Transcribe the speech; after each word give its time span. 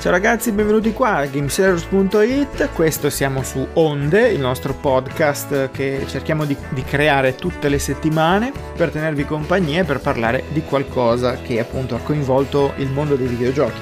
Ciao 0.00 0.12
ragazzi, 0.12 0.52
benvenuti 0.52 0.92
qua 0.92 1.16
a 1.16 1.26
Gamesellers.it. 1.26 2.68
Questo 2.72 3.10
siamo 3.10 3.42
su 3.42 3.66
Onde, 3.72 4.28
il 4.28 4.38
nostro 4.38 4.72
podcast 4.72 5.72
che 5.72 6.04
cerchiamo 6.06 6.44
di, 6.44 6.56
di, 6.68 6.84
creare 6.84 7.34
tutte 7.34 7.68
le 7.68 7.80
settimane 7.80 8.52
per 8.76 8.90
tenervi 8.90 9.24
compagnia 9.24 9.80
e 9.80 9.84
per 9.84 9.98
parlare 9.98 10.44
di 10.50 10.62
qualcosa 10.62 11.38
che 11.42 11.58
appunto 11.58 11.96
ha 11.96 11.98
coinvolto 11.98 12.74
il 12.76 12.90
mondo 12.90 13.16
dei 13.16 13.26
videogiochi. 13.26 13.80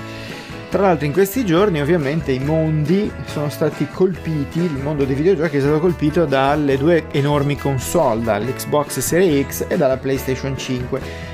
Tra 0.70 0.80
l'altro 0.80 1.04
in 1.04 1.12
questi 1.12 1.44
giorni 1.44 1.82
ovviamente 1.82 2.32
i 2.32 2.38
mondi 2.38 3.12
sono 3.26 3.50
stati 3.50 3.86
colpiti, 3.86 4.60
il 4.60 4.72
mondo 4.82 5.04
dei 5.04 5.14
videogiochi 5.14 5.58
è 5.58 5.60
stato 5.60 5.80
colpito 5.80 6.24
dalle 6.24 6.78
due 6.78 7.08
enormi 7.10 7.58
console, 7.58 8.22
dall'Xbox 8.22 9.00
Series 9.00 9.46
X 9.48 9.64
e 9.68 9.76
dalla 9.76 9.98
PlayStation 9.98 10.56
5 10.56 11.25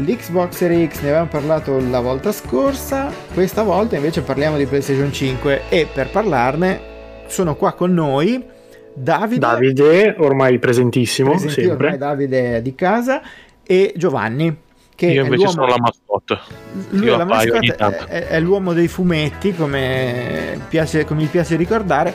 L'Xbox 0.00 0.56
Series 0.56 0.92
X 0.92 1.00
ne 1.02 1.08
avevamo 1.08 1.28
parlato 1.28 1.78
la 1.78 2.00
volta 2.00 2.32
scorsa, 2.32 3.12
questa 3.34 3.62
volta 3.62 3.96
invece 3.96 4.22
parliamo 4.22 4.56
di 4.56 4.64
PlayStation 4.66 5.12
5 5.12 5.62
e 5.68 5.86
per 5.92 6.10
parlarne 6.10 6.80
sono 7.26 7.54
qua 7.54 7.72
con 7.72 7.92
noi 7.92 8.42
Davide. 8.94 9.38
Davide, 9.38 10.14
ormai 10.18 10.58
presentissimo, 10.58 11.38
sempre. 11.38 11.70
Ormai 11.70 11.98
Davide 11.98 12.62
di 12.62 12.74
casa 12.74 13.22
e 13.62 13.92
Giovanni. 13.96 14.68
Che 14.94 15.06
Io 15.06 15.24
invece 15.24 15.48
sono 15.48 15.66
la 15.66 15.78
mascotte. 15.78 16.38
Lui 16.90 17.08
è 17.08 17.16
la 17.16 17.24
mascotte, 17.24 17.74
è, 17.74 18.26
è, 18.26 18.40
l'uomo 18.40 18.74
dei 18.74 18.88
fumetti, 18.88 19.54
come, 19.54 20.58
piace, 20.68 21.04
come 21.04 21.22
mi 21.22 21.28
piace 21.28 21.56
ricordare. 21.56 22.12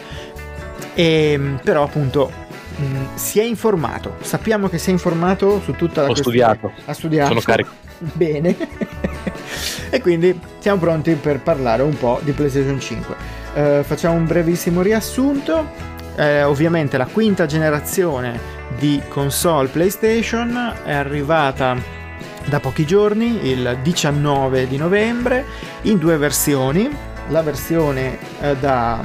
E, 0.93 1.31
ehm, 1.31 1.59
però 1.63 1.83
appunto 1.83 2.31
Mm, 2.81 3.15
si 3.15 3.39
è 3.39 3.43
informato, 3.43 4.15
sappiamo 4.19 4.67
che 4.67 4.77
si 4.77 4.89
è 4.89 4.91
informato 4.91 5.61
su 5.61 5.73
tutta 5.73 6.01
la 6.01 6.09
Ho 6.09 6.11
questione. 6.11 6.37
studiato. 6.37 6.71
Ha 6.85 6.93
studiato. 6.93 7.27
Sono 7.29 7.39
carico. 7.41 7.69
Bene. 8.13 8.55
e 9.89 10.01
quindi 10.01 10.37
siamo 10.59 10.79
pronti 10.79 11.13
per 11.13 11.39
parlare 11.39 11.83
un 11.83 11.97
po' 11.97 12.19
di 12.23 12.31
PlayStation 12.31 12.79
5. 12.79 13.15
Uh, 13.15 13.57
eh, 13.57 13.83
facciamo 13.83 14.15
un 14.15 14.25
brevissimo 14.25 14.81
riassunto. 14.81 15.93
Uh, 16.17 16.47
ovviamente 16.47 16.97
la 16.97 17.05
quinta 17.05 17.45
generazione 17.45 18.53
di 18.77 19.01
console 19.09 19.67
PlayStation 19.67 20.73
è 20.83 20.93
arrivata 20.93 21.75
da 22.45 22.59
pochi 22.59 22.85
giorni, 22.85 23.49
il 23.49 23.79
19 23.81 24.67
di 24.67 24.77
novembre, 24.77 25.45
in 25.83 25.97
due 25.97 26.17
versioni. 26.17 26.89
La 27.29 27.41
versione 27.41 28.17
uh, 28.41 28.55
da 28.59 29.01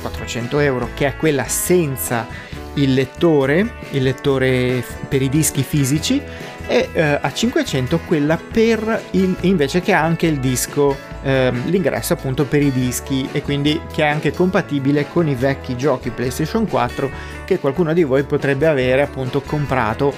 400 0.00 0.56
mm, 0.56 0.60
euro, 0.60 0.88
che 0.94 1.06
è 1.06 1.16
quella 1.16 1.44
senza 1.44 2.26
il 2.74 2.94
lettore, 2.94 3.74
il 3.90 4.02
lettore 4.02 4.84
per 5.08 5.22
i 5.22 5.28
dischi 5.28 5.62
fisici, 5.62 6.22
e 6.66 6.88
eh, 6.92 7.18
a 7.20 7.32
500 7.32 8.00
quella 8.06 8.38
per 8.38 9.02
il, 9.12 9.36
invece 9.40 9.80
che 9.80 9.92
ha 9.92 10.02
anche 10.02 10.26
il 10.26 10.38
disco, 10.38 10.96
eh, 11.22 11.50
l'ingresso 11.66 12.12
appunto 12.12 12.44
per 12.44 12.62
i 12.62 12.72
dischi 12.72 13.28
e 13.32 13.42
quindi 13.42 13.80
che 13.92 14.02
è 14.02 14.06
anche 14.06 14.32
compatibile 14.32 15.08
con 15.08 15.28
i 15.28 15.34
vecchi 15.34 15.76
giochi 15.76 16.10
PlayStation 16.10 16.66
4 16.66 17.10
che 17.44 17.58
qualcuno 17.58 17.92
di 17.92 18.04
voi 18.04 18.22
potrebbe 18.22 18.66
avere 18.66 19.02
appunto 19.02 19.40
comprato 19.42 20.14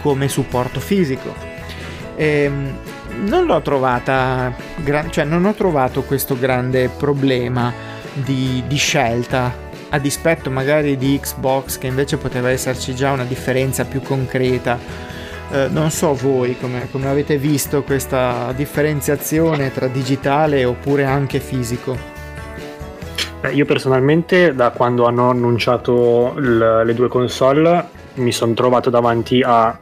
come 0.00 0.28
supporto 0.28 0.80
fisico. 0.80 1.34
Ehm, 2.14 2.78
non 3.24 3.46
l'ho 3.46 3.60
trovata, 3.62 4.54
cioè 5.10 5.24
non 5.24 5.44
ho 5.44 5.54
trovato 5.54 6.02
questo 6.02 6.38
grande 6.38 6.88
problema 6.88 7.72
di, 8.12 8.62
di 8.66 8.76
scelta 8.76 9.64
a 9.90 9.98
dispetto 9.98 10.50
magari 10.50 10.96
di 10.96 11.18
Xbox 11.20 11.78
che 11.78 11.86
invece 11.86 12.16
poteva 12.16 12.50
esserci 12.50 12.94
già 12.94 13.12
una 13.12 13.24
differenza 13.24 13.84
più 13.84 14.02
concreta. 14.02 14.78
Eh, 15.50 15.68
non 15.70 15.90
so 15.90 16.14
voi 16.14 16.58
come, 16.58 16.88
come 16.90 17.08
avete 17.08 17.38
visto 17.38 17.82
questa 17.82 18.52
differenziazione 18.56 19.72
tra 19.72 19.86
digitale 19.86 20.64
oppure 20.64 21.04
anche 21.04 21.38
fisico. 21.38 22.14
io 23.52 23.64
personalmente 23.64 24.54
da 24.54 24.70
quando 24.70 25.06
hanno 25.06 25.30
annunciato 25.30 26.34
l- 26.36 26.82
le 26.84 26.94
due 26.94 27.06
console 27.08 27.88
mi 28.14 28.32
sono 28.32 28.54
trovato 28.54 28.90
davanti 28.90 29.40
a 29.44 29.78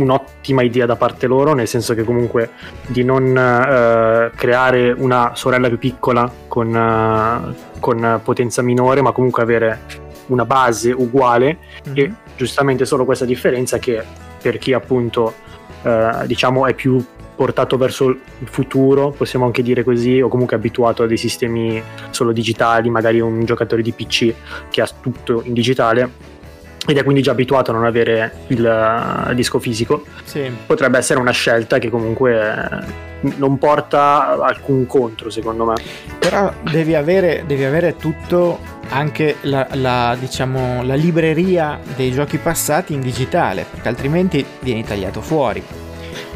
un'ottima 0.00 0.62
idea 0.62 0.86
da 0.86 0.96
parte 0.96 1.26
loro, 1.26 1.54
nel 1.54 1.68
senso 1.68 1.94
che 1.94 2.04
comunque 2.04 2.50
di 2.86 3.04
non 3.04 3.36
eh, 3.36 4.30
creare 4.34 4.92
una 4.92 5.32
sorella 5.34 5.68
più 5.68 5.78
piccola 5.78 6.30
con, 6.48 6.74
eh, 6.74 7.54
con, 7.78 8.20
potenza 8.22 8.62
minore, 8.62 9.02
ma 9.02 9.12
comunque 9.12 9.42
avere 9.42 9.80
una 10.26 10.44
base 10.44 10.92
uguale 10.92 11.58
mm-hmm. 11.88 11.96
e 11.96 12.14
giustamente 12.36 12.84
solo 12.84 13.04
questa 13.04 13.24
differenza 13.24 13.78
che 13.78 14.02
per 14.40 14.58
chi 14.58 14.72
appunto 14.72 15.34
eh, 15.82 16.10
diciamo 16.26 16.66
è 16.66 16.74
più 16.74 17.04
portato 17.40 17.78
verso 17.78 18.08
il 18.10 18.48
futuro, 18.50 19.12
possiamo 19.12 19.46
anche 19.46 19.62
dire 19.62 19.82
così, 19.82 20.20
o 20.20 20.28
comunque 20.28 20.56
abituato 20.56 21.02
a 21.02 21.06
dei 21.06 21.16
sistemi 21.16 21.82
solo 22.10 22.32
digitali, 22.32 22.90
magari 22.90 23.18
un 23.18 23.46
giocatore 23.46 23.80
di 23.80 23.92
PC 23.92 24.34
che 24.68 24.82
ha 24.82 24.88
tutto 25.00 25.40
in 25.46 25.54
digitale, 25.54 26.10
ed 26.86 26.96
è 26.96 27.04
quindi 27.04 27.22
già 27.22 27.32
abituato 27.32 27.70
a 27.70 27.74
non 27.74 27.84
avere 27.84 28.32
il 28.48 29.26
uh, 29.28 29.34
disco 29.34 29.58
fisico, 29.58 30.04
sì. 30.24 30.50
potrebbe 30.66 30.98
essere 30.98 31.20
una 31.20 31.30
scelta 31.30 31.78
che 31.78 31.90
comunque 31.90 32.40
eh, 32.40 33.32
non 33.36 33.58
porta 33.58 34.38
alcun 34.40 34.86
contro, 34.86 35.30
secondo 35.30 35.64
me. 35.66 35.74
Però 36.18 36.52
devi 36.70 36.94
avere, 36.94 37.44
devi 37.46 37.64
avere 37.64 37.96
tutto, 37.96 38.58
anche 38.88 39.36
la, 39.42 39.68
la, 39.72 40.16
diciamo, 40.18 40.82
la 40.82 40.94
libreria 40.94 41.78
dei 41.96 42.12
giochi 42.12 42.38
passati 42.38 42.94
in 42.94 43.00
digitale, 43.00 43.66
perché 43.70 43.88
altrimenti 43.88 44.44
vieni 44.60 44.82
tagliato 44.82 45.20
fuori. 45.20 45.62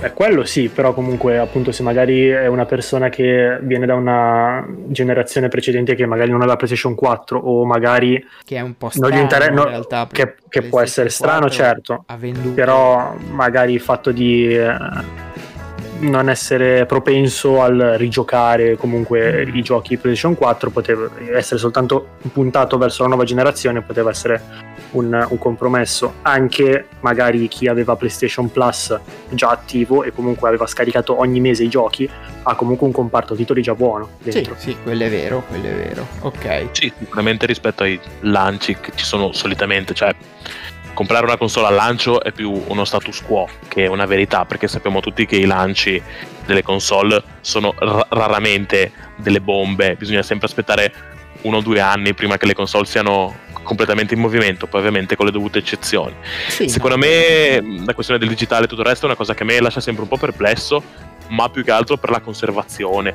Beh, 0.05 0.13
quello 0.13 0.45
sì, 0.45 0.69
però 0.69 0.93
comunque 0.93 1.39
appunto 1.39 1.73
se 1.73 1.83
magari 1.83 2.29
è 2.29 2.47
una 2.47 2.67
persona 2.67 3.09
che 3.09 3.59
viene 3.63 3.87
da 3.87 3.95
una 3.95 4.63
generazione 4.89 5.49
precedente 5.49 5.95
che 5.95 6.05
magari 6.05 6.31
non 6.31 6.43
aveva 6.43 6.57
PlayStation 6.57 6.95
4 6.95 7.39
o 7.39 7.65
magari 7.65 8.23
che 8.45 8.57
è 8.57 8.61
un 8.61 8.77
po' 8.77 8.91
strano 8.91 9.19
inter- 9.19 9.51
in 9.51 9.65
realtà 9.65 10.07
che, 10.13 10.35
che 10.47 10.61
può 10.61 10.83
essere 10.83 11.09
strano 11.09 11.49
certo, 11.49 12.05
però 12.53 13.17
magari 13.31 13.73
il 13.73 13.81
fatto 13.81 14.13
di 14.13 14.55
eh, 14.55 14.77
non 16.01 16.29
essere 16.29 16.85
propenso 16.85 17.63
al 17.63 17.95
rigiocare 17.97 18.77
comunque 18.77 19.47
mm. 19.47 19.57
i 19.57 19.63
giochi 19.63 19.97
PlayStation 19.97 20.35
4 20.37 20.69
poteva 20.69 21.09
essere 21.33 21.59
soltanto 21.59 22.09
puntato 22.31 22.77
verso 22.77 23.05
la 23.05 23.09
nuova 23.09 23.25
generazione 23.25 23.81
poteva 23.81 24.11
essere 24.11 24.74
un, 24.95 25.27
un, 25.29 25.39
compromesso. 25.39 26.15
Anche 26.23 26.89
magari 27.01 27.47
chi 27.49 27.69
aveva 27.69 27.97
PlayStation 27.97 28.51
Plus 28.51 28.99
già 29.31 29.51
attivo 29.51 30.03
e 30.03 30.13
comunque 30.13 30.49
aveva 30.49 30.67
scaricato 30.67 31.19
ogni 31.19 31.41
mese 31.41 31.65
i 31.65 31.69
giochi 31.69 32.09
ha 32.47 32.55
comunque 32.57 32.87
un 32.87 32.93
comparto 32.93 33.35
titoli 33.35 33.63
già 33.63 33.75
buono 33.75 34.11
dentro. 34.23 34.55
sì, 34.59 34.71
sì, 34.71 34.77
quello 34.83 35.05
è 35.05 35.11
vero 35.11 35.45
quello 35.49 35.67
è 35.67 35.75
vero. 35.75 36.07
Ok. 36.21 36.69
Sì, 36.73 36.93
sicuramente 36.99 37.47
rispetto 37.47 37.85
ai 37.85 37.99
lanci 38.21 38.77
che 38.77 38.93
ci 38.95 39.05
sono 39.05 39.33
solitamente 39.33 39.95
cioè 39.95 40.15
comprare 40.95 41.27
una 41.27 41.37
console 41.37 41.67
al 41.67 41.75
lancio 41.75 42.23
è 42.23 42.33
più 42.33 42.53
uno 42.69 42.85
status 42.85 43.21
quo 43.23 43.49
che 43.69 43.87
una 43.87 44.07
verità, 44.07 44.47
perché 44.47 44.69
sappiamo 44.69 45.01
tutti 45.01 45.27
che 45.27 45.37
i 45.37 45.45
lanci 45.45 46.01
delle 46.47 46.63
console 46.63 47.23
sono 47.41 47.75
r- 47.77 48.07
raramente 48.11 48.93
delle 49.17 49.41
bombe, 49.41 49.97
bisogna 49.97 50.23
sempre 50.23 50.47
aspettare 50.47 50.93
uno 51.43 51.59
o 51.59 51.61
due 51.61 51.81
anni 51.81 52.15
prima 52.15 52.39
che 52.39 52.47
le 52.47 52.55
console 52.55 52.87
siano 52.87 53.35
completamente 53.65 54.15
in 54.15 54.21
movimento, 54.21 54.69
poi 54.69 54.81
ovviamente 54.81 55.17
con 55.17 55.27
le 55.27 55.33
dovute 55.33 55.59
eccezioni. 55.59 56.15
Sì, 56.49 56.69
Secondo 56.69 56.97
no. 56.97 57.03
me 57.05 57.83
la 57.85 57.95
questione 57.95 58.21
del 58.21 58.29
digitale 58.29 58.67
e 58.67 58.69
tutto 58.69 58.83
il 58.83 58.87
resto 58.87 59.07
è 59.07 59.09
una 59.09 59.17
cosa 59.17 59.35
che 59.35 59.43
a 59.43 59.47
me 59.47 59.61
lascia 59.61 59.81
sempre 59.81 60.03
un 60.05 60.09
po' 60.09 60.17
perplesso, 60.17 60.83
ma 61.29 61.49
più 61.49 61.65
che 61.65 61.73
altro 61.73 61.97
per 61.97 62.11
la 62.11 62.21
conservazione, 62.21 63.15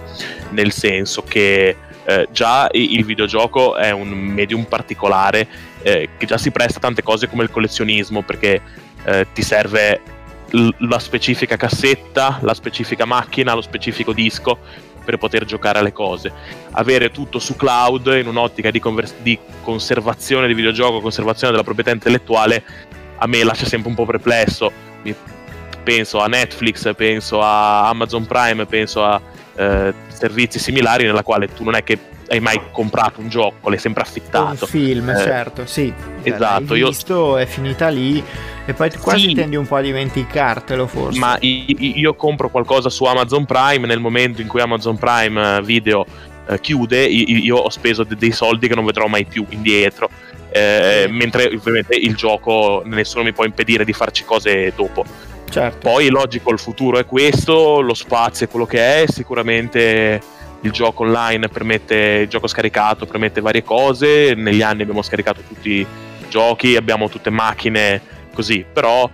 nel 0.49 0.71
senso 0.71 1.23
che 1.23 1.77
eh, 2.05 2.27
già 2.31 2.67
il 2.71 3.05
videogioco 3.05 3.75
è 3.75 3.91
un 3.91 4.09
medium 4.09 4.63
particolare 4.63 5.47
eh, 5.83 6.09
che 6.17 6.25
già 6.25 6.37
si 6.37 6.51
presta 6.51 6.79
a 6.79 6.81
tante 6.81 7.03
cose 7.03 7.29
come 7.29 7.43
il 7.43 7.51
collezionismo 7.51 8.23
perché 8.23 8.61
eh, 9.03 9.27
ti 9.31 9.43
serve 9.43 10.01
l- 10.49 10.69
la 10.79 10.99
specifica 10.99 11.55
cassetta, 11.55 12.39
la 12.41 12.53
specifica 12.53 13.05
macchina, 13.05 13.53
lo 13.53 13.61
specifico 13.61 14.11
disco 14.11 14.87
per 15.09 15.17
poter 15.17 15.43
giocare 15.43 15.79
alle 15.79 15.91
cose. 15.91 16.31
Avere 16.71 17.09
tutto 17.09 17.39
su 17.39 17.55
cloud 17.55 18.15
in 18.19 18.27
un'ottica 18.27 18.69
di, 18.69 18.79
convers- 18.79 19.15
di 19.21 19.39
conservazione 19.63 20.45
di 20.45 20.53
videogioco, 20.53 21.01
conservazione 21.01 21.51
della 21.51 21.63
proprietà 21.63 21.89
intellettuale, 21.89 22.63
a 23.17 23.25
me 23.25 23.43
lascia 23.43 23.65
sempre 23.65 23.89
un 23.89 23.95
po' 23.95 24.05
perplesso. 24.05 24.71
Penso 25.81 26.19
a 26.19 26.27
Netflix, 26.27 26.93
penso 26.93 27.41
a 27.41 27.89
Amazon 27.89 28.27
Prime, 28.27 28.67
penso 28.67 29.03
a 29.03 29.19
eh, 29.55 29.93
servizi 30.09 30.59
similari 30.59 31.05
nella 31.05 31.23
quale 31.23 31.47
tu 31.47 31.63
non 31.63 31.73
è 31.73 31.83
che 31.83 31.97
hai 32.29 32.39
mai 32.39 32.59
comprato 32.71 33.19
un 33.19 33.27
gioco, 33.27 33.69
l'hai 33.69 33.79
sempre 33.79 34.03
affittato. 34.03 34.65
Un 34.65 34.69
film, 34.69 35.09
eh, 35.09 35.17
certo, 35.17 35.65
sì. 35.65 35.93
Esatto. 36.21 36.73
L'hai 36.73 36.83
visto, 36.83 37.13
io... 37.13 37.37
è 37.39 37.45
finita 37.45 37.87
lì 37.89 38.23
e 38.65 38.73
poi 38.73 38.91
quasi 38.97 39.29
sì, 39.29 39.33
tendi 39.33 39.55
un 39.55 39.65
po' 39.65 39.77
a 39.77 39.81
dimenticartelo 39.81 40.85
forse. 40.85 41.19
Ma 41.19 41.37
io 41.41 42.13
compro 42.13 42.49
qualcosa 42.49 42.89
su 42.89 43.03
Amazon 43.05 43.45
Prime 43.45 43.87
nel 43.87 43.99
momento 43.99 44.41
in 44.41 44.47
cui 44.47 44.61
Amazon 44.61 44.97
Prime 44.97 45.57
eh, 45.57 45.61
Video 45.63 46.05
eh, 46.47 46.59
chiude, 46.59 47.03
io 47.05 47.57
ho 47.57 47.69
speso 47.69 48.03
dei 48.03 48.31
soldi 48.31 48.67
che 48.67 48.75
non 48.75 48.85
vedrò 48.85 49.07
mai 49.07 49.25
più 49.25 49.45
indietro. 49.49 50.09
Eh, 50.51 51.05
sì. 51.05 51.11
Mentre 51.11 51.47
ovviamente 51.47 51.95
il 51.95 52.15
gioco 52.15 52.83
nessuno 52.85 53.23
mi 53.23 53.33
può 53.33 53.45
impedire 53.45 53.83
di 53.83 53.93
farci 53.93 54.23
cose 54.23 54.71
dopo. 54.75 55.03
Certo. 55.49 55.89
Poi 55.89 56.09
logico, 56.09 56.51
il 56.51 56.59
futuro 56.59 56.99
è 56.99 57.05
questo, 57.05 57.81
lo 57.81 57.95
spazio 57.95 58.45
è 58.45 58.49
quello 58.49 58.67
che 58.67 59.01
è, 59.01 59.05
sicuramente 59.07 60.21
il 60.61 60.71
gioco 60.71 61.03
online 61.03 61.47
permette 61.47 61.95
il 62.23 62.27
gioco 62.27 62.47
scaricato, 62.47 63.05
permette 63.05 63.41
varie 63.41 63.63
cose. 63.63 64.33
Negli 64.35 64.61
anni 64.61 64.81
abbiamo 64.81 65.01
scaricato 65.01 65.41
tutti 65.47 65.69
i 65.69 65.87
giochi, 66.27 66.75
abbiamo 66.75 67.09
tutte 67.09 67.29
macchine 67.29 68.01
così, 68.33 68.65
però 68.71 69.09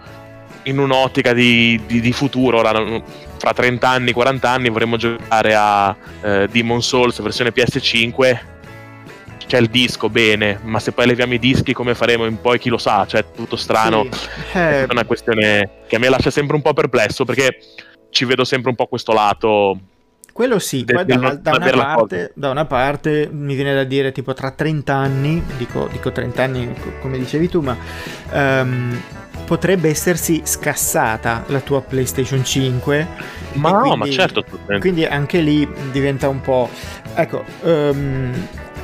in 0.63 0.79
un'ottica 0.79 1.33
di, 1.33 1.79
di, 1.85 2.01
di 2.01 2.11
futuro, 2.11 2.59
ora, 2.59 3.01
fra 3.37 3.53
30 3.53 3.87
anni, 3.87 4.11
40 4.11 4.49
anni 4.49 4.69
vorremmo 4.69 4.97
giocare 4.97 5.53
a 5.55 5.95
eh, 6.21 6.47
Demon 6.51 6.81
Souls 6.81 7.21
versione 7.21 7.51
PS5 7.53 8.53
c'è 9.45 9.59
il 9.59 9.67
disco 9.67 10.09
bene, 10.09 10.59
ma 10.63 10.79
se 10.79 10.91
poi 10.91 11.05
leviamo 11.05 11.35
i 11.35 11.39
dischi 11.39 11.71
come 11.71 11.93
faremo 11.93 12.25
in 12.25 12.41
poi 12.41 12.57
chi 12.57 12.69
lo 12.69 12.79
sa, 12.79 13.05
cioè 13.05 13.25
tutto 13.31 13.55
strano. 13.55 14.07
Sì. 14.11 14.27
Eh. 14.57 14.85
È 14.85 14.87
una 14.89 15.05
questione 15.05 15.83
che 15.87 15.97
a 15.97 15.99
me 15.99 16.09
lascia 16.09 16.31
sempre 16.31 16.55
un 16.55 16.63
po' 16.63 16.73
perplesso 16.73 17.25
perché 17.25 17.59
ci 18.09 18.25
vedo 18.25 18.43
sempre 18.43 18.69
un 18.69 18.75
po' 18.75 18.87
questo 18.87 19.13
lato 19.13 19.79
quello 20.35 20.59
sì, 20.59 20.83
da, 20.83 21.05
da, 21.05 21.15
una 21.15 21.39
parte, 21.39 22.33
da, 22.35 22.49
una 22.49 22.65
parte, 22.65 23.29
mi 23.31 23.55
viene 23.55 23.73
da 23.73 23.85
dire 23.85 24.11
tipo 24.11 24.33
tra 24.33 24.51
30 24.51 24.93
anni, 24.93 25.41
dico, 25.55 25.87
dico 25.89 26.11
30 26.11 26.43
anni 26.43 26.75
come 26.99 27.17
dicevi 27.17 27.47
tu, 27.47 27.61
ma 27.61 27.77
um, 28.33 29.01
potrebbe 29.45 29.87
essersi 29.87 30.41
scassata 30.43 31.45
la 31.47 31.61
tua 31.61 31.81
PlayStation 31.81 32.43
5. 32.43 33.07
Ma 33.53 33.71
no, 33.71 33.79
quindi, 33.79 33.97
ma 33.97 34.09
certo. 34.09 34.43
Quindi 34.77 35.05
anche 35.05 35.39
lì 35.39 35.65
diventa 35.93 36.27
un 36.27 36.41
po'... 36.41 36.69
Ecco, 37.13 37.45
um, 37.61 38.33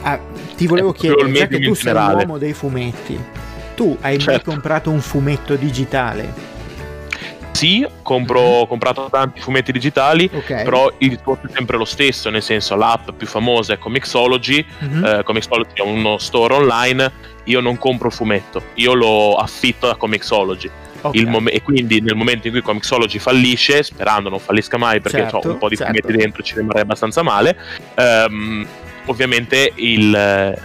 ah, 0.03 0.17
ti 0.55 0.67
volevo 0.67 0.93
chiedere, 0.93 1.33
già 1.33 1.47
che 1.47 1.59
tu 1.59 1.73
sei 1.73 1.91
l'uomo 1.91 2.37
dei 2.37 2.53
fumetti, 2.53 3.19
tu 3.75 3.97
hai 3.99 4.17
certo. 4.17 4.31
mai 4.31 4.41
comprato 4.41 4.89
un 4.89 5.01
fumetto 5.01 5.55
digitale? 5.55 6.50
Sì, 7.61 7.87
compro, 8.01 8.39
ho 8.39 8.65
comprato 8.65 9.07
tanti 9.11 9.39
fumetti 9.39 9.71
digitali, 9.71 10.27
okay. 10.33 10.63
però 10.63 10.91
il 10.97 11.09
discorso 11.09 11.45
è 11.45 11.49
sempre 11.51 11.77
lo 11.77 11.85
stesso, 11.85 12.31
nel 12.31 12.41
senso 12.41 12.75
l'app 12.75 13.11
più 13.11 13.27
famosa 13.27 13.73
è 13.73 13.77
Comixology, 13.77 14.65
mm-hmm. 14.83 15.05
eh, 15.05 15.23
Comixology 15.23 15.73
è 15.75 15.81
uno 15.81 16.17
store 16.17 16.55
online, 16.55 17.11
io 17.43 17.59
non 17.59 17.77
compro 17.77 18.07
il 18.07 18.13
fumetto, 18.13 18.63
io 18.75 18.95
lo 18.95 19.35
affitto 19.35 19.85
da 19.85 19.95
Comixology. 19.95 20.71
Okay. 21.03 21.25
Mom- 21.25 21.49
e 21.51 21.61
quindi 21.61 22.01
nel 22.01 22.15
momento 22.15 22.47
in 22.47 22.53
cui 22.53 22.63
Comixology 22.63 23.19
fallisce, 23.19 23.83
sperando 23.83 24.29
non 24.29 24.39
fallisca 24.39 24.77
mai 24.77 24.99
perché 24.99 25.19
certo, 25.19 25.37
ho 25.37 25.51
un 25.51 25.57
po' 25.59 25.69
di 25.69 25.75
certo. 25.75 25.93
fumetti 25.93 26.17
dentro 26.17 26.41
ci 26.41 26.55
rimarrei 26.55 26.81
abbastanza 26.81 27.21
male, 27.21 27.55
ehm, 27.93 28.65
ovviamente 29.05 29.71
il, 29.75 30.57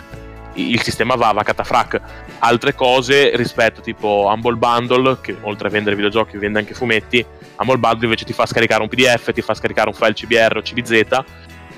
il 0.57 0.81
sistema 0.83 1.15
va 1.15 1.29
a 1.31 1.43
catafrac. 1.43 2.01
Altre 2.39 2.75
cose 2.75 3.37
rispetto 3.37 3.81
tipo 3.81 4.31
Humble 4.33 4.57
Bundle 4.57 5.19
che 5.21 5.37
oltre 5.43 5.69
a 5.69 5.71
vendere 5.71 5.97
videogiochi 5.97 6.37
vende 6.37 6.59
anche 6.59 6.75
fumetti 6.75 7.25
Humble 7.57 7.79
Bundle 7.79 8.05
invece 8.05 8.25
ti 8.25 8.33
fa 8.33 8.47
scaricare 8.47 8.83
un 8.83 8.89
pdf 8.89 9.33
ti 9.33 9.43
fa 9.43 9.55
scaricare 9.55 9.89
un 9.89 9.95
file 9.95 10.13
cbr 10.13 10.57
o 10.59 10.63
cbz 10.63 11.25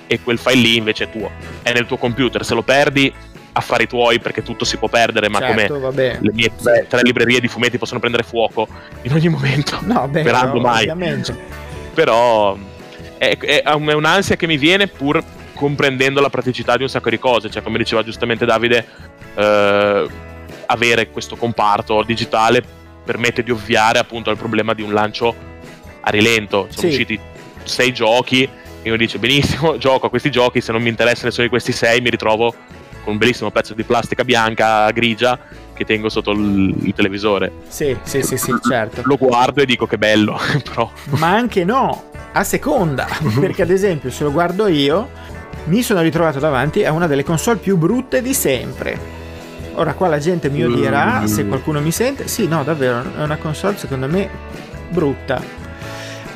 e 0.07 0.21
quel 0.23 0.39
file 0.39 0.57
lì 0.57 0.77
invece 0.77 1.05
è 1.05 1.11
tuo. 1.11 1.31
È 1.63 1.73
nel 1.73 1.87
tuo 1.87 1.99
computer. 1.99 2.45
Se 2.45 2.55
lo 2.55 2.63
perdi 2.63 3.13
affari 3.53 3.87
tuoi 3.87 4.21
perché 4.21 4.43
tutto 4.43 4.65
si 4.65 4.77
può 4.77 4.89
perdere 4.89 5.29
ma 5.29 5.41
certo, 5.41 5.81
come 5.81 6.19
le 6.21 6.33
mie 6.33 6.53
tre, 6.55 6.87
tre, 6.89 7.01
librerie 7.03 7.41
di 7.41 7.49
fumetti 7.49 7.77
possono 7.77 7.99
prendere 7.99 8.23
fuoco 8.23 8.67
in 9.03 9.13
ogni 9.13 9.29
momento. 9.29 9.79
No, 9.83 10.09
beh, 10.09 10.21
sperando 10.21 10.55
no, 10.55 10.61
mai. 10.61 10.89
ovviamente. 10.89 11.37
però 11.93 12.57
è, 13.19 13.37
è, 13.37 13.63
è 13.63 13.73
un'ansia 13.73 14.37
che 14.37 14.47
mi 14.47 14.57
viene 14.57 14.87
pur 14.87 15.23
comprendendo 15.59 16.21
la 16.21 16.31
praticità 16.31 16.77
di 16.77 16.85
un 16.85 16.89
sacco 16.89 17.11
di 17.11 17.19
cose 17.19 17.51
cioè 17.51 17.63
come 17.63 17.79
diceva 17.79 18.05
giustamente 18.05 18.47
Davide 18.47 18.87
eh, 19.35 20.07
avere 20.67 21.11
questo 21.11 21.35
comparto 21.35 22.05
digitale 22.05 22.63
permette 23.05 23.43
di 23.43 23.51
ovviare 23.51 23.99
appunto 23.99 24.31
al 24.31 24.37
problema 24.37 24.75
di 24.75 24.83
un 24.83 24.93
lancio 24.93 25.35
a 26.01 26.11
rilento. 26.11 26.67
Sono 26.69 26.81
sì. 26.81 26.87
usciti 26.89 27.21
sei 27.65 27.93
giochi 27.93 28.49
e 28.83 28.89
uno 28.89 28.97
dice 28.99 29.19
benissimo, 29.19 29.77
gioco 29.81 30.07
a 30.07 30.11
questi 30.11 30.31
giochi, 30.31 30.61
se 30.61 30.73
non 30.73 30.83
mi 30.83 30.91
interessa 30.91 31.25
nessuno 31.25 31.45
di 31.45 31.51
questi 31.51 31.73
sei 31.73 32.01
mi 32.01 32.11
ritrovo 32.11 32.55
con 33.03 33.15
un 33.15 33.19
bellissimo 33.19 33.51
pezzo 33.51 33.73
di 33.73 33.83
plastica 33.83 34.25
bianca, 34.25 34.91
grigia, 34.91 35.39
che 35.73 35.87
tengo 35.87 36.11
sotto 36.11 36.33
il, 36.33 36.75
il 36.83 36.93
televisore. 36.93 37.51
Sì, 37.69 37.97
sì, 38.03 38.23
sì, 38.23 38.37
sì, 38.37 38.55
certo. 38.69 39.01
Lo 39.05 39.17
guardo 39.17 39.63
e 39.63 39.67
dico 39.67 39.87
che 39.87 39.97
bello, 39.97 40.39
però... 40.63 40.91
Ma 41.17 41.31
anche 41.31 41.65
no, 41.65 42.11
a 42.33 42.45
seconda, 42.45 43.09
perché 43.41 43.63
ad 43.63 43.71
esempio 43.71 44.11
se 44.11 44.25
lo 44.25 44.33
guardo 44.33 44.67
io, 44.67 45.09
mi 45.65 45.83
sono 45.83 46.01
ritrovato 46.01 46.39
davanti 46.39 46.85
a 46.85 46.93
una 46.93 47.07
delle 47.07 47.25
console 47.25 47.59
più 47.59 47.77
brutte 47.77 48.23
di 48.23 48.35
sempre 48.35 49.17
Ora 49.79 49.95
qua 49.95 50.09
la 50.09 50.19
gente 50.19 50.51
mi 50.51 50.65
odierà 50.65 51.25
se 51.29 51.47
qualcuno 51.47 51.81
mi 51.81 51.93
sente. 51.93 52.27
Sì, 52.27 52.49
no, 52.49 52.65
davvero, 52.65 53.01
è 53.17 53.23
una 53.23 53.37
console 53.37 53.77
secondo 53.77 54.09
me 54.09 54.29
brutta. 54.91 55.41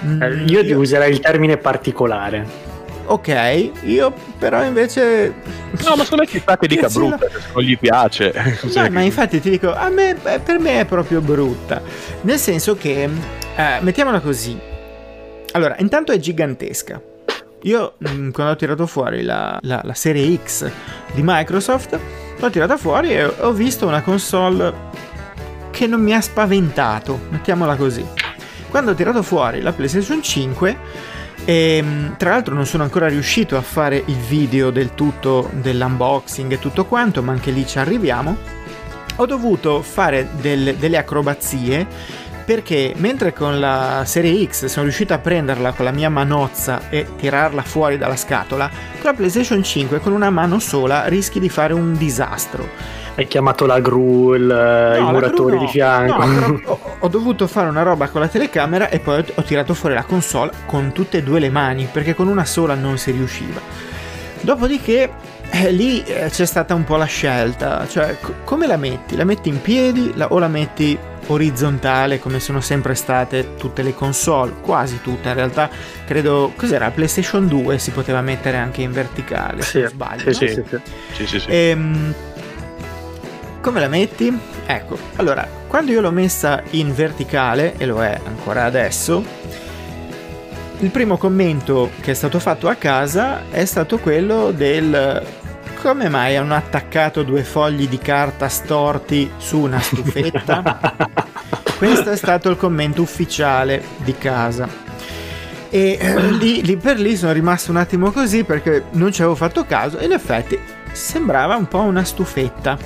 Mm, 0.05 0.23
eh, 0.23 0.45
io, 0.47 0.61
io 0.61 0.79
userei 0.79 1.11
il 1.11 1.19
termine 1.19 1.57
particolare. 1.57 2.71
Ok, 3.05 3.71
io 3.83 4.15
però 4.39 4.65
invece... 4.65 5.35
No, 5.85 5.97
ma 5.97 6.05
secondo 6.05 6.23
me 6.23 6.57
che 6.57 6.67
dica 6.69 6.89
brutta, 6.89 7.29
se 7.29 7.41
non 7.53 7.65
gli 7.65 7.77
piace. 7.77 8.33
No, 8.75 8.89
ma 8.91 9.01
infatti 9.01 9.41
ti 9.41 9.51
dico, 9.51 9.75
a 9.75 9.89
me, 9.89 10.15
per 10.15 10.61
me 10.61 10.79
è 10.79 10.85
proprio 10.85 11.21
brutta. 11.21 11.83
Nel 12.21 12.39
senso 12.39 12.77
che, 12.77 13.11
eh, 13.57 13.79
mettiamola 13.81 14.21
così. 14.21 14.57
Allora, 15.51 15.75
intanto 15.81 16.13
è 16.13 16.19
gigantesca. 16.19 17.11
Io, 17.63 17.95
mm, 18.09 18.31
quando 18.31 18.53
ho 18.53 18.57
tirato 18.57 18.87
fuori 18.87 19.23
la, 19.23 19.59
la, 19.63 19.81
la 19.85 19.95
serie 19.95 20.39
X 20.43 20.71
di 21.13 21.21
Microsoft, 21.23 21.99
l'ho 22.39 22.51
tirata 22.51 22.77
fuori 22.77 23.15
e 23.15 23.25
ho 23.25 23.53
visto 23.53 23.87
una 23.87 24.03
console 24.03 24.91
che 25.71 25.87
non 25.87 26.01
mi 26.01 26.13
ha 26.13 26.21
spaventato, 26.21 27.21
mettiamola 27.29 27.77
così. 27.77 28.05
Quando 28.69 28.91
ho 28.91 28.95
tirato 28.95 29.23
fuori 29.23 29.61
la 29.61 29.73
PlayStation 29.73 30.23
5, 30.23 30.77
e, 31.45 31.77
ehm, 31.77 32.17
tra 32.17 32.31
l'altro 32.31 32.55
non 32.55 32.67
sono 32.67 32.83
ancora 32.83 33.07
riuscito 33.07 33.57
a 33.57 33.63
fare 33.63 34.03
il 34.07 34.17
video 34.17 34.71
del 34.71 34.95
tutto 34.95 35.51
dell'unboxing 35.53 36.53
e 36.53 36.59
tutto 36.59 36.85
quanto, 36.87 37.23
ma 37.23 37.31
anche 37.31 37.53
lì 37.53 37.67
ci 37.67 37.79
arriviamo. 37.79 38.37
Ho 39.17 39.27
dovuto 39.27 39.83
fare 39.83 40.31
del, 40.41 40.75
delle 40.77 40.97
acrobazie 40.97 41.87
perché 42.45 42.93
mentre 42.97 43.33
con 43.33 43.61
la 43.61 44.03
serie 44.05 44.47
X 44.47 44.67
sono 44.67 44.85
riuscito 44.85 45.15
a 45.15 45.19
prenderla 45.19 45.73
con 45.73 45.85
la 45.85 45.91
mia 45.93 46.11
manozza 46.11 46.89
e 46.91 47.07
tirarla 47.17 47.63
fuori 47.63 47.99
dalla 47.99 48.17
scatola, 48.17 48.69
con 48.69 49.11
la 49.11 49.15
PlayStation 49.15 49.63
5 49.63 50.01
con 50.01 50.13
una 50.13 50.31
mano 50.31 50.59
sola 50.59 51.07
rischi 51.07 51.41
di 51.41 51.49
fare 51.49 51.73
un 51.73 51.97
disastro. 51.97 53.01
Hai 53.15 53.27
chiamato 53.27 53.67
la 53.67 53.79
gru, 53.79 54.35
il, 54.35 54.43
no, 54.43 54.97
i 54.97 55.13
muratori 55.13 55.57
no. 55.57 55.61
di 55.61 55.69
fianco. 55.69 56.25
No, 56.25 56.61
ho, 56.65 56.81
ho, 56.99 57.09
dovuto 57.09 57.47
fare 57.47 57.69
una 57.69 57.83
roba 57.83 58.09
con 58.09 58.23
la 58.23 58.29
telecamera 58.29 58.89
e 58.89 59.01
poi 59.01 59.23
ho 59.35 59.43
tirato 59.43 59.75
fuori 59.75 59.95
la 59.95 60.05
console 60.05 60.51
con 60.67 60.93
tutte 60.93 61.19
e 61.19 61.23
due 61.23 61.39
le 61.39 61.51
mani 61.51 61.89
perché 61.93 62.15
con 62.15 62.27
una 62.27 62.47
sola 62.47 62.75
non 62.75 62.97
si 62.97 63.11
riusciva. 63.11 63.61
Dopodiché 64.41 65.11
eh, 65.51 65.71
lì 65.71 66.03
eh, 66.03 66.31
c'è 66.31 66.47
stata 66.47 66.75
un 66.75 66.85
po' 66.85 66.97
la 66.97 67.05
scelta, 67.05 67.87
cioè 67.87 68.17
c- 68.19 68.33
come 68.45 68.67
la 68.67 68.79
metti? 68.79 69.15
La 69.15 69.25
metti 69.25 69.51
in 69.51 69.61
piedi 69.61 70.13
la, 70.17 70.29
o 70.33 70.39
la 70.39 70.49
metti 70.49 70.99
orizzontale 71.27 72.19
come 72.19 72.41
sono 72.41 72.61
sempre 72.61 72.95
state 72.95 73.55
tutte 73.57 73.83
le 73.83 73.95
console, 73.95 74.55
quasi 74.61 75.01
tutte 75.01 75.29
in 75.29 75.35
realtà, 75.35 75.71
credo, 76.05 76.53
cos'era, 76.57 76.91
PlayStation 76.91 77.47
2 77.47 77.79
si 77.79 77.91
poteva 77.91 78.21
mettere 78.21 78.57
anche 78.57 78.83
in 78.83 78.93
verticale, 78.93 79.63
sì, 79.63 79.81
se 79.81 79.89
sbaglio. 79.89 80.33
Sì, 80.33 80.45
no? 80.57 80.81
sì, 81.13 81.27
sì. 81.27 81.41
sì, 81.41 81.49
E, 81.49 81.69
ehm, 81.69 82.15
come 83.61 83.81
la 83.81 83.89
metti? 83.89 84.37
Ecco, 84.67 84.99
allora, 85.17 85.47
quando 85.69 85.93
io 85.93 86.01
l'ho 86.01 86.11
messa 86.11 86.63
in 86.71 86.93
verticale, 86.95 87.75
e 87.77 87.87
lo 87.87 88.03
è 88.03 88.19
ancora 88.25 88.65
adesso, 88.65 89.25
il 90.81 90.91
primo 90.91 91.17
commento 91.17 91.91
che 92.01 92.11
è 92.11 92.15
stato 92.15 92.41
fatto 92.41 92.69
a 92.69 92.75
casa 92.75 93.45
è 93.51 93.65
stato 93.65 93.99
quello 93.99 94.51
del 94.51 95.23
come 95.83 96.09
mai 96.09 96.37
hanno 96.37 96.55
attaccato 96.55 97.25
due 97.25 97.43
fogli 97.43 97.89
di 97.89 97.99
carta 97.99 98.49
storti 98.49 99.33
su 99.37 99.59
una 99.59 99.81
stufetta? 99.81 100.95
Questo 101.77 102.11
è 102.11 102.17
stato 102.17 102.49
il 102.51 102.57
commento 102.57 103.03
ufficiale 103.03 103.83
di 103.97 104.17
casa. 104.17 104.69
E 105.69 105.99
eh, 106.01 106.31
lì, 106.31 106.63
lì, 106.63 106.77
per 106.77 107.01
lì 107.01 107.17
sono 107.17 107.33
rimasto 107.33 107.73
un 107.73 107.79
attimo 107.79 108.13
così 108.13 108.45
perché 108.45 108.85
non 108.93 109.11
ci 109.11 109.23
avevo 109.23 109.35
fatto 109.35 109.65
caso 109.67 109.99
e 109.99 110.05
in 110.05 110.13
effetti 110.13 110.57
sembrava 110.93 111.57
un 111.57 111.67
po' 111.67 111.81
una 111.81 112.05
stufetta. 112.05 112.79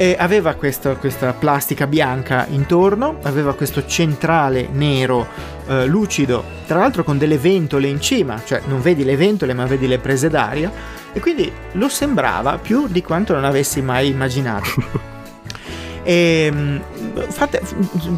E 0.00 0.16
aveva 0.18 0.54
questo, 0.54 0.96
questa 0.96 1.34
plastica 1.34 1.86
bianca 1.86 2.46
intorno, 2.48 3.18
aveva 3.24 3.54
questo 3.54 3.84
centrale 3.84 4.66
nero 4.72 5.26
eh, 5.66 5.84
lucido, 5.84 6.42
tra 6.66 6.78
l'altro 6.78 7.04
con 7.04 7.18
delle 7.18 7.36
ventole 7.36 7.86
in 7.86 8.00
cima, 8.00 8.40
cioè 8.42 8.62
non 8.66 8.80
vedi 8.80 9.04
le 9.04 9.14
ventole 9.18 9.52
ma 9.52 9.66
vedi 9.66 9.86
le 9.86 9.98
prese 9.98 10.30
d'aria 10.30 10.72
e 11.12 11.20
quindi 11.20 11.52
lo 11.72 11.90
sembrava 11.90 12.56
più 12.56 12.88
di 12.88 13.02
quanto 13.02 13.34
non 13.34 13.44
avessi 13.44 13.82
mai 13.82 14.08
immaginato. 14.08 14.70
E 16.02 16.48
ehm, 16.50 16.82
fate, 17.28 17.60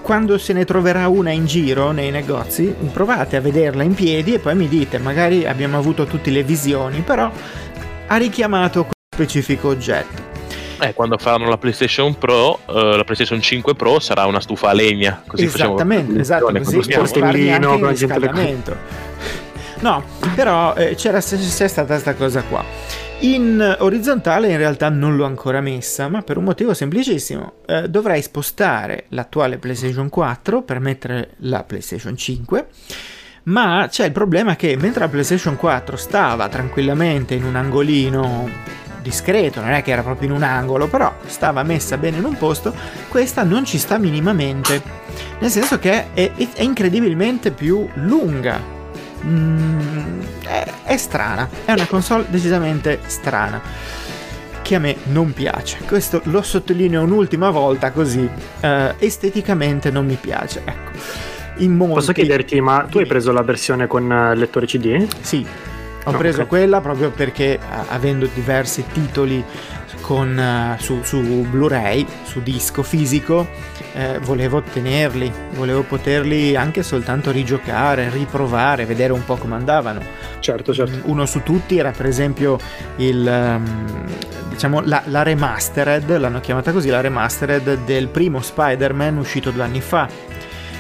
quando 0.03 0.39
se 0.39 0.53
ne 0.53 0.65
troverà 0.65 1.09
una 1.09 1.33
in 1.33 1.47
giro 1.47 1.91
nei 1.91 2.13
negozi, 2.13 2.73
provate 2.93 3.35
a 3.35 3.41
vederla 3.41 3.83
in 3.83 3.95
piedi 3.95 4.35
e 4.35 4.39
poi 4.39 4.55
mi 4.55 4.69
dite, 4.69 4.99
magari 4.99 5.45
abbiamo 5.45 5.79
avuto 5.79 6.05
tutte 6.05 6.31
le 6.31 6.45
visioni, 6.45 7.01
però 7.01 7.29
ha 8.07 8.17
richiamato 8.19 8.83
quel 8.83 8.95
specifico 9.17 9.67
oggetto. 9.67 10.32
Eh, 10.83 10.95
quando 10.95 11.17
faranno 11.17 11.49
la 11.49 11.59
PlayStation 11.59 12.19
Pro, 12.19 12.59
uh, 12.67 12.73
la 12.73 13.05
PlayStation 13.05 13.41
5 13.41 13.77
Pro 13.77 14.01
sarà 14.01 14.27
una 14.27 14.41
stufa 14.41 14.71
a 14.71 14.73
legna. 14.73 15.23
Così 15.25 15.45
Esattamente, 15.45 16.19
esatto, 16.19 16.47
così 16.53 16.83
sportellino 16.83 17.79
con 17.79 17.91
riscaldamento. 17.91 18.77
No, 19.79 20.03
però 20.35 20.75
eh, 20.75 20.97
c'era, 20.97 21.21
c'è 21.21 21.69
stata 21.69 21.85
questa 21.85 22.15
cosa 22.15 22.43
qua. 22.43 22.65
In 23.21 23.77
orizzontale 23.79 24.49
in 24.49 24.57
realtà 24.57 24.89
non 24.89 25.15
l'ho 25.15 25.25
ancora 25.25 25.61
messa, 25.61 26.09
ma 26.09 26.23
per 26.23 26.37
un 26.37 26.45
motivo 26.45 26.75
semplicissimo. 26.75 27.53
Eh, 27.65 27.89
dovrei 27.89 28.21
spostare 28.21 29.05
l'attuale 29.11 29.59
PlayStation 29.59 30.09
4 30.09 30.63
per 30.63 30.81
mettere 30.81 31.31
la 31.39 31.63
PlayStation 31.63 32.17
5. 32.17 32.67
Ma 33.45 33.87
c'è 33.89 34.07
il 34.07 34.13
problema 34.13 34.57
che 34.57 34.77
mentre 34.77 35.01
la 35.01 35.09
PlayStation 35.09 35.57
4 35.57 35.97
stava 35.97 36.49
tranquillamente 36.49 37.35
in 37.35 37.45
un 37.45 37.55
angolino 37.55 38.49
discreto, 39.03 39.61
non 39.61 39.71
è 39.71 39.83
che 39.83 39.91
era 39.91 40.03
proprio 40.03 40.29
in 40.29 40.35
un 40.35 40.43
angolo, 40.43 40.87
però 40.89 41.13
stava 41.27 41.63
messa 41.63 41.99
bene 41.99 42.19
in 42.19 42.25
un 42.25 42.37
posto, 42.37 42.75
questa 43.09 43.43
non 43.43 43.65
ci 43.65 43.79
sta 43.79 43.99
minimamente. 43.99 44.83
Nel 45.41 45.51
senso 45.51 45.79
che 45.79 46.13
è, 46.15 46.33
è 46.33 46.63
incredibilmente 46.63 47.51
più 47.51 47.87
lunga 47.95 48.59
mm, 49.25 50.21
è, 50.47 50.65
è 50.85 50.97
strana, 50.97 51.49
è 51.65 51.73
una 51.73 51.87
console 51.87 52.25
decisamente 52.29 53.01
strana 53.07 53.61
che 54.63 54.77
a 54.77 54.79
me 54.79 54.97
non 55.05 55.33
piace. 55.33 55.79
Questo 55.87 56.21
lo 56.25 56.41
sottolineo 56.41 57.03
un'ultima 57.03 57.51
volta 57.51 57.91
così 57.91 58.21
uh, 58.21 58.69
esteticamente 58.99 59.91
non 59.91 60.07
mi 60.07 60.17
piace. 60.21 60.63
Ecco. 60.65 60.91
In 61.59 61.77
molti... 61.77 61.95
Posso 61.95 62.13
chiederti, 62.13 62.61
ma 62.61 62.87
tu 62.89 62.99
hai 62.99 63.07
preso 63.07 63.33
la 63.33 63.43
versione 63.43 63.87
con 63.87 64.11
eh, 64.11 64.35
lettore 64.35 64.67
CD? 64.67 65.07
Sì, 65.21 65.45
ho 66.05 66.13
preso 66.13 66.43
okay. 66.43 66.47
quella 66.49 66.81
proprio 66.81 67.11
perché 67.11 67.59
avendo 67.89 68.27
diversi 68.27 68.85
titoli 68.93 69.45
con, 70.03 70.37
uh, 70.37 70.83
su, 70.83 71.03
su, 71.03 71.21
Blu-ray, 71.21 72.05
su 72.25 72.43
disco 72.43 72.83
fisico, 72.83 73.49
eh, 73.95 74.19
volevo 74.19 74.61
tenerli, 74.61 75.33
volevo 75.55 75.83
poterli 75.83 76.55
anche 76.57 76.83
soltanto 76.83 77.31
rigiocare, 77.31 78.11
riprovare, 78.11 78.85
vedere 78.85 79.13
un 79.13 79.25
po' 79.25 79.37
come 79.37 79.55
andavano. 79.55 80.03
Certo, 80.41 80.75
certo. 80.75 80.97
Mm, 80.97 81.11
uno 81.11 81.25
su 81.25 81.43
tutti 81.43 81.79
era 81.79 81.93
per 81.93 82.07
esempio 82.07 82.59
il, 82.97 83.25
um, 83.27 84.05
diciamo, 84.51 84.83
la, 84.85 85.03
la 85.07 85.23
remastered, 85.23 86.17
l'hanno 86.19 86.41
chiamata 86.41 86.73
così, 86.73 86.89
la 86.89 87.01
remastered 87.01 87.85
del 87.85 88.09
primo 88.09 88.43
Spider-Man 88.43 89.17
uscito 89.17 89.51
due 89.51 89.63
anni 89.63 89.81
fa, 89.81 90.09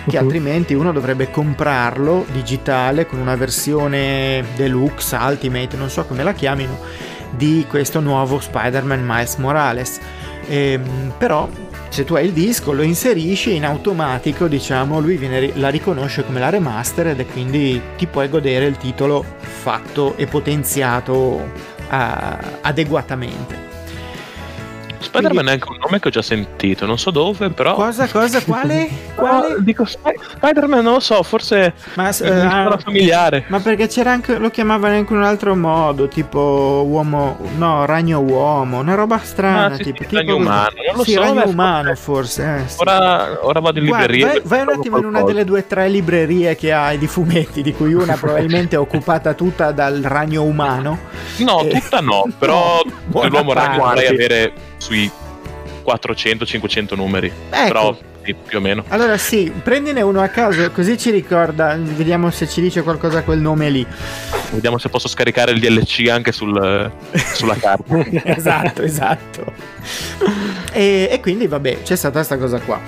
che 0.08 0.16
uh-huh. 0.16 0.22
altrimenti 0.22 0.74
uno 0.74 0.92
dovrebbe 0.92 1.30
comprarlo 1.30 2.26
digitale 2.32 3.06
con 3.06 3.18
una 3.18 3.36
versione 3.36 4.44
deluxe, 4.56 5.16
ultimate, 5.16 5.76
non 5.76 5.90
so 5.90 6.04
come 6.04 6.22
la 6.22 6.32
chiamino, 6.32 6.78
di 7.30 7.64
questo 7.68 8.00
nuovo 8.00 8.40
Spider-Man 8.40 9.04
Miles 9.04 9.36
Morales. 9.36 10.00
Ehm, 10.48 11.12
però 11.18 11.48
se 11.88 12.04
tu 12.04 12.14
hai 12.14 12.24
il 12.24 12.32
disco 12.32 12.72
lo 12.72 12.82
inserisci 12.82 13.54
in 13.54 13.66
automatico 13.66 14.48
diciamo 14.48 14.98
lui 14.98 15.18
viene, 15.18 15.52
la 15.56 15.68
riconosce 15.68 16.24
come 16.24 16.40
la 16.40 16.48
remastered 16.48 17.20
e 17.20 17.26
quindi 17.26 17.80
ti 17.98 18.06
puoi 18.06 18.30
godere 18.30 18.64
il 18.64 18.78
titolo 18.78 19.22
fatto 19.38 20.16
e 20.16 20.26
potenziato 20.26 21.12
uh, 21.12 21.96
adeguatamente 22.62 23.71
Spider-Man 25.02 25.48
è 25.48 25.52
anche 25.52 25.68
un 25.68 25.78
nome 25.78 26.00
che 26.00 26.08
ho 26.08 26.10
già 26.10 26.22
sentito, 26.22 26.86
non 26.86 26.98
so 26.98 27.10
dove, 27.10 27.50
però. 27.50 27.74
Cosa, 27.74 28.08
cosa, 28.08 28.42
quale? 28.42 28.88
quale? 29.14 29.54
No, 29.54 29.58
dico 29.58 29.84
Sp- 29.84 30.14
Spider-Man, 30.36 30.82
non 30.82 30.94
lo 30.94 31.00
so, 31.00 31.22
forse. 31.22 31.74
Ma 31.94 32.08
uh, 32.08 32.24
ah, 32.24 32.78
familiare. 32.78 33.44
Ma 33.48 33.60
perché 33.60 33.88
c'era 33.88 34.12
anche. 34.12 34.38
Lo 34.38 34.50
chiamavano 34.50 34.94
anche 34.94 35.12
in 35.12 35.18
un 35.18 35.24
altro 35.24 35.54
modo, 35.54 36.08
tipo 36.08 36.84
uomo. 36.86 37.38
No, 37.56 37.84
ragno 37.84 38.20
uomo, 38.20 38.78
una 38.78 38.94
roba 38.94 39.18
strana. 39.18 39.74
Ah, 39.74 39.76
sì, 39.76 39.84
tipo, 39.84 40.02
sì, 40.02 40.08
tipo 40.08 40.16
ragno 40.16 40.36
umano. 40.36 40.70
Non 40.86 40.96
lo 40.96 41.04
sì, 41.04 41.12
so, 41.12 41.20
ragno 41.20 41.46
umano, 41.46 41.94
forse. 41.94 42.62
Eh, 42.64 42.68
sì. 42.68 42.76
ora, 42.80 43.44
ora, 43.44 43.60
vado 43.60 43.78
in 43.78 43.86
Guarda, 43.86 44.12
libreria. 44.12 44.40
Vai, 44.40 44.40
vai 44.44 44.60
un 44.62 44.68
attimo 44.78 44.98
in 44.98 45.04
una 45.04 45.22
delle 45.22 45.44
due 45.44 45.60
o 45.60 45.64
tre 45.66 45.88
librerie 45.88 46.56
che 46.56 46.72
hai 46.72 46.98
di 46.98 47.06
fumetti, 47.06 47.62
di 47.62 47.72
cui 47.72 47.92
una 47.92 48.16
probabilmente 48.16 48.76
è 48.76 48.78
occupata 48.78 49.34
tutta 49.34 49.72
dal 49.72 50.00
ragno 50.02 50.42
umano. 50.42 50.98
No, 51.38 51.62
e... 51.62 51.80
tutta 51.80 52.00
no, 52.00 52.26
però 52.38 52.80
no, 52.84 53.28
l'uomo 53.28 53.52
ragno 53.52 53.84
vorrei 53.84 54.06
avere 54.06 54.52
sui 54.82 55.10
400-500 55.84 56.96
numeri. 56.96 57.32
Ecco. 57.50 57.66
Però 57.66 57.98
sì, 58.24 58.34
più 58.34 58.58
o 58.58 58.60
meno. 58.60 58.84
Allora 58.88 59.16
sì, 59.16 59.52
prendine 59.62 60.00
uno 60.00 60.20
a 60.20 60.28
caso, 60.28 60.70
così 60.72 60.98
ci 60.98 61.10
ricorda, 61.10 61.76
vediamo 61.76 62.30
se 62.30 62.48
ci 62.48 62.60
dice 62.60 62.82
qualcosa 62.82 63.22
quel 63.22 63.38
nome 63.38 63.70
lì. 63.70 63.86
Vediamo 64.50 64.78
se 64.78 64.88
posso 64.88 65.08
scaricare 65.08 65.52
il 65.52 65.60
DLC 65.60 66.08
anche 66.08 66.32
sul, 66.32 66.90
sulla 67.12 67.56
carta. 67.56 68.04
esatto, 68.24 68.82
esatto. 68.82 69.52
E, 70.72 71.08
e, 71.10 71.20
quindi 71.20 71.46
vabbè, 71.46 71.82
c'è 71.82 71.96
stata 71.96 72.14
questa 72.14 72.38
cosa 72.38 72.58
qua. 72.60 72.80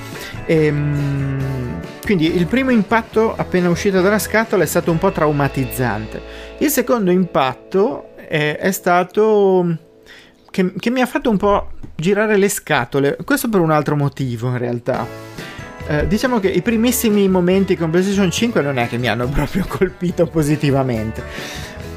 Ehm, 0.47 1.81
quindi 2.03 2.37
il 2.37 2.47
primo 2.47 2.71
impatto 2.71 3.35
appena 3.37 3.71
uscito 3.71 4.01
dalla 4.01 4.19
scatola 4.19 4.65
è 4.65 4.67
stato 4.67 4.91
un 4.91 4.99
po' 4.99 5.11
traumatizzante. 5.11 6.21
Il 6.59 6.71
secondo 6.71 7.11
impatto 7.11 8.11
è, 8.17 8.57
è 8.59 8.71
stato 8.73 9.84
che, 10.54 10.73
che 10.78 10.90
mi 10.90 11.00
ha 11.00 11.06
fatto 11.06 11.30
un 11.30 11.37
po' 11.37 11.70
girare 11.96 12.37
le 12.37 12.49
scatole. 12.49 13.16
Questo 13.25 13.49
per 13.49 13.58
un 13.58 13.73
altro 13.73 13.96
motivo, 13.96 14.50
in 14.50 14.58
realtà. 14.58 15.04
Eh, 15.88 16.06
diciamo 16.06 16.38
che 16.38 16.49
i 16.49 16.62
primissimi 16.62 17.26
momenti 17.28 17.76
con 17.76 17.90
PlayStation 17.90 18.30
5 18.30 18.62
non 18.62 18.78
è 18.78 18.87
che 18.87 18.96
mi 18.96 19.08
hanno 19.08 19.26
proprio 19.34 19.64
colpito 19.66 20.26
positivamente. 20.26 21.25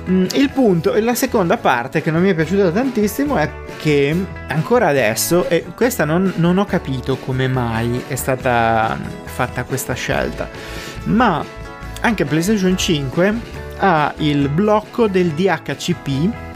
Mm, 0.09 0.25
il 0.33 0.49
punto, 0.49 0.95
e 0.95 1.01
la 1.01 1.13
seconda 1.13 1.57
parte 1.57 2.01
che 2.01 2.09
non 2.09 2.23
mi 2.23 2.31
è 2.31 2.33
piaciuta 2.33 2.71
tantissimo 2.71 3.37
è 3.37 3.47
che 3.77 4.15
ancora 4.47 4.87
adesso, 4.87 5.47
e 5.47 5.65
questa 5.75 6.03
non, 6.03 6.33
non 6.37 6.57
ho 6.57 6.65
capito 6.65 7.17
come 7.17 7.47
mai 7.47 8.01
è 8.07 8.15
stata 8.15 8.97
fatta 9.25 9.65
questa 9.65 9.93
scelta, 9.93 10.49
ma 11.03 11.45
anche 12.01 12.25
PlayStation 12.25 12.75
5 12.75 13.33
ha 13.77 14.13
il 14.17 14.49
blocco 14.49 15.07
del 15.07 15.29
DHCP 15.29 16.46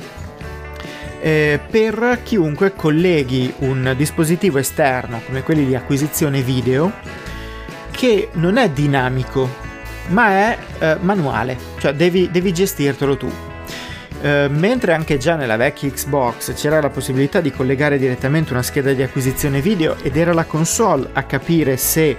eh, 1.22 1.60
per 1.70 2.20
chiunque 2.24 2.74
colleghi 2.74 3.54
un 3.60 3.94
dispositivo 3.96 4.58
esterno 4.58 5.22
come 5.26 5.44
quelli 5.44 5.66
di 5.66 5.76
acquisizione 5.76 6.42
video 6.42 6.92
che 7.92 8.30
non 8.34 8.58
è 8.58 8.70
dinamico 8.70 9.70
ma 10.08 10.30
è 10.30 10.58
eh, 10.80 10.98
manuale, 11.02 11.58
cioè 11.80 11.94
devi, 11.94 12.30
devi 12.32 12.52
gestirtelo 12.52 13.18
tu. 13.18 13.32
Eh, 14.22 14.48
mentre 14.50 14.94
anche 14.94 15.18
già 15.18 15.36
nella 15.36 15.56
vecchia 15.56 15.90
Xbox 15.90 16.54
c'era 16.54 16.80
la 16.80 16.90
possibilità 16.90 17.42
di 17.42 17.52
collegare 17.52 17.98
direttamente 17.98 18.54
una 18.54 18.62
scheda 18.62 18.94
di 18.94 19.02
acquisizione 19.02 19.62
video 19.62 19.96
ed 20.02 20.16
era 20.16 20.34
la 20.34 20.44
console 20.44 21.10
a 21.14 21.24
capire 21.24 21.76
se 21.78 22.18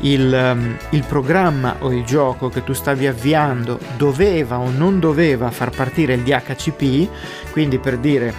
il, 0.00 0.52
um, 0.54 0.76
il, 0.90 1.04
programma 1.04 1.76
o 1.80 1.92
il 1.92 2.04
gioco 2.04 2.48
che 2.48 2.64
tu 2.64 2.72
stavi 2.72 3.06
avviando 3.06 3.78
doveva 3.96 4.58
o 4.58 4.70
non 4.70 5.00
doveva 5.00 5.50
far 5.50 5.70
partire 5.70 6.14
il 6.14 6.22
DHCP, 6.22 7.08
quindi 7.52 7.78
per 7.78 7.98
dire 7.98 8.32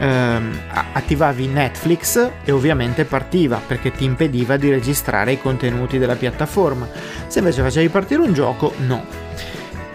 um, 0.00 0.58
attivavi 0.92 1.46
Netflix 1.46 2.30
e 2.44 2.50
ovviamente 2.50 3.04
partiva 3.04 3.60
perché 3.64 3.90
ti 3.90 4.04
impediva 4.04 4.56
di 4.56 4.70
registrare 4.70 5.32
i 5.32 5.40
contenuti 5.40 5.98
della 5.98 6.16
piattaforma. 6.16 6.88
Se 7.26 7.38
invece 7.38 7.62
facevi 7.62 7.88
partire 7.88 8.22
un 8.22 8.32
gioco, 8.32 8.72
no. 8.78 9.04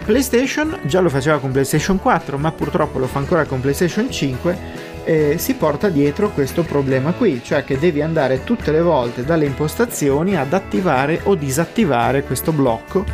PlayStation 0.04 0.78
già 0.84 1.00
lo 1.00 1.10
faceva 1.10 1.38
con 1.38 1.50
PlayStation 1.50 1.98
4, 1.98 2.38
ma 2.38 2.50
purtroppo 2.50 2.98
lo 2.98 3.06
fa 3.06 3.18
ancora 3.18 3.44
con 3.44 3.60
PlayStation 3.60 4.10
5 4.10 4.87
eh, 5.08 5.38
si 5.38 5.54
porta 5.54 5.88
dietro 5.88 6.28
questo 6.32 6.64
problema 6.64 7.12
qui, 7.12 7.40
cioè 7.42 7.64
che 7.64 7.78
devi 7.78 8.02
andare 8.02 8.44
tutte 8.44 8.70
le 8.70 8.82
volte 8.82 9.24
dalle 9.24 9.46
impostazioni 9.46 10.36
ad 10.36 10.52
attivare 10.52 11.20
o 11.22 11.34
disattivare 11.34 12.22
questo 12.24 12.52
blocco 12.52 13.06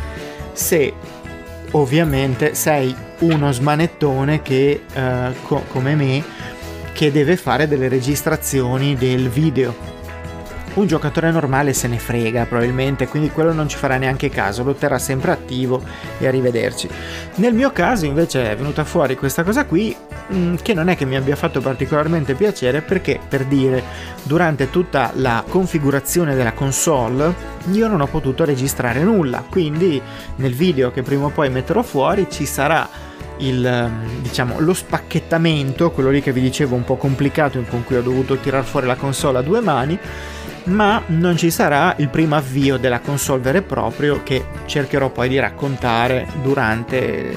se 0.51 0.91
ovviamente 1.71 2.53
sei 2.53 2.93
uno 3.19 3.49
smanettone 3.53 4.41
che 4.41 4.81
eh, 4.93 5.33
co- 5.43 5.63
come 5.69 5.95
me 5.95 6.21
che 6.91 7.13
deve 7.13 7.37
fare 7.37 7.65
delle 7.65 7.87
registrazioni 7.87 8.95
del 8.95 9.29
video 9.29 9.94
un 10.75 10.87
giocatore 10.87 11.31
normale 11.31 11.73
se 11.73 11.87
ne 11.87 11.97
frega 11.97 12.45
probabilmente, 12.45 13.07
quindi 13.07 13.29
quello 13.29 13.53
non 13.53 13.67
ci 13.67 13.77
farà 13.77 13.97
neanche 13.97 14.29
caso, 14.29 14.63
lo 14.63 14.73
terrà 14.73 14.99
sempre 14.99 15.31
attivo 15.31 15.81
e 16.17 16.27
arrivederci. 16.27 16.89
Nel 17.35 17.53
mio 17.53 17.71
caso 17.71 18.05
invece 18.05 18.51
è 18.51 18.55
venuta 18.55 18.83
fuori 18.83 19.15
questa 19.15 19.43
cosa 19.43 19.65
qui 19.65 19.95
mm, 20.33 20.55
che 20.61 20.73
non 20.73 20.89
è 20.89 20.95
che 20.95 21.05
mi 21.05 21.15
abbia 21.15 21.35
fatto 21.35 21.61
particolarmente 21.61 22.33
piacere 22.33 22.81
perché 22.81 23.19
per 23.27 23.45
dire 23.45 23.83
durante 24.23 24.69
tutta 24.69 25.11
la 25.15 25.43
configurazione 25.47 26.35
della 26.35 26.53
console 26.53 27.33
io 27.71 27.87
non 27.87 28.01
ho 28.01 28.07
potuto 28.07 28.43
registrare 28.43 29.01
nulla, 29.01 29.43
quindi 29.49 30.01
nel 30.37 30.53
video 30.53 30.91
che 30.91 31.03
prima 31.03 31.25
o 31.25 31.29
poi 31.29 31.49
metterò 31.49 31.81
fuori 31.83 32.27
ci 32.29 32.45
sarà 32.45 32.87
il, 33.37 33.91
diciamo, 34.21 34.59
lo 34.59 34.73
spacchettamento, 34.73 35.91
quello 35.91 36.09
lì 36.09 36.21
che 36.21 36.31
vi 36.31 36.41
dicevo 36.41 36.75
un 36.75 36.83
po' 36.83 36.95
complicato 36.95 37.61
con 37.69 37.83
cui 37.83 37.95
ho 37.95 38.01
dovuto 38.01 38.37
tirare 38.37 38.63
fuori 38.63 38.87
la 38.87 38.95
console 38.95 39.39
a 39.39 39.41
due 39.41 39.61
mani 39.61 39.99
ma 40.65 41.03
non 41.07 41.37
ci 41.37 41.51
sarà 41.51 41.95
il 41.97 42.09
primo 42.09 42.35
avvio 42.35 42.77
della 42.77 42.99
console 42.99 43.41
vero 43.41 43.57
e 43.57 43.61
proprio 43.61 44.23
che 44.23 44.45
cercherò 44.65 45.09
poi 45.09 45.29
di 45.29 45.39
raccontare 45.39 46.27
durante, 46.41 47.35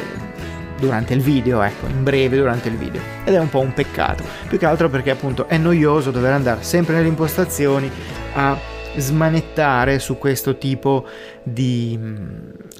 durante 0.78 1.14
il 1.14 1.20
video, 1.20 1.62
ecco, 1.62 1.86
in 1.86 2.02
breve 2.02 2.36
durante 2.36 2.68
il 2.68 2.76
video. 2.76 3.00
Ed 3.24 3.34
è 3.34 3.38
un 3.38 3.48
po' 3.48 3.60
un 3.60 3.72
peccato, 3.74 4.24
più 4.48 4.58
che 4.58 4.66
altro 4.66 4.88
perché 4.88 5.10
appunto 5.10 5.46
è 5.46 5.56
noioso 5.56 6.10
dover 6.10 6.32
andare 6.32 6.62
sempre 6.62 6.94
nelle 6.94 7.08
impostazioni 7.08 7.90
a 8.34 8.56
smanettare 8.96 9.98
su 9.98 10.18
questo 10.18 10.56
tipo 10.56 11.06
di, 11.42 11.98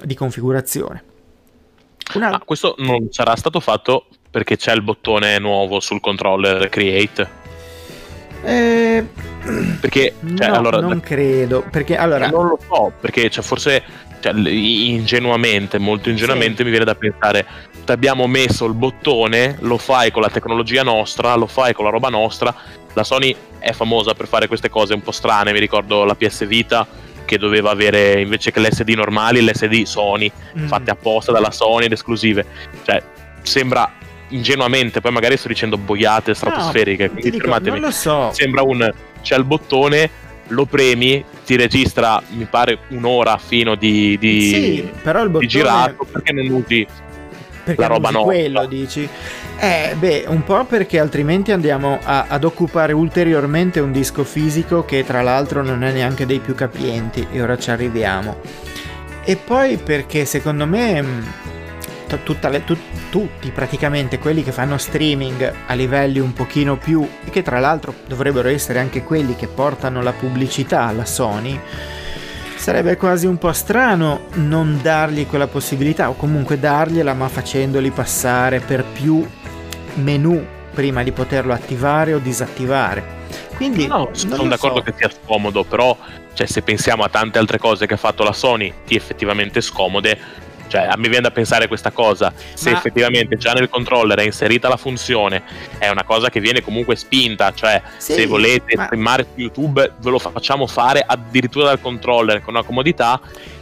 di 0.03 0.15
configurazione. 0.15 1.03
Una... 2.15 2.31
Ah, 2.31 2.41
questo 2.43 2.73
non 2.79 3.07
sarà 3.11 3.35
stato 3.35 3.59
fatto 3.59 4.07
perché 4.31 4.57
c'è 4.57 4.73
il 4.73 4.81
bottone 4.81 5.37
nuovo 5.37 5.79
sul 5.79 5.99
controller 5.99 6.69
Create. 6.69 7.37
Eh, 8.43 9.05
perché 9.79 10.15
cioè, 10.35 10.47
no, 10.47 10.55
allora, 10.55 10.79
non 10.79 10.99
credo. 10.99 11.65
Perché 11.69 11.95
allora. 11.95 12.29
Non 12.29 12.47
lo 12.47 12.59
so, 12.67 12.91
perché 12.99 13.29
cioè, 13.29 13.43
forse 13.43 13.83
cioè, 14.19 14.33
ingenuamente, 14.33 15.77
molto 15.77 16.09
ingenuamente 16.09 16.57
sì. 16.57 16.63
mi 16.63 16.69
viene 16.69 16.85
da 16.85 16.95
pensare 16.95 17.45
ti 17.89 17.95
abbiamo 17.95 18.27
messo 18.27 18.65
il 18.65 18.73
bottone, 18.73 19.57
lo 19.61 19.79
fai 19.79 20.11
con 20.11 20.21
la 20.21 20.29
tecnologia 20.29 20.83
nostra, 20.83 21.33
lo 21.33 21.47
fai 21.47 21.73
con 21.73 21.85
la 21.85 21.89
roba 21.89 22.09
nostra. 22.09 22.53
La 22.93 23.03
Sony 23.03 23.35
è 23.57 23.71
famosa 23.71 24.13
per 24.13 24.27
fare 24.27 24.47
queste 24.47 24.69
cose 24.69 24.93
un 24.93 25.01
po' 25.01 25.11
strane, 25.11 25.51
mi 25.51 25.59
ricordo 25.59 26.03
la 26.03 26.13
PS 26.13 26.45
Vita 26.45 26.85
che 27.25 27.37
doveva 27.39 27.71
avere 27.71 28.21
invece 28.21 28.51
che 28.51 28.59
l'SD 28.59 28.89
normali, 28.89 29.41
l'SD 29.41 29.83
Sony, 29.83 30.31
mm. 30.57 30.67
fatte 30.67 30.91
apposta 30.91 31.31
dalla 31.31 31.49
Sony 31.49 31.85
ed 31.85 31.91
esclusive. 31.91 32.45
Cioè, 32.83 33.01
sembra 33.41 33.91
ingenuamente, 34.29 35.01
poi 35.01 35.11
magari 35.11 35.37
sto 35.37 35.47
dicendo 35.47 35.77
boiate 35.77 36.35
stratosferiche, 36.35 37.05
no, 37.05 37.11
quindi 37.13 37.31
dico, 37.31 37.47
Non 37.59 37.79
lo 37.79 37.91
so. 37.91 38.29
Sembra 38.33 38.61
un 38.61 38.87
c'è 39.21 39.37
il 39.37 39.43
bottone, 39.45 40.09
lo 40.47 40.65
premi, 40.65 41.23
ti 41.45 41.55
registra, 41.55 42.21
mi 42.29 42.45
pare, 42.45 42.79
un'ora 42.89 43.37
fino 43.37 43.75
di, 43.75 44.17
di, 44.19 44.41
sì, 44.41 44.89
però 45.01 45.21
il 45.23 45.29
bottone... 45.29 45.45
di 45.45 45.51
girato, 45.51 46.07
perché 46.11 46.33
non 46.33 46.47
usi 46.49 46.87
perché 47.69 47.81
la 47.81 47.87
roba 47.87 48.09
nostra? 48.09 48.33
quello 48.33 48.65
dici? 48.65 49.07
Eh, 49.59 49.95
beh, 49.97 50.25
un 50.27 50.43
po' 50.43 50.63
perché 50.65 50.99
altrimenti 50.99 51.51
andiamo 51.51 51.99
a, 52.01 52.25
ad 52.27 52.43
occupare 52.43 52.93
ulteriormente 52.93 53.79
un 53.79 53.91
disco 53.91 54.23
fisico 54.23 54.85
che 54.85 55.03
tra 55.03 55.21
l'altro 55.21 55.63
non 55.63 55.83
è 55.83 55.91
neanche 55.91 56.25
dei 56.25 56.39
più 56.39 56.55
capienti 56.55 57.27
e 57.31 57.41
ora 57.41 57.57
ci 57.57 57.69
arriviamo. 57.69 58.37
E 59.23 59.35
poi 59.35 59.77
perché 59.77 60.25
secondo 60.25 60.65
me 60.65 61.03
mm, 62.17 62.51
le, 62.51 62.63
tu, 62.63 62.77
tutti 63.09 63.51
praticamente 63.51 64.19
quelli 64.19 64.43
che 64.43 64.51
fanno 64.51 64.77
streaming 64.77 65.53
a 65.67 65.73
livelli 65.73 66.19
un 66.19 66.33
pochino 66.33 66.77
più 66.77 67.07
e 67.25 67.29
che 67.29 67.41
tra 67.41 67.59
l'altro 67.59 67.93
dovrebbero 68.07 68.49
essere 68.49 68.79
anche 68.79 69.03
quelli 69.03 69.35
che 69.35 69.47
portano 69.47 70.01
la 70.01 70.13
pubblicità 70.13 70.83
alla 70.85 71.05
Sony 71.05 71.59
sarebbe 72.55 72.97
quasi 72.97 73.25
un 73.25 73.37
po' 73.37 73.53
strano 73.53 74.25
non 74.33 74.79
dargli 74.81 75.25
quella 75.27 75.47
possibilità 75.47 76.09
o 76.09 76.15
comunque 76.15 76.59
dargliela 76.59 77.13
ma 77.13 77.27
facendoli 77.29 77.89
passare 77.91 78.59
per 78.59 78.83
più 78.83 79.25
menu 79.95 80.45
prima 80.73 81.03
di 81.03 81.11
poterlo 81.11 81.53
attivare 81.53 82.13
o 82.13 82.19
disattivare. 82.19 83.17
Quindi 83.55 83.87
no, 83.87 84.09
sono 84.13 84.47
d'accordo 84.47 84.77
so. 84.77 84.83
che 84.83 84.93
sia 84.95 85.09
scomodo, 85.09 85.63
però 85.63 85.97
cioè, 86.33 86.47
se 86.47 86.61
pensiamo 86.61 87.03
a 87.03 87.09
tante 87.09 87.37
altre 87.37 87.57
cose 87.57 87.85
che 87.85 87.95
ha 87.95 87.97
fatto 87.97 88.23
la 88.23 88.31
Sony, 88.31 88.73
ti 88.85 88.95
effettivamente 88.95 89.59
scomode, 89.59 90.17
cioè, 90.69 90.87
a 90.89 90.95
me 90.95 91.09
viene 91.09 91.21
da 91.21 91.31
pensare 91.31 91.67
questa 91.67 91.91
cosa. 91.91 92.31
Se 92.53 92.71
Ma... 92.71 92.77
effettivamente 92.77 93.35
già 93.37 93.53
nel 93.53 93.69
controller 93.69 94.17
è 94.19 94.23
inserita 94.23 94.69
la 94.69 94.77
funzione, 94.77 95.43
è 95.77 95.89
una 95.89 96.03
cosa 96.03 96.29
che 96.29 96.39
viene 96.39 96.61
comunque 96.61 96.95
spinta. 96.95 97.51
Cioè, 97.53 97.81
sì, 97.97 98.13
se 98.13 98.25
volete 98.27 98.75
ma... 98.77 98.85
streamare 98.85 99.23
su 99.23 99.39
YouTube, 99.41 99.93
ve 99.99 100.09
lo 100.09 100.19
facciamo 100.19 100.67
fare 100.67 101.03
addirittura 101.05 101.65
dal 101.65 101.81
controller 101.81 102.41
con 102.41 102.53
una 102.53 102.63
comodità. 102.63 103.19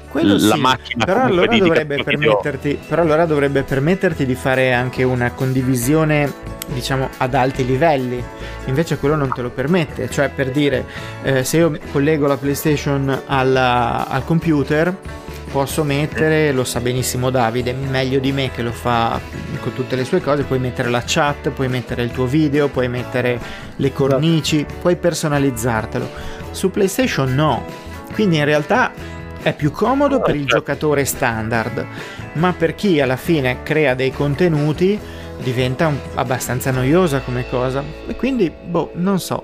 Quello 0.09 0.37
la 0.39 0.55
sì, 0.55 0.59
macchina 0.61 1.03
però 1.03 1.23
allora, 1.23 1.51
di, 1.51 1.59
dovrebbe 1.59 2.01
permetterti, 2.01 2.79
però 2.87 3.01
allora 3.01 3.25
dovrebbe 3.25 3.63
permetterti 3.63 4.25
di 4.25 4.35
fare 4.35 4.73
anche 4.73 5.03
una 5.03 5.31
condivisione 5.31 6.55
diciamo 6.67 7.09
ad 7.17 7.33
alti 7.33 7.65
livelli 7.65 8.23
invece 8.65 8.97
quello 8.97 9.15
non 9.15 9.31
te 9.33 9.41
lo 9.41 9.49
permette 9.49 10.09
cioè 10.09 10.29
per 10.29 10.51
dire 10.51 10.85
eh, 11.23 11.43
se 11.43 11.57
io 11.57 11.77
collego 11.91 12.25
la 12.25 12.37
playstation 12.37 13.23
alla, 13.25 14.07
al 14.07 14.23
computer 14.23 14.95
posso 15.51 15.83
mettere, 15.83 16.51
lo 16.51 16.63
sa 16.63 16.79
benissimo 16.79 17.29
Davide, 17.29 17.73
meglio 17.73 18.19
di 18.19 18.31
me 18.31 18.51
che 18.51 18.61
lo 18.61 18.71
fa 18.71 19.19
con 19.59 19.73
tutte 19.73 19.95
le 19.95 20.03
sue 20.03 20.21
cose, 20.21 20.43
puoi 20.43 20.59
mettere 20.59 20.89
la 20.89 21.03
chat, 21.05 21.49
puoi 21.49 21.67
mettere 21.67 22.03
il 22.03 22.11
tuo 22.11 22.25
video, 22.25 22.67
puoi 22.67 22.87
mettere 22.87 23.39
le 23.75 23.93
cornici, 23.93 24.65
puoi 24.81 24.95
personalizzartelo. 24.95 26.09
Su 26.51 26.71
PlayStation 26.71 27.33
no, 27.33 27.63
quindi 28.13 28.37
in 28.37 28.45
realtà 28.45 28.91
è 29.41 29.53
più 29.53 29.71
comodo 29.71 30.19
per 30.19 30.35
il 30.35 30.41
certo. 30.41 30.57
giocatore 30.57 31.05
standard, 31.05 31.85
ma 32.33 32.53
per 32.53 32.75
chi 32.75 32.99
alla 32.99 33.17
fine 33.17 33.63
crea 33.63 33.93
dei 33.93 34.11
contenuti 34.11 34.99
diventa 35.41 35.87
un, 35.87 35.97
abbastanza 36.15 36.71
noiosa 36.71 37.19
come 37.19 37.47
cosa 37.47 37.83
e 38.07 38.15
quindi 38.15 38.51
boh, 38.51 38.91
non 38.95 39.19
so 39.19 39.43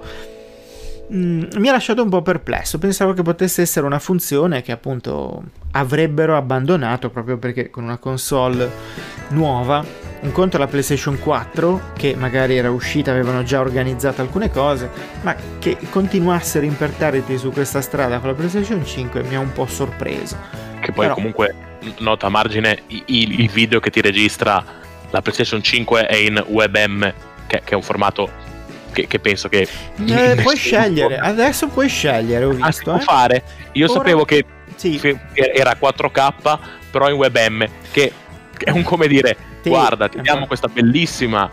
mm, 1.12 1.44
mi 1.58 1.68
ha 1.68 1.72
lasciato 1.72 2.04
un 2.04 2.10
po' 2.10 2.22
perplesso. 2.22 2.78
Pensavo 2.78 3.14
che 3.14 3.22
potesse 3.22 3.62
essere 3.62 3.86
una 3.86 4.00
funzione 4.00 4.62
che 4.62 4.72
appunto 4.72 5.44
avrebbero 5.72 6.38
abbandonato 6.38 7.10
proprio 7.10 7.38
perché 7.38 7.70
con 7.70 7.84
una 7.84 7.98
console 7.98 8.70
nuova, 9.30 9.84
un 10.22 10.32
conto 10.32 10.58
la 10.58 10.68
PlayStation 10.68 11.20
4 11.20 11.92
che 11.96 12.16
magari 12.16 12.58
era 12.58 12.70
uscita, 12.70 13.12
avevano 13.12 13.44
già 13.44 13.60
organizzato 13.60 14.22
alcune 14.22 14.50
cose, 14.52 14.90
ma 15.22 15.36
che 15.60 15.78
continuassero 15.90 16.66
imperterriti 16.66 17.38
su 17.38 17.52
questa 17.52 17.82
strada 17.82 18.20
con 18.20 18.30
la 18.30 18.36
PlayStation 18.36 18.86
5 18.86 19.24
mi 19.24 19.36
ha 19.36 19.40
un 19.40 19.52
po' 19.52 19.66
sorpreso. 19.66 20.38
Che 20.80 20.92
poi 20.92 21.06
Però... 21.06 21.16
comunque 21.16 21.56
nota 22.00 22.28
a 22.28 22.30
margine 22.30 22.84
il, 22.88 23.42
il 23.42 23.50
video 23.50 23.80
che 23.80 23.90
ti 23.90 24.00
registra 24.02 24.82
la 25.10 25.22
PlayStation 25.22 25.62
5 25.62 26.08
è 26.08 26.16
in 26.16 26.44
WebM, 26.48 27.14
che, 27.46 27.62
che 27.64 27.74
è 27.74 27.76
un 27.76 27.84
formato 27.84 28.30
che, 28.94 29.08
che 29.08 29.20
penso 29.20 29.50
che... 29.50 29.68
Eh, 30.06 30.38
puoi 30.42 30.56
scegliere, 30.56 31.18
adesso 31.18 31.68
puoi 31.68 31.90
scegliere, 31.90 32.46
ho 32.46 32.56
ah, 32.60 32.68
visto. 32.68 32.92
Ah, 32.94 32.98
eh. 32.98 33.02
fare. 33.02 33.44
Io 33.74 33.90
Ora... 33.90 33.94
sapevo 33.94 34.24
che 34.24 34.46
sì. 34.76 35.00
era 35.34 35.76
4K, 35.80 36.60
però 36.90 37.10
in 37.10 37.16
WebM, 37.16 37.68
che, 37.92 38.14
che 38.56 38.66
è 38.66 38.72
un 38.72 38.84
come 38.84 39.08
dire, 39.08 39.36
sì. 39.62 39.70
guarda, 39.70 40.08
ti 40.08 40.22
diamo 40.22 40.48
questa 40.48 40.68
bellissima 40.68 41.50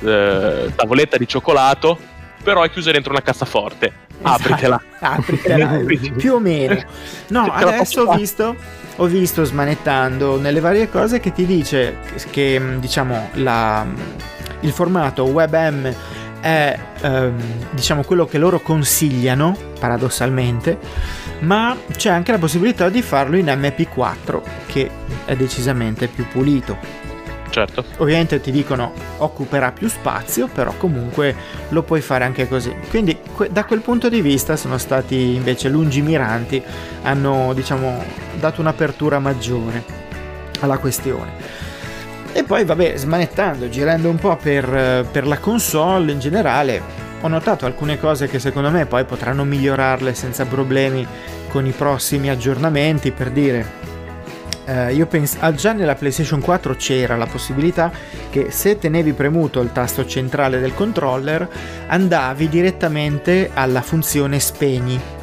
eh, 0.00 0.72
tavoletta 0.74 1.16
di 1.16 1.28
cioccolato, 1.28 1.98
però 2.42 2.62
è 2.62 2.70
chiusa 2.70 2.90
dentro 2.90 3.12
una 3.12 3.22
cassaforte. 3.22 4.08
Esatto. 4.22 4.42
Apritela. 4.42 4.82
Apritela, 4.98 5.80
più 6.16 6.34
o 6.34 6.40
meno. 6.40 6.82
No, 7.28 7.44
adesso 7.44 8.02
ho 8.02 8.16
visto 8.16 8.56
ho 8.96 9.06
visto 9.06 9.44
smanettando 9.44 10.38
nelle 10.38 10.60
varie 10.60 10.90
cose 10.90 11.20
che 11.20 11.32
ti 11.32 11.46
dice 11.46 12.00
che 12.30 12.60
diciamo 12.80 13.30
la, 13.34 13.86
il 14.60 14.72
formato 14.72 15.24
WebM 15.24 15.94
è 16.40 16.78
ehm, 17.02 17.40
diciamo 17.70 18.02
quello 18.02 18.26
che 18.26 18.38
loro 18.38 18.60
consigliano 18.60 19.56
paradossalmente 19.78 20.78
ma 21.40 21.76
c'è 21.96 22.10
anche 22.10 22.32
la 22.32 22.38
possibilità 22.38 22.88
di 22.88 23.02
farlo 23.02 23.36
in 23.36 23.46
MP4 23.46 24.40
che 24.66 24.90
è 25.24 25.34
decisamente 25.36 26.06
più 26.08 26.26
pulito. 26.26 27.08
Certo. 27.50 27.84
Ovviamente 27.96 28.40
ti 28.40 28.52
dicono 28.52 28.92
occuperà 29.18 29.72
più 29.72 29.88
spazio 29.88 30.46
però 30.46 30.72
comunque 30.76 31.34
lo 31.70 31.82
puoi 31.82 32.00
fare 32.00 32.24
anche 32.24 32.46
così. 32.46 32.74
Quindi 32.88 33.18
que- 33.34 33.50
da 33.50 33.64
quel 33.64 33.80
punto 33.80 34.08
di 34.08 34.20
vista 34.20 34.56
sono 34.56 34.78
stati 34.78 35.34
invece 35.34 35.68
lungimiranti 35.68 36.62
hanno 37.02 37.52
diciamo 37.54 38.02
dato 38.38 38.60
un'apertura 38.60 39.18
maggiore 39.18 39.82
alla 40.60 40.78
questione 40.78 41.69
e 42.32 42.44
poi, 42.44 42.64
vabbè, 42.64 42.96
smanettando, 42.96 43.68
girando 43.68 44.08
un 44.08 44.16
po' 44.16 44.36
per, 44.36 45.06
per 45.10 45.26
la 45.26 45.38
console 45.38 46.12
in 46.12 46.20
generale, 46.20 47.08
ho 47.20 47.28
notato 47.28 47.66
alcune 47.66 47.98
cose 47.98 48.28
che 48.28 48.38
secondo 48.38 48.70
me 48.70 48.86
poi 48.86 49.04
potranno 49.04 49.44
migliorarle 49.44 50.14
senza 50.14 50.46
problemi 50.46 51.06
con 51.48 51.66
i 51.66 51.72
prossimi 51.72 52.30
aggiornamenti. 52.30 53.10
Per 53.10 53.30
dire, 53.30 53.66
eh, 54.64 54.94
io 54.94 55.06
penso, 55.06 55.38
ah, 55.40 55.52
già 55.52 55.72
nella 55.72 55.96
PlayStation 55.96 56.40
4 56.40 56.76
c'era 56.76 57.16
la 57.16 57.26
possibilità 57.26 57.90
che 58.30 58.50
se 58.50 58.78
tenevi 58.78 59.12
premuto 59.12 59.60
il 59.60 59.72
tasto 59.72 60.06
centrale 60.06 60.60
del 60.60 60.74
controller 60.74 61.48
andavi 61.88 62.48
direttamente 62.48 63.50
alla 63.52 63.82
funzione 63.82 64.38
spegni 64.38 65.18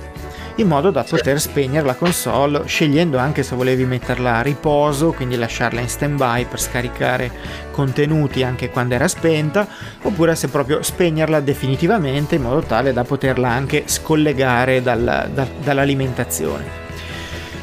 in 0.57 0.67
modo 0.67 0.89
da 0.89 1.03
poter 1.03 1.39
spegnere 1.39 1.85
la 1.85 1.93
console 1.93 2.63
scegliendo 2.65 3.17
anche 3.17 3.43
se 3.43 3.55
volevi 3.55 3.85
metterla 3.85 4.37
a 4.37 4.41
riposo, 4.41 5.11
quindi 5.11 5.35
lasciarla 5.35 5.81
in 5.81 5.89
stand 5.89 6.17
by 6.17 6.45
per 6.45 6.59
scaricare 6.59 7.31
contenuti 7.71 8.41
anche 8.43 8.69
quando 8.69 8.95
era 8.95 9.07
spenta, 9.07 9.67
oppure 10.01 10.35
se 10.35 10.47
proprio 10.47 10.81
spegnerla 10.81 11.41
definitivamente 11.41 12.35
in 12.35 12.41
modo 12.41 12.61
tale 12.61 12.91
da 12.91 13.03
poterla 13.03 13.49
anche 13.49 13.83
scollegare 13.85 14.81
dal, 14.81 15.29
da, 15.33 15.47
dall'alimentazione. 15.61 16.85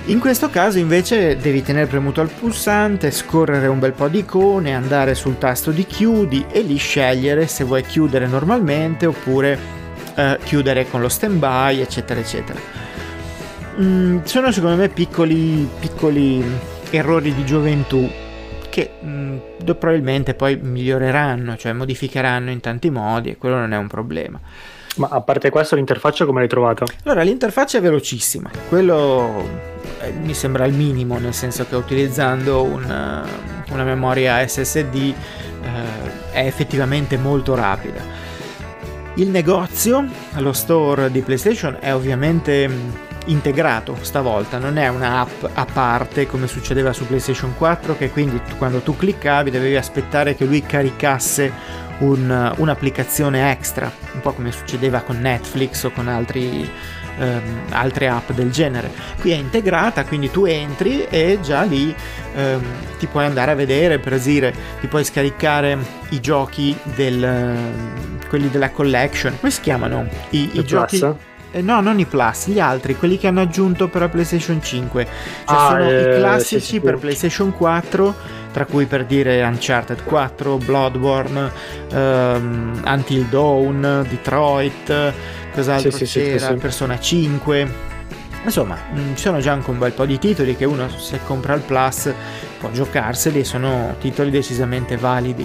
In 0.07 0.20
questo 0.20 0.50
caso 0.50 0.78
invece 0.78 1.37
devi 1.38 1.62
tenere 1.62 1.87
premuto 1.87 2.20
il 2.20 2.28
pulsante, 2.28 3.11
scorrere 3.11 3.66
un 3.66 3.78
bel 3.78 3.92
po' 3.92 4.09
di 4.09 4.18
icone, 4.18 4.74
andare 4.74 5.14
sul 5.14 5.38
tasto 5.38 5.70
di 5.70 5.87
chiudi 5.87 6.44
e 6.50 6.61
lì 6.61 6.76
scegliere 6.76 7.46
se 7.46 7.64
vuoi 7.64 7.83
chiudere 7.83 8.26
normalmente 8.26 9.07
oppure 9.07 9.59
eh, 10.14 10.38
chiudere 10.44 10.88
con 10.88 11.00
lo 11.00 11.09
stand 11.09 11.38
by 11.38 11.80
eccetera 11.80 12.20
eccetera 12.20 12.84
mm, 13.81 14.23
sono 14.25 14.53
secondo 14.53 14.77
me 14.77 14.89
piccoli, 14.89 15.69
piccoli 15.81 16.45
errori 16.91 17.35
di 17.35 17.45
gioventù 17.45 18.09
che 18.71 18.91
mm, 19.05 19.39
probabilmente 19.65 20.35
poi 20.35 20.57
miglioreranno, 20.57 21.57
cioè 21.57 21.73
modificheranno 21.73 22.51
in 22.51 22.61
tanti 22.61 22.91
modi 22.91 23.31
e 23.31 23.37
quello 23.37 23.57
non 23.57 23.73
è 23.73 23.77
un 23.77 23.87
problema. 23.87 24.41
Ma 24.97 25.09
a 25.11 25.21
parte 25.21 25.51
questo, 25.51 25.77
l'interfaccia 25.77 26.25
come 26.25 26.41
l'hai 26.41 26.49
trovata? 26.49 26.85
Allora, 27.05 27.23
l'interfaccia 27.23 27.79
è 27.79 27.81
velocissima, 27.81 28.51
quello 28.69 29.73
eh, 30.01 30.11
mi 30.11 30.35
sembra 30.35 30.65
il 30.65 30.75
minimo, 30.75 31.19
nel 31.19 31.35
senso 31.35 31.67
che 31.69 31.75
utilizzando 31.77 32.63
una, 32.63 33.25
una 33.71 33.85
memoria 33.85 34.47
SSD 34.47 34.95
eh, 34.95 35.15
è 36.33 36.47
effettivamente 36.47 37.17
molto 37.17 37.55
rapida. 37.55 38.03
Il 39.15 39.29
negozio, 39.29 40.05
lo 40.39 40.53
store 40.53 41.11
di 41.13 41.21
PlayStation 41.21 41.77
è 41.79 41.95
ovviamente 41.95 42.69
integrato 43.27 43.97
stavolta, 44.01 44.59
non 44.59 44.77
è 44.77 44.89
un'app 44.89 45.45
a 45.55 45.67
parte 45.71 46.27
come 46.27 46.47
succedeva 46.47 46.93
su 46.93 47.07
PlayStation 47.07 47.55
4 47.57 47.97
che 47.97 48.11
quindi 48.11 48.41
quando 48.59 48.81
tu 48.81 48.97
cliccavi 48.97 49.51
dovevi 49.51 49.77
aspettare 49.77 50.35
che 50.35 50.45
lui 50.45 50.63
caricasse 50.63 51.83
un, 51.99 52.55
un'applicazione 52.57 53.51
extra, 53.51 53.91
un 54.15 54.21
po' 54.21 54.33
come 54.33 54.53
succedeva 54.53 55.01
con 55.01 55.21
Netflix 55.21 55.85
o 55.85 55.91
con 55.91 56.09
altri, 56.09 56.69
ehm, 57.19 57.43
altre 57.71 58.09
app 58.09 58.31
del 58.33 58.51
genere. 58.51 58.91
Qui 59.21 59.31
è 59.31 59.37
integrata, 59.37 60.05
quindi 60.05 60.31
tu 60.31 60.45
entri 60.45 61.05
e 61.05 61.39
già 61.41 61.63
lì 61.63 61.95
ehm, 62.35 62.63
ti 62.99 63.07
puoi 63.07 63.25
andare 63.25 63.53
a 63.53 63.55
vedere, 63.55 63.99
per 63.99 64.19
dire, 64.19 64.53
ti 64.81 64.87
puoi 64.87 65.05
scaricare 65.05 65.79
i 66.11 66.21
giochi 66.21 66.77
del, 66.83 67.57
quelli 68.29 68.51
della 68.51 68.71
collection, 68.71 69.39
come 69.39 69.53
si 69.53 69.61
chiamano? 69.61 70.07
I, 70.31 70.51
i 70.55 70.65
giochi... 70.65 71.33
Eh, 71.55 71.62
no, 71.62 71.81
non 71.81 72.01
i 72.01 72.05
Plus, 72.05 72.49
gli 72.49 72.59
altri, 72.59 72.97
quelli 72.97 73.17
che 73.17 73.29
hanno 73.29 73.40
aggiunto 73.40 73.87
per 73.87 74.01
la 74.01 74.09
PlayStation 74.09 74.61
5. 74.61 75.05
Cioè 75.05 75.12
ah, 75.57 75.69
sono 75.69 75.88
eh, 75.88 76.01
i 76.01 76.19
classici 76.19 76.61
sì, 76.61 76.67
sì. 76.67 76.81
per 76.81 76.99
PlayStation 76.99 77.53
4 77.53 78.43
tra 78.51 78.67
cui 78.67 78.87
per 78.87 79.05
dire 79.05 79.43
Uncharted 79.43 80.05
4, 80.05 80.57
Bloodborne, 80.59 81.51
um, 81.93 82.83
Until 82.85 83.25
Dawn, 83.27 84.07
Detroit, 84.09 85.12
cos'altro 85.53 85.90
sì, 85.90 86.05
c'era, 86.05 86.55
Persona 86.55 86.99
5. 86.99 87.69
Insomma, 88.45 88.79
mm, 88.93 89.14
ci 89.14 89.23
sono 89.23 89.40
già 89.40 89.53
anche 89.53 89.71
un 89.71 89.79
bel 89.79 89.93
po' 89.93 90.07
di 90.07 90.19
titoli 90.19 90.57
che 90.57 90.64
uno 90.64 90.88
se 90.88 91.19
compra 91.25 91.55
il 91.55 91.62
Plus 91.62 92.12
può 92.61 92.71
giocarseli 92.71 93.40
e 93.40 93.45
sono 93.45 93.97
titoli 94.01 94.31
decisamente 94.31 94.97
validi. 94.97 95.45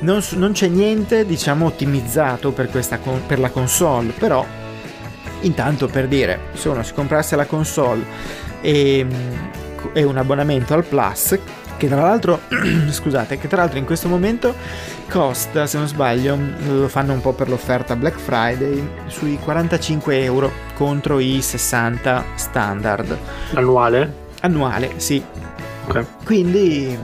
Non, 0.00 0.22
non 0.36 0.52
c'è 0.52 0.68
niente, 0.68 1.26
diciamo, 1.26 1.66
ottimizzato 1.66 2.52
per, 2.52 2.70
questa, 2.70 2.98
per 3.26 3.38
la 3.38 3.50
console, 3.50 4.12
però 4.12 4.46
intanto 5.42 5.86
per 5.86 6.06
dire, 6.08 6.38
se 6.54 6.68
uno 6.68 6.82
si 6.82 6.92
comprasse 6.92 7.36
la 7.36 7.46
console 7.46 8.04
e, 8.60 9.06
e 9.92 10.02
un 10.02 10.16
abbonamento 10.16 10.74
al 10.74 10.84
Plus, 10.84 11.38
che 11.76 11.88
tra 11.88 12.02
l'altro, 12.02 12.40
scusate, 12.90 13.38
che 13.38 13.48
tra 13.48 13.58
l'altro 13.58 13.78
in 13.78 13.86
questo 13.86 14.08
momento 14.08 14.54
costa, 15.08 15.66
se 15.66 15.78
non 15.78 15.86
sbaglio, 15.86 16.38
lo 16.66 16.88
fanno 16.88 17.14
un 17.14 17.20
po' 17.20 17.32
per 17.32 17.48
l'offerta 17.48 17.96
Black 17.96 18.18
Friday, 18.18 18.86
sui 19.06 19.38
45 19.42 20.22
euro 20.22 20.52
contro 20.74 21.18
i 21.18 21.40
60 21.40 22.24
standard. 22.34 23.16
Annuale? 23.54 24.12
Annuale, 24.42 24.92
sì. 24.96 25.22
Ok. 25.86 26.04
Quindi 26.24 26.98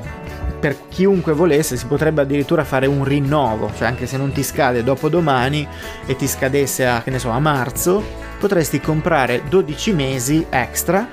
per 0.59 0.88
chiunque 0.88 1.33
volesse 1.33 1.77
si 1.77 1.87
potrebbe 1.87 2.22
addirittura 2.22 2.64
fare 2.64 2.87
un 2.87 3.05
rinnovo, 3.05 3.70
cioè 3.77 3.87
anche 3.87 4.07
se 4.07 4.16
non 4.16 4.33
ti 4.33 4.42
scade 4.42 4.83
dopo 4.83 5.09
domani 5.09 5.66
e 6.07 6.16
ti 6.16 6.27
scadesse 6.27 6.87
a, 6.87 7.03
so, 7.16 7.31
a 7.31 7.38
marzo, 7.38 8.03
potresti 8.38 8.81
comprare 8.81 9.42
12 9.49 9.92
mesi 9.92 10.46
extra 10.49 11.09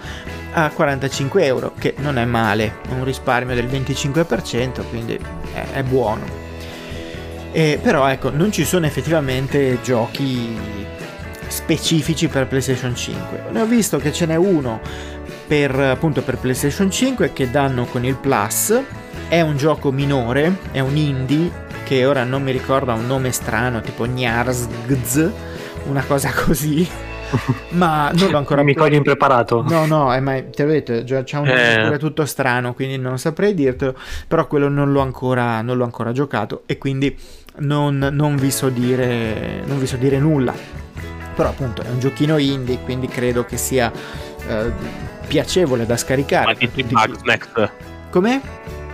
a 0.53 0.69
45 0.69 1.45
euro, 1.45 1.73
che 1.77 1.95
non 1.97 2.17
è 2.17 2.25
male, 2.25 2.75
un 2.89 3.03
risparmio 3.03 3.55
del 3.55 3.65
25%, 3.65 4.83
quindi 4.89 5.19
è, 5.53 5.65
è 5.73 5.83
buono. 5.83 6.41
E, 7.51 7.79
però 7.81 8.07
ecco, 8.07 8.29
non 8.29 8.51
ci 8.51 8.65
sono 8.65 8.85
effettivamente 8.85 9.79
giochi 9.81 10.57
specifici 11.47 12.27
per 12.27 12.47
PlayStation 12.47 12.95
5. 12.95 13.45
Ne 13.51 13.61
ho 13.61 13.65
visto 13.65 13.97
che 13.97 14.11
ce 14.11 14.25
n'è 14.25 14.35
uno 14.35 14.81
per, 15.47 15.77
appunto 15.79 16.21
per 16.21 16.37
PlayStation 16.37 16.89
5 16.89 17.31
che 17.33 17.49
danno 17.49 17.85
con 17.85 18.03
il 18.05 18.15
Plus. 18.15 18.79
È 19.27 19.41
un 19.41 19.55
gioco 19.57 19.91
minore, 19.91 20.57
è 20.71 20.79
un 20.79 20.95
indie 20.95 21.61
che 21.83 22.05
ora 22.05 22.23
non 22.23 22.43
mi 22.43 22.51
ricorda 22.51 22.93
un 22.93 23.05
nome 23.05 23.31
strano, 23.31 23.81
tipo 23.81 24.05
Gz, 24.07 25.29
una 25.85 26.03
cosa 26.03 26.31
così 26.33 26.87
ma 27.69 28.11
non 28.13 28.29
l'ho 28.29 28.37
ancora 28.37 28.63
mi 28.63 28.73
cogli 28.73 28.93
impreparato 28.95 29.63
no 29.67 29.85
no 29.85 30.13
eh, 30.13 30.19
ma 30.19 30.41
te 30.43 30.63
l'ho 30.63 30.71
detto 30.71 31.03
già 31.03 31.23
c'è 31.23 31.37
un 31.37 31.47
eh. 31.47 31.97
tutto 31.97 32.25
strano 32.25 32.73
quindi 32.73 32.97
non 32.97 33.17
saprei 33.17 33.53
dirtelo 33.53 33.95
però 34.27 34.47
quello 34.47 34.69
non 34.69 34.91
l'ho 34.91 35.01
ancora, 35.01 35.61
non 35.61 35.77
l'ho 35.77 35.83
ancora 35.83 36.11
giocato 36.11 36.63
e 36.65 36.77
quindi 36.77 37.15
non, 37.55 38.09
non, 38.11 38.35
vi 38.35 38.49
so 38.49 38.69
dire, 38.69 39.61
non 39.65 39.79
vi 39.79 39.85
so 39.85 39.97
dire 39.97 40.17
nulla 40.17 40.53
però 41.35 41.49
appunto 41.49 41.81
è 41.81 41.89
un 41.89 41.99
giochino 41.99 42.37
indie 42.37 42.79
quindi 42.79 43.07
credo 43.07 43.45
che 43.45 43.57
sia 43.57 43.91
eh, 44.47 44.71
piacevole 45.27 45.85
da 45.85 45.97
scaricare 45.97 46.45
ma 46.45 46.53
dici 46.53 46.83
Bugsnax 46.83 47.69
come? 48.09 48.41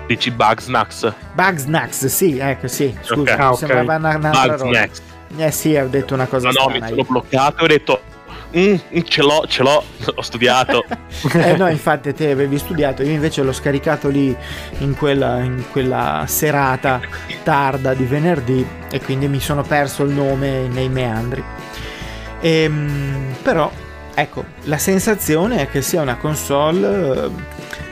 dici 0.07 0.31
Bugsnax 0.31 1.13
Bugsnax 1.33 2.05
sì 2.05 2.37
ecco 2.37 2.67
sì 2.67 2.95
scusa 3.01 3.33
okay. 3.33 3.37
ah, 3.37 3.51
okay. 3.51 3.57
sembrava 3.57 3.95
una, 3.95 4.15
un'altra 4.15 4.55
Bugsnax. 4.57 5.01
eh 5.37 5.51
sì, 5.51 5.75
ho 5.75 5.87
detto 5.87 6.13
una 6.13 6.25
cosa 6.25 6.49
no, 6.49 6.67
no, 6.67 6.69
mi 6.69 6.87
sono 6.87 7.03
bloccato 7.07 7.61
e 7.61 7.63
ho 7.63 7.67
detto 7.67 8.01
Mm, 8.57 8.75
mm, 8.95 9.01
ce 9.03 9.21
l'ho, 9.21 9.45
ce 9.47 9.61
l'ho, 9.61 9.83
ho 10.15 10.21
studiato. 10.21 10.83
eh 11.33 11.55
no, 11.55 11.67
infatti 11.69 12.13
te 12.13 12.31
avevi 12.31 12.57
studiato, 12.57 13.03
io 13.03 13.11
invece 13.11 13.43
l'ho 13.43 13.51
scaricato 13.51 14.09
lì 14.09 14.35
in 14.79 14.95
quella, 14.95 15.39
in 15.39 15.65
quella 15.71 16.23
serata 16.27 16.99
tarda 17.43 17.93
di 17.93 18.05
venerdì 18.05 18.65
e 18.91 18.99
quindi 19.01 19.27
mi 19.27 19.39
sono 19.39 19.61
perso 19.61 20.03
il 20.03 20.11
nome 20.11 20.67
nei 20.67 20.89
meandri. 20.89 21.43
Ehm, 22.41 23.35
però, 23.43 23.71
ecco, 24.15 24.45
la 24.63 24.77
sensazione 24.77 25.61
è 25.61 25.69
che 25.69 25.83
sia 25.83 26.01
una 26.01 26.15
console 26.17 27.31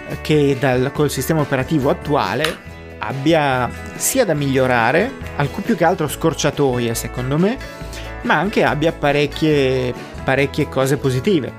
eh, 0.08 0.22
che 0.22 0.58
dal, 0.60 0.91
col 0.91 1.12
sistema 1.12 1.41
operativo 1.41 1.91
attuale 1.91 2.65
abbia 3.00 3.70
sia 3.96 4.26
da 4.26 4.34
migliorare, 4.34 5.12
alcun 5.36 5.62
più 5.62 5.76
che 5.76 5.84
altro 5.84 6.08
scorciatoie 6.08 6.96
secondo 6.96 7.38
me, 7.38 7.58
ma 8.24 8.36
anche 8.39 8.63
abbia 8.63 8.91
parecchie 8.91 10.15
parecchie 10.27 10.67
cose 10.67 10.97
positive. 10.97 11.53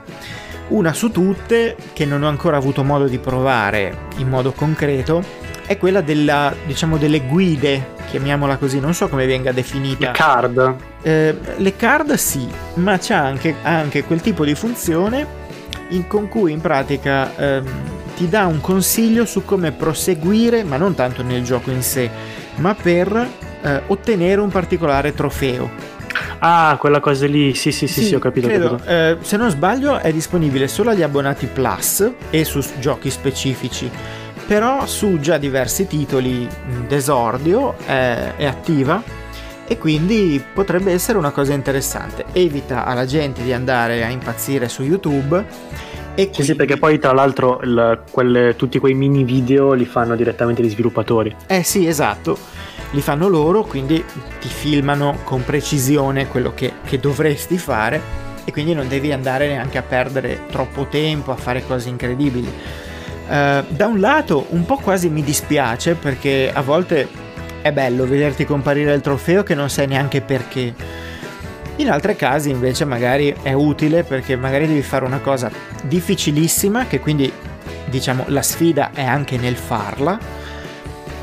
Una 0.69 0.93
su 0.93 1.11
tutte, 1.11 1.75
che 1.95 2.05
non 2.05 2.23
ho 2.23 2.29
ancora 2.29 2.59
avuto 2.59 2.85
modo 2.85 3.07
di 3.07 3.19
provare 3.19 4.09
in 4.19 4.29
modo 4.29 4.53
concreto, 4.53 5.25
è 5.67 5.79
quella 5.79 6.03
della, 6.03 6.55
diciamo, 6.67 6.99
delle 6.99 7.21
guide, 7.21 7.95
chiamiamola 8.11 8.59
così, 8.59 8.79
non 8.79 8.93
so 8.93 9.09
come 9.09 9.25
venga 9.25 9.53
definita. 9.53 10.09
Le 10.09 10.13
card? 10.13 10.75
Eh, 11.01 11.35
le 11.57 11.77
card 11.77 12.13
sì, 12.13 12.47
ma 12.75 12.99
c'è 12.99 13.15
anche, 13.15 13.55
anche 13.63 14.05
quel 14.05 14.21
tipo 14.21 14.45
di 14.45 14.55
funzione 14.55 15.27
in, 15.89 16.07
con 16.07 16.29
cui 16.29 16.53
in 16.53 16.61
pratica 16.61 17.35
ehm, 17.37 17.67
ti 18.17 18.29
dà 18.29 18.45
un 18.45 18.61
consiglio 18.61 19.25
su 19.25 19.47
come 19.47 19.73
proseguire, 19.73 20.63
ma 20.63 20.77
non 20.77 20.95
tanto 20.95 21.23
nel 21.23 21.43
gioco 21.43 21.71
in 21.71 21.83
sé, 21.83 22.11
ma 22.57 22.75
per 22.75 23.29
eh, 23.63 23.83
ottenere 23.87 24.43
un 24.43 24.51
particolare 24.51 25.15
trofeo. 25.15 25.88
Ah, 26.41 26.77
quella 26.79 27.01
cosa 27.01 27.27
lì, 27.27 27.55
sì, 27.55 27.73
sì, 27.73 27.87
sì, 27.87 28.01
sì, 28.01 28.07
sì 28.09 28.15
ho 28.15 28.19
capito. 28.19 28.47
Credo, 28.47 28.71
capito. 28.77 28.91
Eh, 28.91 29.17
se 29.21 29.37
non 29.37 29.51
sbaglio 29.51 29.99
è 29.99 30.13
disponibile 30.13 30.69
solo 30.69 30.91
agli 30.91 31.03
abbonati 31.03 31.47
Plus 31.47 32.11
e 32.31 32.45
su 32.45 32.65
giochi 32.79 33.11
specifici, 33.11 33.91
però 34.47 34.87
su 34.87 35.19
già 35.21 35.37
diversi 35.37 35.87
titoli 35.87 36.49
d'esordio 36.87 37.77
è, 37.85 38.35
è 38.37 38.45
attiva 38.47 39.03
e 39.67 39.77
quindi 39.79 40.43
potrebbe 40.55 40.93
essere 40.93 41.19
una 41.19 41.31
cosa 41.31 41.53
interessante. 41.53 42.25
Evita 42.33 42.85
alla 42.85 43.05
gente 43.05 43.43
di 43.43 43.53
andare 43.53 44.05
a 44.05 44.09
impazzire 44.09 44.69
su 44.69 44.83
YouTube. 44.83 45.45
E 46.19 46.23
sì, 46.23 46.29
quindi... 46.31 46.43
sì, 46.43 46.55
perché 46.57 46.77
poi 46.79 46.99
tra 46.99 47.13
l'altro 47.13 47.61
il, 47.63 48.03
quelle, 48.11 48.57
tutti 48.57 48.81
quei 48.81 48.95
mini 48.95 49.23
video 49.23 49.73
li 49.73 49.85
fanno 49.85 50.17
direttamente 50.17 50.63
gli 50.63 50.69
sviluppatori. 50.69 51.35
Eh 51.47 51.63
sì, 51.63 51.87
esatto 51.87 52.67
li 52.93 53.01
fanno 53.01 53.29
loro, 53.29 53.65
quindi 53.65 54.03
ti 54.41 54.49
filmano 54.49 55.19
con 55.25 55.45
precisione 55.45 56.27
quello 56.29 56.53
che, 56.55 56.73
che 56.87 56.99
dovresti 56.99 57.59
fare 57.59 58.01
e 58.45 58.53
quindi 58.53 58.73
non 58.73 58.89
devi 58.89 59.13
andare 59.13 59.47
neanche 59.49 59.77
a 59.77 59.83
perdere 59.83 60.47
troppo 60.51 60.87
tempo 60.87 61.33
a 61.33 61.37
fare 61.37 61.65
cose 61.67 61.91
incredibili. 61.91 62.49
Uh, 63.29 63.63
da 63.69 63.87
un 63.87 64.01
lato 64.01 64.47
un 64.51 64.65
po' 64.65 64.77
quasi 64.77 65.11
mi 65.11 65.23
dispiace 65.23 65.95
perché 65.95 66.51
a 66.51 66.63
volte 66.63 67.07
è 67.61 67.73
bello 67.73 68.07
vederti 68.07 68.47
comparire 68.47 68.95
il 68.95 69.03
trofeo 69.03 69.43
che 69.43 69.55
non 69.55 69.69
sai 69.69 69.87
neanche 69.87 70.23
perché. 70.23 70.75
In 71.79 71.91
altri 71.91 72.17
casi 72.17 72.51
invece 72.51 72.85
magari 72.85 73.35
è 73.43 73.53
utile 73.53 74.03
perché 74.03 74.37
magari 74.37 74.67
devi 74.67 74.83
fare 74.83 75.05
una 75.05 75.21
cosa 75.21 75.51
difficilissima 75.85 76.87
che 76.87 76.99
quindi 76.99 77.33
diciamo 77.87 78.25
la 78.29 78.43
sfida 78.43 78.91
è 78.93 79.05
anche 79.05 79.37
nel 79.37 79.57
farla 79.57 80.19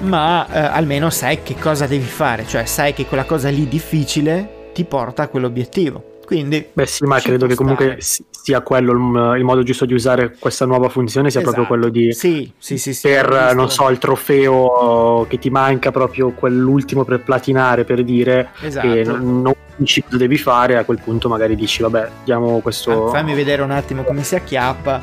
ma 0.01 0.47
eh, 0.47 0.59
almeno 0.59 1.09
sai 1.09 1.41
che 1.43 1.55
cosa 1.59 1.87
devi 1.87 2.05
fare, 2.05 2.45
cioè 2.45 2.65
sai 2.65 2.93
che 2.93 3.05
quella 3.05 3.25
cosa 3.25 3.49
lì 3.49 3.67
difficile 3.67 4.69
ti 4.73 4.83
porta 4.83 5.23
a 5.23 5.27
quell'obiettivo. 5.27 6.13
Quindi, 6.25 6.69
Beh 6.73 6.87
sì, 6.87 7.05
ma 7.05 7.19
credo 7.19 7.45
che 7.45 7.53
comunque 7.53 7.97
sia 7.99 8.61
quello 8.61 8.91
il, 8.93 9.37
il, 9.37 9.43
modo 9.43 9.61
giusto 9.61 9.85
di 9.85 9.93
usare 9.93 10.35
questa 10.39 10.65
nuova 10.65 10.89
funzione, 10.89 11.29
sia 11.29 11.41
esatto. 11.41 11.55
proprio 11.55 11.77
quello 11.77 11.91
di... 11.91 12.11
Sì, 12.13 12.51
sì, 12.57 12.79
sì. 12.79 12.93
sì 12.93 13.07
per, 13.07 13.53
non 13.53 13.69
so, 13.69 13.89
il 13.89 13.99
trofeo 13.99 15.27
che 15.29 15.37
ti 15.37 15.51
manca 15.51 15.91
proprio 15.91 16.31
quell'ultimo 16.31 17.03
per 17.03 17.21
platinare, 17.21 17.83
per 17.83 18.03
dire, 18.03 18.49
esatto. 18.59 18.87
che 18.91 19.03
non, 19.03 19.41
non 19.43 19.53
capisci 19.75 20.03
cosa 20.03 20.17
devi 20.17 20.37
fare, 20.37 20.77
a 20.77 20.83
quel 20.83 20.99
punto 21.01 21.27
magari 21.27 21.55
dici 21.55 21.81
vabbè, 21.81 22.09
diamo 22.23 22.59
questo... 22.59 23.07
Ah, 23.07 23.11
fammi 23.11 23.33
vedere 23.33 23.61
un 23.61 23.71
attimo 23.71 24.03
come 24.03 24.23
si 24.23 24.35
acchiappa 24.35 25.01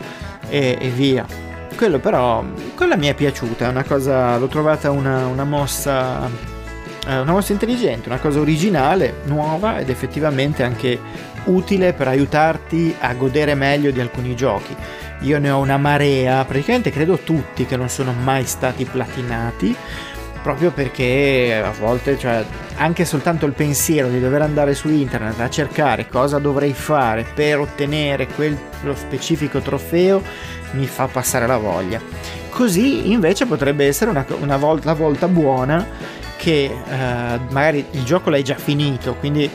e, 0.49 0.79
e 0.81 0.89
via. 0.89 1.27
Quello 1.77 1.99
però, 1.99 2.45
quella 2.75 2.97
mi 2.97 3.07
è 3.07 3.15
piaciuta, 3.15 3.67
è 3.67 3.69
una 3.69 3.85
cosa, 3.85 4.37
l'ho 4.39 4.47
trovata 4.47 4.91
una, 4.91 5.27
una 5.27 5.45
mossa 5.45 6.29
eh, 7.07 7.19
una 7.19 7.33
mossa 7.33 7.53
intelligente, 7.53 8.09
una 8.09 8.19
cosa 8.19 8.41
originale, 8.41 9.23
nuova 9.25 9.79
ed 9.79 9.91
effettivamente 9.91 10.63
anche 10.63 10.99
utile 11.45 11.93
per 11.93 12.07
aiutarti 12.07 12.95
a 13.01 13.13
godere 13.15 13.55
meglio 13.55 13.91
di 13.91 14.01
alcuni 14.01 14.37
giochi. 14.37 14.75
Io 15.23 15.39
ne 15.39 15.51
ho 15.51 15.59
una 15.59 15.77
marea, 15.77 16.45
praticamente 16.45 16.91
credo 16.91 17.19
tutti 17.19 17.67
che 17.67 17.77
non 17.77 17.89
sono 17.89 18.13
mai 18.13 18.45
stati 18.45 18.85
platinati, 18.85 19.75
proprio 20.43 20.71
perché 20.71 21.63
a 21.65 21.73
volte, 21.79 22.19
cioè, 22.19 22.45
anche 22.77 23.05
soltanto 23.05 23.47
il 23.47 23.53
pensiero 23.53 24.09
di 24.09 24.21
dover 24.21 24.43
andare 24.43 24.75
su 24.75 24.89
internet 24.89 25.39
a 25.41 25.49
cercare 25.49 26.09
cosa 26.09 26.39
dovrei 26.39 26.73
fare 26.73 27.25
per 27.35 27.61
ottenere 27.61 28.27
quello 28.27 28.95
specifico 28.95 29.61
trofeo 29.61 30.23
mi 30.73 30.87
fa 30.87 31.07
passare 31.07 31.47
la 31.47 31.57
voglia. 31.57 32.01
Così 32.51 33.11
invece 33.11 33.47
potrebbe 33.47 33.87
essere 33.87 34.11
una, 34.11 34.27
una 34.41 34.57
volta, 34.57 34.93
volta 34.95 35.29
buona 35.29 35.87
che 36.37 36.65
eh, 36.65 37.41
magari 37.51 37.87
il 37.93 38.05
gioco 38.05 38.29
l'hai 38.29 38.43
già 38.43 38.57
finito, 38.57 39.15
quindi 39.15 39.49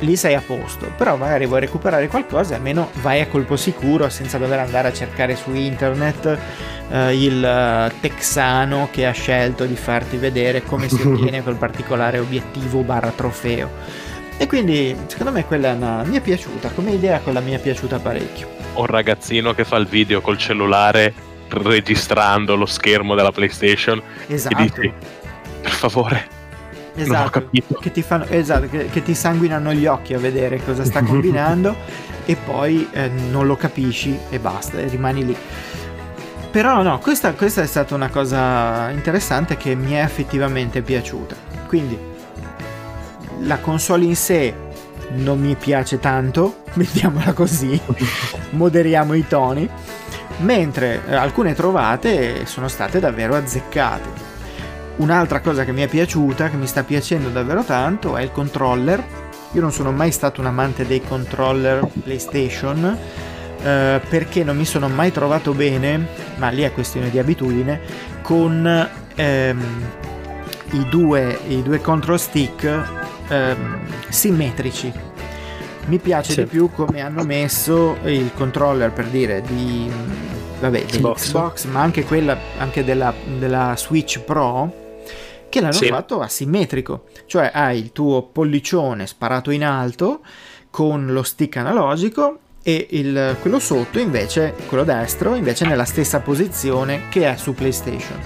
lì 0.00 0.16
sei 0.16 0.34
a 0.34 0.42
posto, 0.44 0.90
però 0.96 1.16
magari 1.16 1.46
vuoi 1.46 1.60
recuperare 1.60 2.08
qualcosa 2.08 2.54
e 2.54 2.56
almeno 2.56 2.90
vai 3.02 3.20
a 3.20 3.26
colpo 3.26 3.56
sicuro 3.56 4.08
senza 4.08 4.38
dover 4.38 4.60
andare 4.60 4.88
a 4.88 4.92
cercare 4.92 5.36
su 5.36 5.52
internet 5.52 6.38
eh, 6.90 7.22
il 7.22 7.90
uh, 7.92 8.00
texano 8.00 8.88
che 8.90 9.06
ha 9.06 9.12
scelto 9.12 9.64
di 9.64 9.76
farti 9.76 10.16
vedere 10.16 10.62
come 10.62 10.88
si 10.88 11.00
ottiene 11.06 11.42
quel 11.42 11.56
particolare 11.56 12.18
obiettivo 12.18 12.82
barra 12.82 13.10
trofeo. 13.10 13.70
E 14.36 14.46
quindi 14.46 14.96
secondo 15.06 15.32
me 15.32 15.44
quella 15.44 15.72
una... 15.72 16.02
mi 16.04 16.16
è 16.16 16.20
piaciuta, 16.20 16.70
come 16.70 16.92
idea 16.92 17.20
quella 17.20 17.40
mi 17.40 17.52
è 17.52 17.58
piaciuta 17.58 17.98
parecchio. 17.98 18.48
Un 18.74 18.86
ragazzino 18.86 19.52
che 19.52 19.64
fa 19.64 19.76
il 19.76 19.86
video 19.86 20.20
col 20.20 20.38
cellulare 20.38 21.12
registrando 21.48 22.54
lo 22.54 22.66
schermo 22.66 23.16
della 23.16 23.32
PlayStation 23.32 24.00
esatto. 24.28 24.56
e 24.56 24.62
dici 24.62 24.92
per 25.60 25.72
favore 25.72 26.38
Esatto, 26.94 27.48
che 27.80 27.92
ti, 27.92 28.02
fanno, 28.02 28.24
esatto 28.28 28.68
che, 28.68 28.86
che 28.86 29.02
ti, 29.02 29.14
sanguinano 29.14 29.72
gli 29.72 29.86
occhi 29.86 30.12
a 30.14 30.18
vedere 30.18 30.62
cosa 30.62 30.84
sta 30.84 31.02
combinando 31.04 31.76
e 32.26 32.36
poi 32.36 32.88
eh, 32.92 33.08
non 33.08 33.46
lo 33.46 33.56
capisci 33.56 34.18
e 34.28 34.38
basta, 34.38 34.78
e 34.78 34.88
rimani 34.88 35.24
lì. 35.24 35.36
Però 36.50 36.82
no, 36.82 36.98
questa, 36.98 37.34
questa, 37.34 37.62
è 37.62 37.66
stata 37.66 37.94
una 37.94 38.08
cosa 38.08 38.90
interessante 38.90 39.56
che 39.56 39.76
mi 39.76 39.92
è 39.92 40.02
effettivamente 40.02 40.82
piaciuta. 40.82 41.36
Quindi 41.68 41.96
la 43.42 43.58
console 43.58 44.04
in 44.04 44.16
sé 44.16 44.52
non 45.10 45.38
mi 45.38 45.54
piace 45.54 46.00
tanto, 46.00 46.62
mettiamola 46.74 47.32
così, 47.34 47.80
moderiamo 48.50 49.14
i 49.14 49.26
toni, 49.28 49.68
mentre 50.38 51.02
alcune 51.10 51.54
trovate 51.54 52.44
sono 52.46 52.66
state 52.66 52.98
davvero 52.98 53.36
azzeccate. 53.36 54.28
Un'altra 54.96 55.40
cosa 55.40 55.64
che 55.64 55.70
mi 55.70 55.82
è 55.82 55.88
piaciuta, 55.88 56.50
che 56.50 56.56
mi 56.56 56.66
sta 56.66 56.82
piacendo 56.82 57.28
davvero 57.28 57.62
tanto, 57.62 58.16
è 58.16 58.22
il 58.22 58.32
controller. 58.32 59.02
Io 59.52 59.60
non 59.60 59.72
sono 59.72 59.92
mai 59.92 60.10
stato 60.10 60.40
un 60.40 60.48
amante 60.48 60.84
dei 60.84 61.02
controller 61.02 61.86
PlayStation 62.02 62.98
eh, 63.62 64.00
perché 64.08 64.44
non 64.44 64.56
mi 64.56 64.64
sono 64.64 64.88
mai 64.88 65.12
trovato 65.12 65.52
bene, 65.52 66.06
ma 66.36 66.48
lì 66.48 66.62
è 66.62 66.72
questione 66.72 67.10
di 67.10 67.18
abitudine, 67.18 67.80
con 68.22 68.88
ehm, 69.14 69.90
i, 70.72 70.88
due, 70.88 71.38
i, 71.48 71.62
due, 71.62 71.80
control 71.80 72.18
stick 72.18 72.64
ehm, 73.28 73.80
simmetrici. 74.08 74.92
Mi 75.86 75.98
piace 75.98 76.32
sì. 76.32 76.42
di 76.42 76.46
più 76.46 76.70
come 76.70 77.00
hanno 77.00 77.24
messo 77.24 77.96
il 78.04 78.30
controller 78.34 78.92
per 78.92 79.06
dire 79.06 79.42
di 79.42 79.90
vabbè, 80.60 80.84
Xbox, 80.84 81.64
ma 81.64 81.80
anche 81.80 82.04
quella 82.04 82.36
anche 82.58 82.84
della, 82.84 83.12
della 83.38 83.74
Switch 83.76 84.20
Pro 84.20 84.88
che 85.48 85.60
l'hanno 85.60 85.72
sì. 85.72 85.88
fatto 85.88 86.20
asimmetrico, 86.20 87.06
cioè 87.26 87.50
hai 87.52 87.78
il 87.78 87.92
tuo 87.92 88.22
pollicione 88.22 89.06
sparato 89.06 89.50
in 89.50 89.64
alto 89.64 90.20
con 90.70 91.06
lo 91.08 91.24
stick 91.24 91.56
analogico 91.56 92.38
e 92.62 92.88
il, 92.90 93.36
quello 93.40 93.58
sotto 93.58 93.98
invece, 93.98 94.54
quello 94.66 94.84
destro, 94.84 95.34
invece 95.34 95.66
nella 95.66 95.84
stessa 95.84 96.20
posizione 96.20 97.08
che 97.08 97.30
è 97.30 97.36
su 97.36 97.54
PlayStation. 97.54 98.18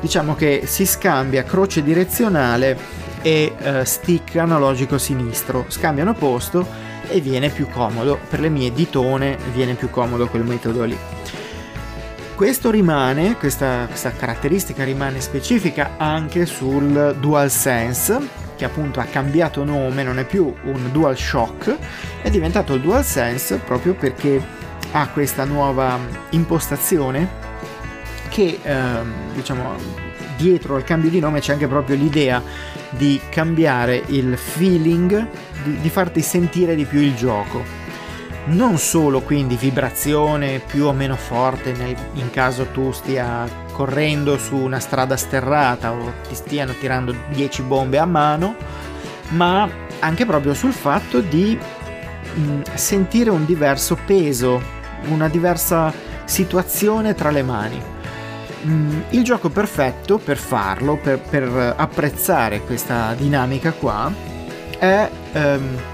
Diciamo 0.00 0.34
che 0.34 0.62
si 0.66 0.86
scambia 0.86 1.44
croce 1.44 1.82
direzionale 1.82 2.76
e 3.22 3.52
uh, 3.56 3.84
stick 3.84 4.36
analogico 4.36 4.98
sinistro, 4.98 5.66
scambiano 5.68 6.14
posto 6.14 6.66
e 7.08 7.20
viene 7.20 7.50
più 7.50 7.68
comodo, 7.68 8.18
per 8.28 8.40
le 8.40 8.48
mie 8.48 8.72
ditone 8.72 9.36
viene 9.52 9.74
più 9.74 9.90
comodo 9.90 10.26
quel 10.26 10.44
metodo 10.44 10.84
lì. 10.84 10.98
Questo 12.34 12.70
rimane, 12.70 13.36
questa, 13.36 13.84
questa 13.86 14.10
caratteristica 14.10 14.82
rimane 14.82 15.20
specifica 15.20 15.92
anche 15.98 16.46
sul 16.46 17.14
DualSense, 17.20 18.41
che 18.62 18.68
appunto 18.68 19.00
ha 19.00 19.04
cambiato 19.04 19.64
nome, 19.64 20.04
non 20.04 20.20
è 20.20 20.24
più 20.24 20.54
un 20.62 20.92
DualShock, 20.92 21.76
è 22.22 22.30
diventato 22.30 22.74
il 22.74 22.80
DualSense 22.80 23.56
proprio 23.56 23.94
perché 23.94 24.40
ha 24.92 25.08
questa 25.08 25.44
nuova 25.44 25.98
impostazione 26.30 27.28
che 28.28 28.60
ehm, 28.62 29.34
diciamo 29.34 29.74
dietro 30.36 30.76
al 30.76 30.84
cambio 30.84 31.10
di 31.10 31.18
nome 31.18 31.40
c'è 31.40 31.54
anche 31.54 31.66
proprio 31.66 31.96
l'idea 31.96 32.40
di 32.90 33.20
cambiare 33.30 34.00
il 34.06 34.36
feeling, 34.36 35.26
di, 35.64 35.80
di 35.80 35.90
farti 35.90 36.20
sentire 36.20 36.76
di 36.76 36.84
più 36.84 37.00
il 37.00 37.16
gioco 37.16 37.64
non 38.44 38.76
solo 38.76 39.20
quindi 39.20 39.56
vibrazione 39.56 40.58
più 40.58 40.86
o 40.86 40.92
meno 40.92 41.14
forte 41.14 41.72
nel, 41.72 41.94
in 42.14 42.30
caso 42.30 42.66
tu 42.66 42.90
stia 42.90 43.48
correndo 43.72 44.36
su 44.36 44.56
una 44.56 44.80
strada 44.80 45.16
sterrata 45.16 45.92
o 45.92 46.12
ti 46.26 46.34
stiano 46.34 46.72
tirando 46.72 47.14
10 47.30 47.62
bombe 47.62 47.98
a 47.98 48.04
mano, 48.04 48.56
ma 49.30 49.68
anche 50.00 50.26
proprio 50.26 50.54
sul 50.54 50.72
fatto 50.72 51.20
di 51.20 51.56
mh, 52.34 52.40
mm, 52.40 52.60
sentire 52.74 53.30
un 53.30 53.44
diverso 53.44 53.96
peso, 54.04 54.60
una 55.08 55.28
diversa 55.28 55.92
situazione 56.24 57.14
tra 57.14 57.30
le 57.30 57.42
mani. 57.42 57.80
Mm, 58.66 59.00
il 59.10 59.22
gioco 59.22 59.50
perfetto 59.50 60.18
per 60.18 60.36
farlo, 60.36 60.96
per, 60.96 61.20
per 61.20 61.74
apprezzare 61.76 62.62
questa 62.62 63.14
dinamica 63.14 63.72
qua, 63.72 64.12
è... 64.78 65.08
Um, 65.32 65.90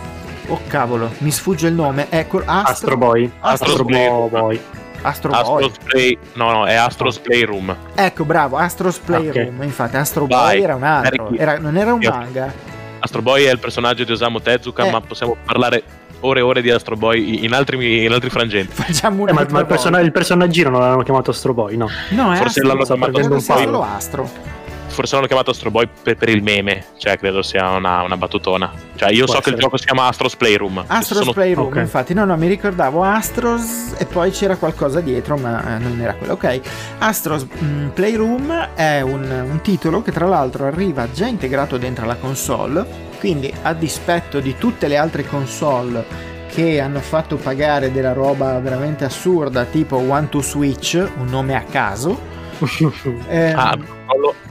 Oh 0.50 0.60
cavolo, 0.66 1.10
mi 1.18 1.30
sfugge 1.30 1.68
il 1.68 1.74
nome. 1.74 2.06
Ecco, 2.08 2.38
Astro, 2.38 2.72
Astro 2.72 2.96
Boy. 2.96 3.30
Astro, 3.40 3.68
Astro 3.68 3.84
Boy. 3.84 4.28
Boy. 4.30 4.60
Astro 5.02 5.30
Boy. 5.30 5.70
Play... 5.84 6.18
No, 6.34 6.50
no, 6.50 6.66
è 6.66 6.74
Astro's 6.74 7.18
Playroom. 7.18 7.76
Ecco, 7.94 8.24
bravo, 8.24 8.56
Astro's 8.56 8.98
Playroom. 8.98 9.54
Okay. 9.54 9.66
Infatti, 9.66 9.96
Astro 9.96 10.26
Vai. 10.26 10.56
Boy 10.56 10.64
era 10.64 10.74
un 10.74 10.82
altro. 10.82 11.30
Era, 11.36 11.58
non 11.58 11.76
era 11.76 11.92
un 11.92 12.00
Io... 12.00 12.10
manga. 12.10 12.52
Astro 13.00 13.20
Boy 13.22 13.44
è 13.44 13.50
il 13.50 13.58
personaggio 13.58 14.04
di 14.04 14.12
Osamu 14.12 14.40
Tezuka, 14.40 14.86
eh. 14.86 14.90
ma 14.90 15.00
possiamo 15.02 15.36
parlare 15.44 15.82
ore 16.20 16.40
e 16.40 16.42
ore 16.42 16.62
di 16.62 16.70
Astro 16.70 16.96
Boy 16.96 17.44
in 17.44 17.52
altri, 17.52 18.04
in 18.04 18.12
altri 18.12 18.30
frangenti. 18.30 18.72
Facciamo 18.74 19.22
una 19.22 19.30
eh, 19.30 19.34
ma, 19.34 19.46
ma 19.50 19.60
il, 19.60 19.66
person- 19.66 20.00
il, 20.02 20.12
personaggino 20.12 20.70
non 20.70 20.80
l'hanno 20.80 21.02
chiamato 21.02 21.30
Astro 21.30 21.52
Boy, 21.52 21.76
no? 21.76 21.88
No, 22.10 22.34
Forse 22.34 22.44
Astro, 22.44 22.66
l'hanno 22.66 22.84
chiamato 22.84 23.18
un 23.18 23.28
po'. 23.28 23.38
solo 23.38 23.82
Astro 23.82 24.56
forse 24.98 25.14
l'hanno 25.14 25.28
chiamato 25.28 25.52
Astro 25.52 25.70
Boy 25.70 25.88
per, 26.02 26.16
per, 26.16 26.28
il 26.28 26.42
meme, 26.42 26.86
cioè 26.96 27.16
credo 27.16 27.40
sia 27.40 27.68
una, 27.70 28.02
una 28.02 28.16
battutona. 28.16 28.72
Cioè 28.96 29.10
io 29.10 29.26
Può 29.26 29.34
so 29.34 29.38
essere. 29.38 29.42
che 29.42 29.50
il 29.50 29.56
gioco 29.62 29.76
si 29.76 29.84
chiama 29.84 30.08
Astros 30.08 30.34
Playroom. 30.34 30.82
Astros 30.88 31.20
sono... 31.20 31.32
Playroom, 31.32 31.68
okay. 31.68 31.82
infatti, 31.82 32.14
no, 32.14 32.24
no, 32.24 32.36
mi 32.36 32.48
ricordavo 32.48 33.04
Astros 33.04 33.94
e 33.96 34.06
poi 34.06 34.32
c'era 34.32 34.56
qualcosa 34.56 35.00
dietro, 35.00 35.36
ma 35.36 35.76
eh, 35.76 35.78
non 35.78 36.00
era 36.00 36.14
quello. 36.14 36.32
Ok, 36.32 36.60
Astros 36.98 37.44
mh, 37.44 37.64
mm, 37.64 37.88
Playroom 37.90 38.70
è 38.74 39.00
un, 39.02 39.22
un 39.22 39.60
titolo 39.62 40.02
che 40.02 40.10
tra 40.10 40.26
l'altro 40.26 40.66
arriva 40.66 41.08
già 41.12 41.26
integrato 41.26 41.76
dentro 41.76 42.04
la 42.04 42.16
console, 42.16 42.84
quindi 43.20 43.54
a 43.62 43.74
dispetto 43.74 44.40
di 44.40 44.56
tutte 44.58 44.88
le 44.88 44.96
altre 44.96 45.24
console 45.24 46.04
che 46.48 46.80
hanno 46.80 46.98
fatto 46.98 47.36
pagare 47.36 47.92
della 47.92 48.14
roba 48.14 48.58
veramente 48.58 49.04
assurda 49.04 49.64
tipo 49.64 49.96
One 49.96 50.28
to 50.28 50.42
Switch, 50.42 50.94
un 51.18 51.26
nome 51.26 51.54
a 51.54 51.62
caso 51.62 52.37
eh, 53.28 53.52
ah, 53.52 53.78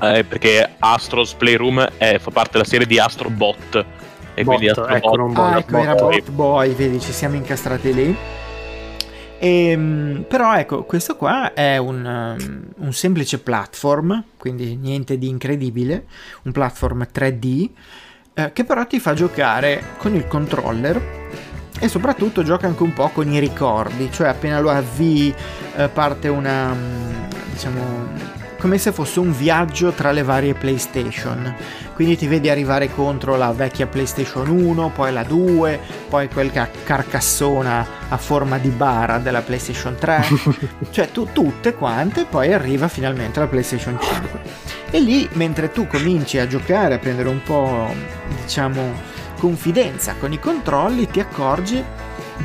eh, 0.01 0.23
perché 0.23 0.69
Astros 0.79 1.33
Playroom 1.33 1.87
è, 1.97 2.17
fa 2.19 2.31
parte 2.31 2.51
della 2.53 2.63
serie 2.63 2.85
di 2.85 2.99
Astro 2.99 3.29
Bot. 3.29 3.85
E 4.33 4.43
Bot, 4.43 4.45
quindi 4.45 4.69
Astro 4.69 4.87
ecco, 4.87 5.17
Bot, 5.17 5.37
ah, 5.37 5.57
ecco, 5.57 5.77
era 5.77 5.95
Bot 5.95 6.29
Boy, 6.31 6.73
vedi, 6.73 6.99
ci 6.99 7.11
siamo 7.11 7.35
incastrati 7.35 7.93
lì. 7.93 8.17
E, 9.39 9.69
ehm, 9.69 10.25
però 10.27 10.55
ecco, 10.55 10.83
questo 10.83 11.15
qua 11.15 11.53
è 11.53 11.77
un, 11.77 12.35
um, 12.39 12.85
un, 12.85 12.93
semplice 12.93 13.39
platform, 13.39 14.23
quindi 14.37 14.75
niente 14.75 15.17
di 15.17 15.27
incredibile, 15.27 16.05
un 16.43 16.51
platform 16.51 17.07
3D, 17.13 17.69
eh, 18.33 18.51
che 18.53 18.63
però 18.63 18.85
ti 18.85 18.99
fa 18.99 19.13
giocare 19.13 19.83
con 19.97 20.15
il 20.15 20.27
controller 20.27 21.01
e 21.79 21.87
soprattutto 21.87 22.43
gioca 22.43 22.65
anche 22.65 22.81
un 22.83 22.93
po' 22.93 23.09
con 23.09 23.31
i 23.31 23.39
ricordi, 23.39 24.11
cioè 24.11 24.27
appena 24.27 24.59
lo 24.59 24.69
avvii 24.69 25.33
eh, 25.75 25.87
parte 25.89 26.27
una, 26.27 26.75
diciamo, 27.57 28.07
come 28.59 28.77
se 28.77 28.91
fosse 28.91 29.19
un 29.19 29.35
viaggio 29.35 29.91
tra 29.91 30.11
le 30.11 30.21
varie 30.21 30.53
PlayStation. 30.53 31.55
Quindi 31.93 32.15
ti 32.15 32.27
vedi 32.27 32.49
arrivare 32.49 32.93
contro 32.93 33.35
la 33.35 33.51
vecchia 33.51 33.87
PlayStation 33.87 34.47
1, 34.47 34.91
poi 34.91 35.11
la 35.11 35.23
2, 35.23 35.79
poi 36.07 36.29
quella 36.29 36.69
carcassona 36.83 37.85
a 38.09 38.17
forma 38.17 38.59
di 38.59 38.69
bara 38.69 39.17
della 39.17 39.41
PlayStation 39.41 39.95
3, 39.95 40.27
cioè 40.91 41.09
tu, 41.11 41.27
tutte 41.33 41.73
quante, 41.73 42.25
poi 42.25 42.53
arriva 42.53 42.87
finalmente 42.87 43.39
la 43.39 43.47
PlayStation 43.47 43.97
5. 43.99 44.39
E 44.91 44.99
lì, 44.99 45.27
mentre 45.33 45.71
tu 45.71 45.87
cominci 45.87 46.37
a 46.37 46.47
giocare, 46.47 46.93
a 46.93 46.99
prendere 46.99 47.27
un 47.27 47.41
po', 47.41 47.93
diciamo, 48.43 49.15
confidenza 49.39 50.15
con 50.19 50.31
i 50.31 50.39
controlli, 50.39 51.09
ti 51.09 51.19
accorgi 51.19 51.83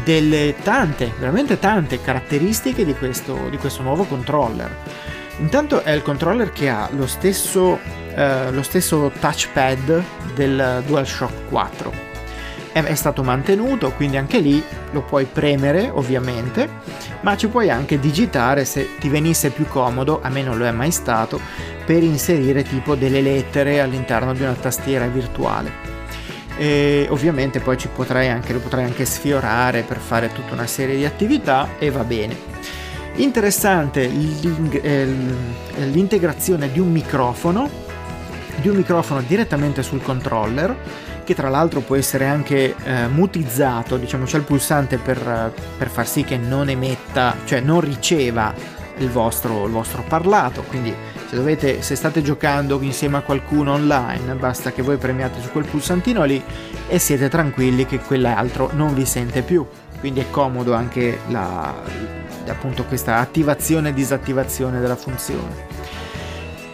delle 0.05 0.55
tante, 0.63 1.13
veramente 1.19 1.59
tante 1.59 2.01
caratteristiche 2.01 2.85
di 2.85 2.95
questo, 2.95 3.49
di 3.51 3.57
questo 3.57 3.83
nuovo 3.83 4.05
controller. 4.05 4.71
Intanto 5.39 5.83
è 5.83 5.93
il 5.93 6.03
controller 6.03 6.53
che 6.53 6.69
ha 6.69 6.89
lo 6.93 7.07
stesso, 7.07 7.79
eh, 8.15 8.51
lo 8.51 8.63
stesso 8.63 9.11
touchpad 9.19 10.03
del 10.35 10.83
DualShock 10.87 11.49
4. 11.49 12.11
È, 12.73 12.83
è 12.83 12.95
stato 12.95 13.23
mantenuto, 13.23 13.93
quindi 13.93 14.17
anche 14.17 14.39
lì 14.39 14.63
lo 14.93 15.03
puoi 15.03 15.25
premere 15.25 15.91
ovviamente, 15.93 16.69
ma 17.21 17.37
ci 17.37 17.49
puoi 17.49 17.71
anche 17.71 17.99
digitare 17.99 18.65
se 18.65 18.97
ti 18.99 19.09
venisse 19.09 19.51
più 19.51 19.67
comodo, 19.67 20.21
a 20.23 20.29
me 20.29 20.43
non 20.43 20.59
lo 20.59 20.67
è 20.67 20.71
mai 20.71 20.91
stato, 20.91 21.41
per 21.85 22.03
inserire 22.03 22.63
tipo 22.63 22.95
delle 22.95 23.21
lettere 23.21 23.81
all'interno 23.81 24.33
di 24.33 24.43
una 24.43 24.55
tastiera 24.55 25.07
virtuale 25.07 25.92
e 26.57 27.07
ovviamente 27.11 27.61
poi 27.61 27.77
ci 27.77 27.89
potrai 27.89 28.29
anche, 28.29 28.53
lo 28.53 28.61
potrai 28.61 28.85
anche 28.85 29.05
sfiorare 29.05 29.83
per 29.83 29.99
fare 29.99 30.33
tutta 30.33 30.55
una 30.55 30.67
serie 30.67 30.97
di 30.97 31.05
attività 31.05 31.71
e 31.79 31.91
va 31.91 32.05
bene. 32.05 32.51
Interessante 33.17 34.11
eh, 34.11 35.07
l'integrazione 35.91 36.73
di 36.73 36.81
un 36.81 36.91
microfono, 36.91 37.69
di 38.57 38.69
un 38.69 38.77
microfono 38.77 39.23
direttamente 39.23 39.83
sul 39.83 40.03
controller 40.03 40.75
che 41.25 41.35
tra 41.35 41.49
l'altro 41.49 41.81
può 41.81 41.97
essere 41.97 42.27
anche 42.27 42.75
eh, 42.83 43.07
mutizzato, 43.09 43.97
diciamo 43.97 44.25
c'è 44.25 44.39
il 44.39 44.43
pulsante 44.43 44.99
per, 44.99 45.53
per, 45.79 45.89
far 45.89 46.07
sì 46.07 46.25
che 46.25 46.37
non 46.37 46.69
emetta, 46.69 47.37
cioè 47.45 47.61
non 47.61 47.81
riceva 47.81 48.53
il 48.99 49.09
vostro, 49.09 49.67
il 49.67 49.73
vostro 49.73 50.05
parlato, 50.07 50.63
quindi 50.63 50.93
se, 51.33 51.39
dovete, 51.39 51.81
se 51.81 51.95
state 51.95 52.21
giocando 52.21 52.79
insieme 52.83 53.17
a 53.17 53.21
qualcuno 53.23 53.73
online, 53.73 54.35
basta 54.35 54.71
che 54.71 54.83
voi 54.83 54.99
premiate 54.99 55.41
su 55.41 55.51
quel 55.51 55.65
pulsantino 55.65 56.25
lì 56.25 56.43
e 56.87 56.99
siete 56.99 57.31
tranquilli 57.31 57.87
che 57.87 58.01
quell'altro 58.01 58.69
non 58.75 58.93
vi 58.93 59.07
sente 59.07 59.41
più. 59.41 59.67
Quindi 59.99 60.21
è 60.21 60.29
comodo 60.29 60.75
anche 60.75 61.21
la, 61.29 61.75
appunto 62.49 62.85
questa 62.85 63.17
attivazione 63.17 63.89
e 63.89 63.93
disattivazione 63.95 64.79
della 64.79 64.95
funzione. 64.95 65.69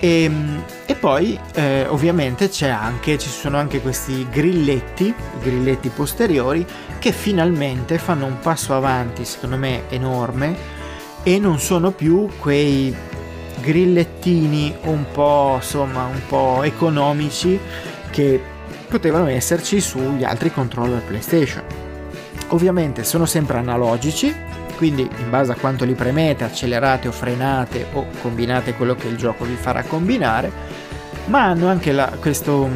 E, 0.00 0.22
ehm, 0.24 0.64
e 0.86 0.94
poi 0.96 1.38
eh, 1.54 1.86
ovviamente 1.88 2.50
anche, 2.64 3.16
ci 3.16 3.28
sono 3.28 3.58
anche 3.58 3.80
questi 3.80 4.26
grilletti, 4.28 5.06
i 5.06 5.40
grilletti 5.40 5.88
posteriori, 5.90 6.66
che 6.98 7.12
finalmente 7.12 7.96
fanno 7.98 8.26
un 8.26 8.40
passo 8.40 8.74
avanti, 8.74 9.24
secondo 9.24 9.56
me 9.56 9.82
enorme, 9.88 10.56
e 11.22 11.38
non 11.38 11.60
sono 11.60 11.92
più 11.92 12.28
quei 12.38 12.92
grillettini 13.68 14.74
un 14.84 15.04
po', 15.12 15.56
insomma, 15.56 16.06
un 16.06 16.22
po' 16.26 16.62
economici 16.62 17.60
che 18.08 18.40
potevano 18.88 19.26
esserci 19.26 19.78
sugli 19.78 20.24
altri 20.24 20.50
controller 20.50 21.02
PlayStation. 21.02 21.62
Ovviamente 22.48 23.04
sono 23.04 23.26
sempre 23.26 23.58
analogici, 23.58 24.34
quindi 24.78 25.02
in 25.02 25.28
base 25.28 25.52
a 25.52 25.56
quanto 25.56 25.84
li 25.84 25.92
premete, 25.92 26.44
accelerate 26.44 27.08
o 27.08 27.12
frenate 27.12 27.88
o 27.92 28.06
combinate 28.22 28.72
quello 28.72 28.94
che 28.94 29.08
il 29.08 29.18
gioco 29.18 29.44
vi 29.44 29.56
farà 29.56 29.82
combinare, 29.82 30.50
ma 31.26 31.44
hanno 31.44 31.68
anche 31.68 31.92
la, 31.92 32.10
questo, 32.18 32.66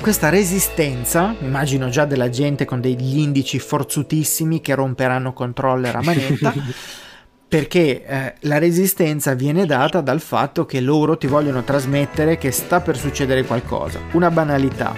questa 0.00 0.28
resistenza, 0.28 1.34
immagino 1.40 1.88
già 1.88 2.04
della 2.04 2.28
gente 2.28 2.64
con 2.64 2.80
degli 2.80 3.18
indici 3.18 3.58
forzutissimi 3.58 4.60
che 4.60 4.76
romperanno 4.76 5.32
controller 5.32 5.96
a 5.96 6.02
manetta. 6.02 6.54
perché 7.48 8.04
eh, 8.04 8.34
la 8.40 8.58
resistenza 8.58 9.32
viene 9.32 9.64
data 9.64 10.02
dal 10.02 10.20
fatto 10.20 10.66
che 10.66 10.80
loro 10.80 11.16
ti 11.16 11.26
vogliono 11.26 11.62
trasmettere 11.62 12.36
che 12.36 12.50
sta 12.50 12.80
per 12.80 12.98
succedere 12.98 13.44
qualcosa, 13.44 13.98
una 14.12 14.30
banalità. 14.30 14.94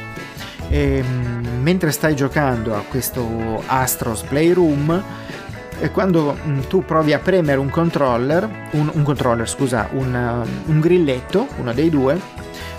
E, 0.68 0.96
ehm, 0.96 1.60
mentre 1.62 1.92
stai 1.92 2.16
giocando 2.16 2.74
a 2.74 2.82
questo 2.88 3.62
Astros 3.66 4.22
Playroom, 4.22 5.02
e 5.78 5.90
quando 5.90 6.36
mm, 6.36 6.60
tu 6.68 6.84
provi 6.84 7.12
a 7.12 7.20
premere 7.20 7.58
un 7.58 7.70
controller, 7.70 8.48
un, 8.72 8.90
un 8.92 9.02
controller, 9.02 9.48
scusa, 9.48 9.88
un, 9.92 10.12
um, 10.12 10.72
un 10.74 10.80
grilletto, 10.80 11.46
uno 11.58 11.72
dei 11.72 11.88
due, 11.88 12.20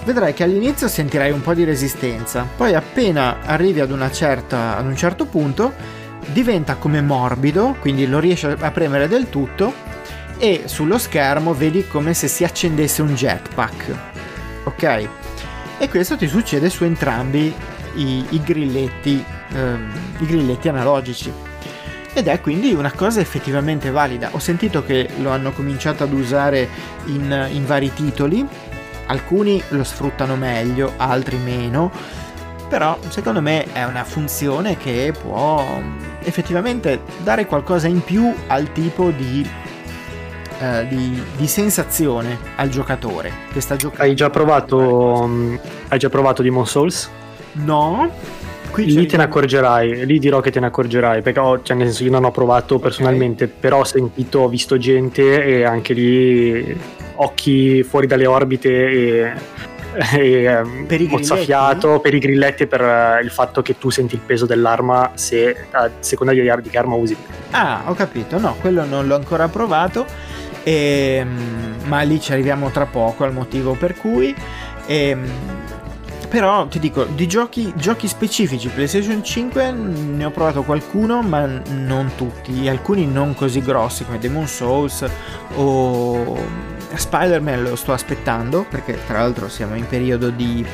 vedrai 0.04 0.34
che 0.34 0.44
all'inizio 0.44 0.88
sentirai 0.88 1.32
un 1.32 1.42
po' 1.42 1.54
di 1.54 1.64
resistenza, 1.64 2.46
poi 2.56 2.76
appena 2.76 3.38
arrivi 3.46 3.80
ad, 3.80 4.10
certa, 4.12 4.78
ad 4.78 4.86
un 4.86 4.96
certo 4.96 5.26
punto 5.26 6.00
diventa 6.28 6.76
come 6.76 7.02
morbido, 7.02 7.76
quindi 7.80 8.08
lo 8.08 8.20
riesci 8.20 8.46
a 8.46 8.72
premere 8.72 9.08
del 9.08 9.30
tutto 9.30 9.74
e 10.38 10.64
sullo 10.66 10.98
schermo 10.98 11.54
vedi 11.54 11.88
come 11.88 12.14
se 12.14 12.28
si 12.28 12.44
accendesse 12.44 13.02
un 13.02 13.14
jetpack. 13.14 13.96
Ok? 14.64 15.08
E 15.78 15.90
questo 15.90 16.18
ti 16.18 16.28
succede 16.28 16.70
su 16.70 16.84
entrambi 16.84 17.54
i, 17.96 18.26
i 18.30 18.42
grilletti, 18.44 19.24
ehm, 19.54 19.92
i 20.20 20.26
grilletti 20.26 20.68
analogici. 20.68 21.32
Ed 22.14 22.28
è 22.28 22.42
quindi 22.42 22.74
una 22.74 22.92
cosa 22.92 23.22
effettivamente 23.22 23.90
valida. 23.90 24.30
Ho 24.32 24.40
sentito 24.40 24.84
che 24.84 25.10
lo 25.20 25.30
hanno 25.32 25.52
cominciato 25.52 26.04
ad 26.04 26.12
usare 26.12 26.68
in, 27.06 27.50
in 27.52 27.66
vari 27.66 27.94
titoli, 27.94 28.46
alcuni 29.08 29.62
lo 29.70 29.84
sfruttano 29.84 30.36
meglio, 30.36 30.94
altri 30.98 31.38
meno 31.38 32.20
però 32.72 32.98
secondo 33.10 33.42
me 33.42 33.66
è 33.74 33.84
una 33.84 34.06
funzione 34.06 34.78
che 34.78 35.14
può 35.22 35.82
effettivamente 36.24 37.02
dare 37.24 37.46
qualcosa 37.46 37.88
in 37.88 38.04
più 38.04 38.34
al 38.48 38.72
tipo 38.72 39.10
di, 39.10 39.48
uh, 40.60 40.88
di, 40.88 41.22
di 41.38 41.48
sensazione 41.48 42.38
al 42.56 42.70
giocatore 42.70 43.32
che 43.52 43.62
sta 43.62 43.76
giocando. 43.76 44.04
Hai 44.04 44.16
già 44.16 44.30
provato, 44.30 44.78
um, 44.78 45.60
hai 45.90 46.00
già 46.00 46.10
provato 46.10 46.42
Demon 46.42 46.68
Souls? 46.68 47.10
No. 47.54 48.10
Qui 48.72 48.86
lì 48.86 49.06
te 49.06 49.18
ne 49.18 49.24
accorgerai, 49.24 50.06
lì 50.06 50.18
dirò 50.18 50.40
che 50.40 50.50
te 50.50 50.62
ne 50.62 50.68
accorgerai, 50.68 51.22
perché 51.22 51.40
ho, 51.40 51.62
cioè 51.62 51.76
nel 51.76 51.88
senso 51.88 52.06
io 52.06 52.12
non 52.12 52.24
ho 52.24 52.32
provato 52.32 52.80
personalmente, 52.80 53.44
okay. 53.44 53.58
però 53.60 53.80
ho 53.80 53.84
sentito, 53.84 54.40
ho 54.40 54.48
visto 54.48 54.78
gente 54.78 55.44
e 55.44 55.66
anche 55.66 55.94
lì 55.94 56.80
occhi 57.16 57.84
fuori 57.84 58.08
dalle 58.08 58.28
orbite 58.28 58.70
e 58.70 59.34
ehm, 60.16 60.86
per 60.86 61.02
mozzafiato 61.08 62.00
per 62.00 62.14
i 62.14 62.20
grilletti 62.20 62.64
e 62.64 62.68
per 62.68 62.82
uh, 62.82 63.24
il 63.24 63.30
fatto 63.30 63.62
che 63.62 63.78
tu 63.78 63.90
senti 63.90 64.16
il 64.16 64.22
peso 64.22 64.46
dell'arma 64.46 65.12
se, 65.16 65.68
a 65.72 65.90
seconda 66.00 66.34
di, 66.34 66.42
di 66.42 66.70
che 66.70 66.78
arma 66.78 66.96
usi. 66.96 67.16
Ah, 67.52 67.84
ho 67.86 67.94
capito, 67.94 68.40
no, 68.40 68.56
quello 68.62 68.86
non 68.86 69.08
l'ho 69.08 69.16
ancora 69.16 69.48
provato, 69.48 70.06
e, 70.64 71.18
ehm, 71.20 71.76
ma 71.86 72.02
lì 72.02 72.20
ci 72.20 72.32
arriviamo 72.32 72.70
tra 72.70 72.86
poco 72.86 73.24
al 73.24 73.34
motivo 73.34 73.74
per 73.74 73.96
cui... 73.96 74.34
E, 74.86 74.96
ehm, 75.10 75.32
però 76.32 76.66
ti 76.68 76.80
dico, 76.80 77.04
di 77.04 77.28
giochi, 77.28 77.74
giochi, 77.76 78.08
specifici 78.08 78.70
PlayStation 78.70 79.22
5 79.22 79.72
ne 79.72 80.24
ho 80.24 80.32
provato 80.32 80.64
qualcuno, 80.64 81.22
ma 81.22 81.46
non 81.46 82.12
tutti, 82.16 82.70
alcuni 82.70 83.06
non 83.06 83.36
così 83.36 83.62
grossi 83.62 84.06
come 84.06 84.18
Demon 84.18 84.48
Souls 84.48 85.06
o 85.56 86.71
Spider-Man 86.96 87.64
lo 87.64 87.76
sto 87.76 87.94
aspettando 87.94 88.66
perché 88.70 88.98
tra 89.06 89.20
l'altro 89.20 89.50
siamo 89.50 89.76
in 89.76 89.88
periodo 89.88 90.30
di, 90.30 90.66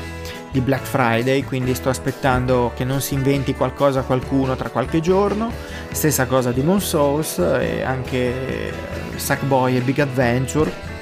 di, 0.52 0.62
Black 0.62 0.86
Friday, 0.86 1.44
quindi 1.44 1.74
sto 1.74 1.90
aspettando 1.90 2.72
che 2.76 2.84
non 2.84 3.02
si 3.02 3.14
inventi 3.14 3.54
qualcosa 3.56 4.02
qualcuno 4.02 4.56
tra 4.56 4.70
qualche 4.70 5.00
giorno. 5.00 5.52
Stessa 5.92 6.26
cosa 6.26 6.52
di 6.52 6.62
Moon 6.62 6.82
Souls 6.82 7.40
e 7.40 7.82
anche 7.84 8.74
Sackboy 9.16 9.78
e 9.78 9.82
Big 9.82 10.00
Adventure. 10.00 10.96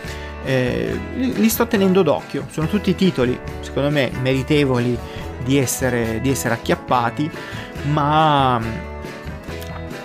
Eh, 0.43 0.99
li 1.15 1.49
sto 1.49 1.65
tenendo 1.65 2.04
d'occhio, 2.04 2.45
sono 2.51 2.67
tutti 2.67 2.93
titoli 2.93 3.36
secondo 3.62 3.89
me 3.89 4.12
meritevoli 4.21 4.95
di 5.43 5.58
essere, 5.58 6.19
di 6.21 6.30
essere 6.30 6.54
acchiappati, 6.54 7.30
ma 7.91 8.62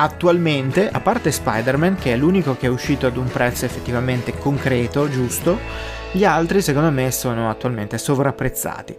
attualmente, 0.00 0.88
a 0.88 1.00
parte 1.00 1.30
Spider-Man, 1.30 1.96
che 1.96 2.12
è 2.12 2.16
l'unico 2.16 2.56
che 2.56 2.66
è 2.66 2.70
uscito 2.70 3.06
ad 3.06 3.16
un 3.16 3.28
prezzo 3.28 3.64
effettivamente 3.64 4.36
concreto, 4.36 5.08
giusto, 5.08 5.58
gli 6.12 6.24
altri 6.24 6.62
secondo 6.62 6.90
me 6.90 7.10
sono 7.10 7.50
attualmente 7.50 7.98
sovrapprezzati. 7.98 8.96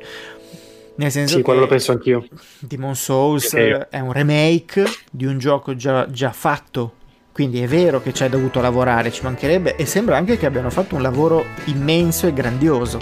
Nel 0.95 1.11
senso 1.11 1.37
sì, 1.37 1.41
quello 1.41 1.61
lo 1.61 1.67
penso 1.67 1.91
anch'io. 1.91 2.25
Demon 2.59 2.95
Souls 2.95 3.53
è 3.55 3.99
un 3.99 4.11
remake 4.11 4.83
di 5.09 5.25
un 5.25 5.39
gioco 5.39 5.75
già, 5.75 6.09
già 6.09 6.31
fatto 6.31 6.93
quindi 7.31 7.61
è 7.61 7.67
vero 7.67 8.01
che 8.01 8.13
ci 8.13 8.23
hai 8.23 8.29
dovuto 8.29 8.59
lavorare, 8.59 9.11
ci 9.11 9.23
mancherebbe, 9.23 9.77
e 9.77 9.85
sembra 9.85 10.17
anche 10.17 10.37
che 10.37 10.45
abbiano 10.45 10.69
fatto 10.69 10.95
un 10.95 11.01
lavoro 11.01 11.45
immenso 11.65 12.27
e 12.27 12.33
grandioso. 12.33 12.99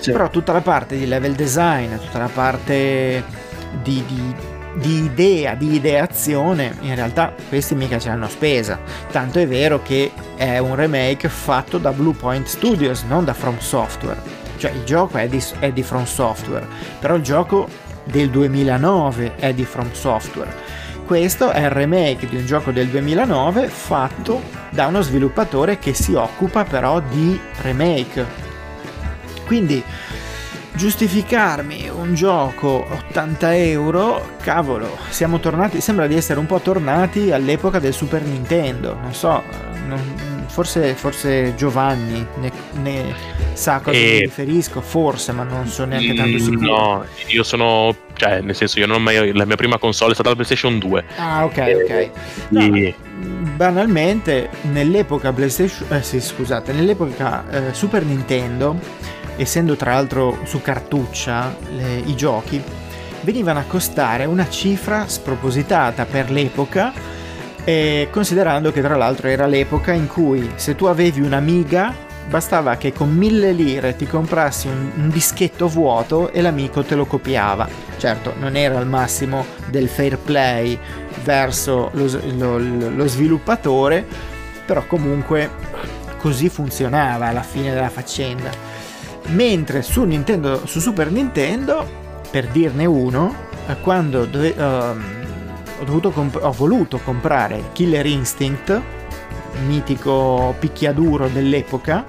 Sì. 0.00 0.10
Però 0.10 0.28
tutta 0.28 0.52
la 0.52 0.60
parte 0.60 0.98
di 0.98 1.06
level 1.06 1.34
design, 1.34 1.94
tutta 1.96 2.18
la 2.18 2.30
parte 2.32 3.22
di, 3.82 4.04
di 4.06 4.34
di 4.74 5.04
idea, 5.04 5.54
di 5.54 5.74
ideazione, 5.74 6.76
in 6.80 6.94
realtà 6.94 7.34
questi 7.48 7.74
mica 7.74 7.98
ce 7.98 8.08
l'hanno 8.08 8.28
spesa. 8.28 8.78
Tanto 9.10 9.38
è 9.38 9.46
vero 9.46 9.82
che 9.82 10.12
è 10.36 10.58
un 10.58 10.74
remake 10.74 11.28
fatto 11.28 11.78
da 11.78 11.92
Bluepoint 11.92 12.46
Studios, 12.46 13.02
non 13.02 13.24
da 13.24 13.34
From 13.34 13.58
Software. 13.58 14.20
Cioè 14.56 14.70
il 14.72 14.84
gioco 14.84 15.18
è 15.18 15.28
di, 15.28 15.42
è 15.58 15.72
di 15.72 15.82
From 15.82 16.04
Software, 16.04 16.66
però 16.98 17.14
il 17.14 17.22
gioco 17.22 17.68
del 18.04 18.30
2009 18.30 19.36
è 19.36 19.52
di 19.54 19.64
From 19.64 19.90
Software. 19.92 20.52
Questo 21.06 21.50
è 21.50 21.62
il 21.62 21.70
remake 21.70 22.28
di 22.28 22.36
un 22.36 22.46
gioco 22.46 22.70
del 22.70 22.86
2009 22.86 23.66
fatto 23.66 24.40
da 24.70 24.86
uno 24.86 25.00
sviluppatore 25.00 25.78
che 25.78 25.92
si 25.92 26.14
occupa 26.14 26.62
però 26.64 27.00
di 27.00 27.38
remake. 27.62 28.24
Quindi 29.44 29.82
giustificarmi 30.80 31.90
un 31.90 32.14
gioco 32.14 32.86
80 32.90 33.54
euro, 33.54 34.36
cavolo, 34.40 34.96
siamo 35.10 35.38
tornati, 35.38 35.78
sembra 35.82 36.06
di 36.06 36.16
essere 36.16 36.40
un 36.40 36.46
po' 36.46 36.58
tornati 36.60 37.30
all'epoca 37.32 37.78
del 37.78 37.92
Super 37.92 38.22
Nintendo, 38.22 38.94
non 38.94 39.12
so, 39.12 39.42
non, 39.86 40.00
forse, 40.46 40.94
forse, 40.94 41.54
Giovanni 41.54 42.26
ne, 42.36 42.50
ne, 42.80 43.14
sa 43.52 43.74
a 43.74 43.80
cosa 43.80 43.94
e... 43.94 44.00
mi 44.00 44.18
riferisco, 44.20 44.80
forse, 44.80 45.32
ma 45.32 45.42
non 45.42 45.66
sono 45.66 45.90
neanche 45.90 46.14
tanto 46.14 46.38
mm, 46.38 46.40
sicuro. 46.40 46.60
No, 46.60 47.04
io 47.26 47.42
sono, 47.42 47.94
cioè, 48.14 48.40
nel 48.40 48.56
senso, 48.56 48.78
io 48.78 48.86
non 48.86 48.96
ho 48.96 49.00
mai, 49.00 49.34
la 49.34 49.44
mia 49.44 49.56
prima 49.56 49.76
console 49.76 50.12
è 50.12 50.14
stata 50.14 50.30
la 50.30 50.34
PlayStation 50.34 50.78
2. 50.78 51.04
Ah, 51.18 51.44
ok, 51.44 51.82
ok. 51.84 52.10
No, 52.48 52.74
e... 52.74 52.94
Banalmente, 53.54 54.48
nell'epoca 54.62 55.30
PlayStation, 55.30 55.92
eh, 55.92 56.02
sì, 56.02 56.22
scusate, 56.22 56.72
nell'epoca 56.72 57.44
eh, 57.50 57.74
Super 57.74 58.02
Nintendo 58.02 59.18
essendo 59.40 59.74
tra 59.74 59.94
l'altro 59.94 60.40
su 60.44 60.60
cartuccia 60.60 61.56
le, 61.74 61.96
i 62.04 62.14
giochi, 62.14 62.62
venivano 63.22 63.58
a 63.58 63.64
costare 63.66 64.24
una 64.26 64.48
cifra 64.48 65.08
spropositata 65.08 66.04
per 66.04 66.30
l'epoca, 66.30 66.92
eh, 67.64 68.08
considerando 68.10 68.70
che 68.72 68.82
tra 68.82 68.96
l'altro 68.96 69.28
era 69.28 69.46
l'epoca 69.46 69.92
in 69.92 70.06
cui 70.06 70.50
se 70.56 70.74
tu 70.74 70.86
avevi 70.86 71.20
un'Amiga 71.20 72.08
bastava 72.28 72.76
che 72.76 72.92
con 72.92 73.10
mille 73.10 73.50
lire 73.50 73.96
ti 73.96 74.06
comprassi 74.06 74.68
un, 74.68 74.92
un, 74.94 75.08
dischetto 75.08 75.66
vuoto 75.66 76.30
e 76.30 76.40
l'amico 76.40 76.84
te 76.84 76.94
lo 76.94 77.04
copiava. 77.04 77.68
Certo, 77.96 78.34
non 78.38 78.56
era 78.56 78.78
il 78.78 78.86
massimo 78.86 79.44
del 79.66 79.88
fair 79.88 80.16
play 80.16 80.78
verso 81.24 81.90
lo, 81.94 82.08
lo, 82.36 82.58
lo 82.58 83.06
sviluppatore, 83.08 84.06
però 84.64 84.86
comunque 84.86 85.50
così 86.18 86.48
funzionava 86.48 87.26
alla 87.26 87.42
fine 87.42 87.72
della 87.72 87.88
faccenda. 87.88 88.79
Mentre 89.28 89.82
su, 89.82 90.04
Nintendo, 90.04 90.66
su 90.66 90.80
Super 90.80 91.10
Nintendo, 91.10 91.86
per 92.30 92.46
dirne 92.48 92.84
uno, 92.84 93.34
eh, 93.68 93.76
quando 93.80 94.24
dove, 94.24 94.50
uh, 94.56 94.96
ho, 95.86 96.10
comp- 96.10 96.42
ho 96.42 96.52
voluto 96.52 96.98
comprare 96.98 97.70
Killer 97.72 98.06
Instinct, 98.06 98.80
mitico 99.66 100.54
picchiaduro 100.58 101.28
dell'epoca, 101.28 102.04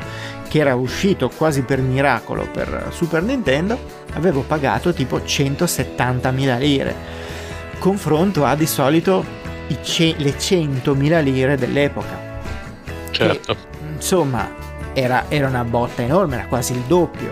che 0.48 0.60
era 0.60 0.76
uscito 0.76 1.30
quasi 1.30 1.62
per 1.62 1.82
miracolo 1.82 2.48
per 2.52 2.88
Super 2.92 3.24
Nintendo, 3.24 3.80
avevo 4.14 4.42
pagato 4.42 4.94
tipo 4.94 5.18
170.000 5.18 6.58
lire. 6.58 6.96
Confronto 7.80 8.44
a 8.46 8.56
di 8.56 8.68
solito 8.68 9.24
ce- 9.82 10.16
le 10.18 10.38
100.000 10.38 11.22
lire 11.22 11.56
dell'epoca. 11.56 12.30
Certo. 13.12 13.54
Che, 13.54 13.60
insomma, 13.96 14.50
era, 14.94 15.26
era 15.30 15.48
una 15.48 15.64
botta 15.64 16.02
enorme, 16.02 16.36
era 16.36 16.46
quasi 16.48 16.74
il 16.74 16.82
doppio. 16.82 17.32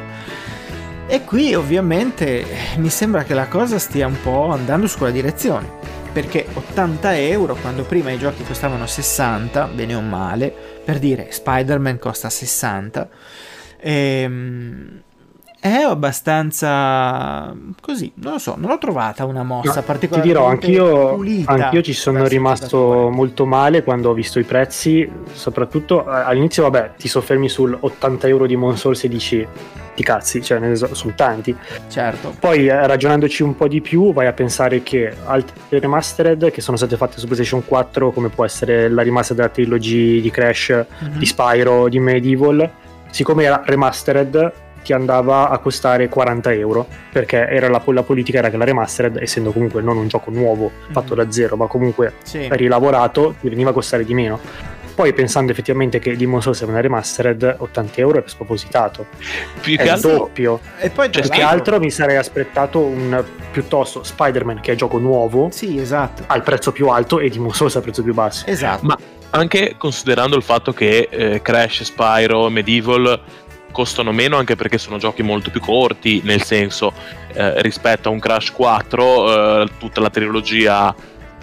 E 1.08 1.24
qui 1.24 1.56
ovviamente 1.56 2.46
mi 2.78 2.90
sembra 2.90 3.24
che 3.24 3.34
la 3.34 3.48
cosa 3.48 3.80
stia 3.80 4.06
un 4.06 4.22
po' 4.22 4.50
andando 4.50 4.88
su 4.88 4.98
quella 4.98 5.14
direzione. 5.14 5.78
Perché 6.12 6.48
80 6.54 7.18
euro 7.18 7.56
quando 7.56 7.84
prima 7.84 8.12
i 8.12 8.18
giochi 8.18 8.44
costavano 8.44 8.86
60, 8.86 9.68
bene 9.68 9.96
o 9.96 10.02
male, 10.02 10.54
per 10.84 11.00
dire 11.00 11.32
Spider-Man 11.32 12.00
costa 12.00 12.30
60, 12.30 13.10
ehm, 13.78 15.02
è 15.60 15.82
abbastanza 15.82 17.54
così, 17.82 18.12
non 18.16 18.34
lo 18.34 18.40
so, 18.40 18.56
non 18.58 18.70
l'ho 18.70 18.78
trovata 18.78 19.26
una 19.26 19.44
mossa 19.44 19.76
no, 19.76 19.82
particolarmente 19.82 20.66
Ti 20.66 20.72
dirò, 20.72 20.86
anch'io, 21.18 21.44
anch'io 21.46 21.82
ci 21.82 21.94
sono 21.94 22.26
rimasto 22.28 23.10
molto 23.12 23.46
male 23.46 23.84
quando 23.84 24.10
ho 24.10 24.14
visto 24.14 24.40
i 24.40 24.44
prezzi, 24.44 25.10
soprattutto 25.34 26.06
all'inizio, 26.06 26.64
vabbè, 26.64 26.94
ti 26.98 27.10
soffermi 27.10 27.50
sul 27.50 27.78
80 27.78 28.28
euro 28.28 28.46
di 28.46 28.58
Souls 28.76 29.04
e 29.04 29.08
dici 29.10 29.48
ti 30.00 30.04
cazzi, 30.04 30.42
cioè 30.42 30.60
ne 30.60 30.78
sono 30.78 31.14
tanti. 31.14 31.54
Certo. 31.90 32.34
Poi 32.40 32.68
eh, 32.68 32.88
ragionandoci 32.88 33.44
un 33.44 33.58
po' 33.58 33.68
di 33.68 33.82
più, 33.82 34.14
vai 34.14 34.28
a 34.28 34.34
pensare 34.34 34.82
che 34.82 35.14
altre 35.26 35.80
remastered 35.80 36.52
che 36.52 36.62
sono 36.62 36.78
state 36.78 36.96
fatte 36.96 37.20
su 37.20 37.26
PlayStation 37.26 37.66
4, 37.66 38.12
come 38.12 38.30
può 38.30 38.46
essere 38.46 38.88
la 38.88 39.04
remastered 39.04 39.42
della 39.42 39.54
trilogy 39.54 40.22
di 40.22 40.32
Crash, 40.32 40.86
mm-hmm. 41.04 41.18
di 41.18 41.26
Spyro, 41.26 41.90
di 41.90 42.00
Medieval, 42.00 42.72
siccome 43.10 43.44
era 43.44 43.62
remastered 43.66 44.68
ti 44.90 44.94
andava 44.94 45.50
a 45.50 45.60
costare 45.60 46.10
40 46.10 46.52
euro 46.54 46.88
perché 47.12 47.48
era 47.48 47.70
la, 47.70 47.80
la, 47.86 48.02
politica 48.02 48.40
era 48.40 48.50
che 48.50 48.58
la 48.58 48.66
remastered 48.66 49.18
essendo 49.18 49.52
comunque 49.52 49.84
non 49.84 49.98
un 49.98 50.08
gioco 50.08 50.32
nuovo 50.32 50.72
fatto 50.90 51.14
mm-hmm. 51.14 51.26
da 51.26 51.32
zero 51.32 51.56
ma 51.58 51.68
comunque 51.68 52.14
sì. 52.24 52.48
rilavorato 52.50 53.36
ti 53.40 53.50
veniva 53.50 53.70
a 53.70 53.74
costare 53.74 54.04
di 54.04 54.16
meno. 54.16 54.40
Poi 54.96 55.14
pensando 55.14 55.52
effettivamente 55.52 56.00
che 56.00 56.18
Demon 56.18 56.42
Souls 56.42 56.62
è 56.62 56.66
una 56.66 56.82
remastered 56.82 57.58
80 57.60 58.02
euro 58.02 58.18
è 58.18 58.24
spropositato. 58.26 59.06
Più 59.62 59.78
che 59.78 59.90
altro 59.90 60.12
doppio. 60.12 60.60
E 60.80 60.90
poi 60.90 61.10
cioè, 61.12 61.30
che 61.30 61.42
altro 61.42 61.80
mi 61.80 61.92
sarei 61.92 62.18
aspettato 62.18 62.80
un 62.80 63.24
piuttosto 63.52 64.04
Spider-Man 64.04 64.60
che 64.60 64.72
è 64.72 64.76
gioco 64.76 64.98
nuovo 64.98 65.50
sì 65.52 65.80
esatto. 65.80 66.24
al 66.28 66.42
prezzo 66.42 66.72
più 66.72 66.88
alto 66.88 67.20
e 67.20 67.30
Demon 67.30 67.54
Souls 67.54 67.76
al 67.76 67.84
prezzo 67.84 68.02
più 68.02 68.14
basso. 68.16 68.48
Esatto. 68.48 68.86
Ma 68.88 68.98
anche 69.30 69.76
considerando 69.78 70.36
il 70.36 70.42
fatto 70.42 70.74
che 70.74 71.08
eh, 71.12 71.42
Crash, 71.44 71.84
Spyro, 71.84 72.50
Medieval 72.50 73.22
costano 73.72 74.12
meno 74.12 74.38
anche 74.38 74.56
perché 74.56 74.78
sono 74.78 74.98
giochi 74.98 75.22
molto 75.22 75.50
più 75.50 75.60
corti, 75.60 76.22
nel 76.24 76.44
senso 76.44 76.94
eh, 77.34 77.62
rispetto 77.62 78.10
a 78.10 78.12
un 78.12 78.20
Crash 78.20 78.52
4 78.52 79.62
eh, 79.62 79.68
tutta 79.78 80.02
la 80.02 80.10
trilogia 80.10 80.94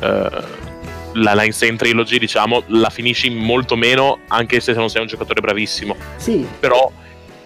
eh, 0.00 0.64
la, 1.12 1.34
la 1.34 1.44
Insane 1.44 1.76
Trilogy 1.76 2.18
diciamo 2.18 2.62
la 2.68 2.90
finisci 2.90 3.30
molto 3.30 3.76
meno 3.76 4.18
anche 4.28 4.60
se 4.60 4.72
non 4.72 4.88
sei 4.88 5.02
un 5.02 5.08
giocatore 5.08 5.40
bravissimo. 5.40 5.96
Sì. 6.16 6.46
Però 6.58 6.90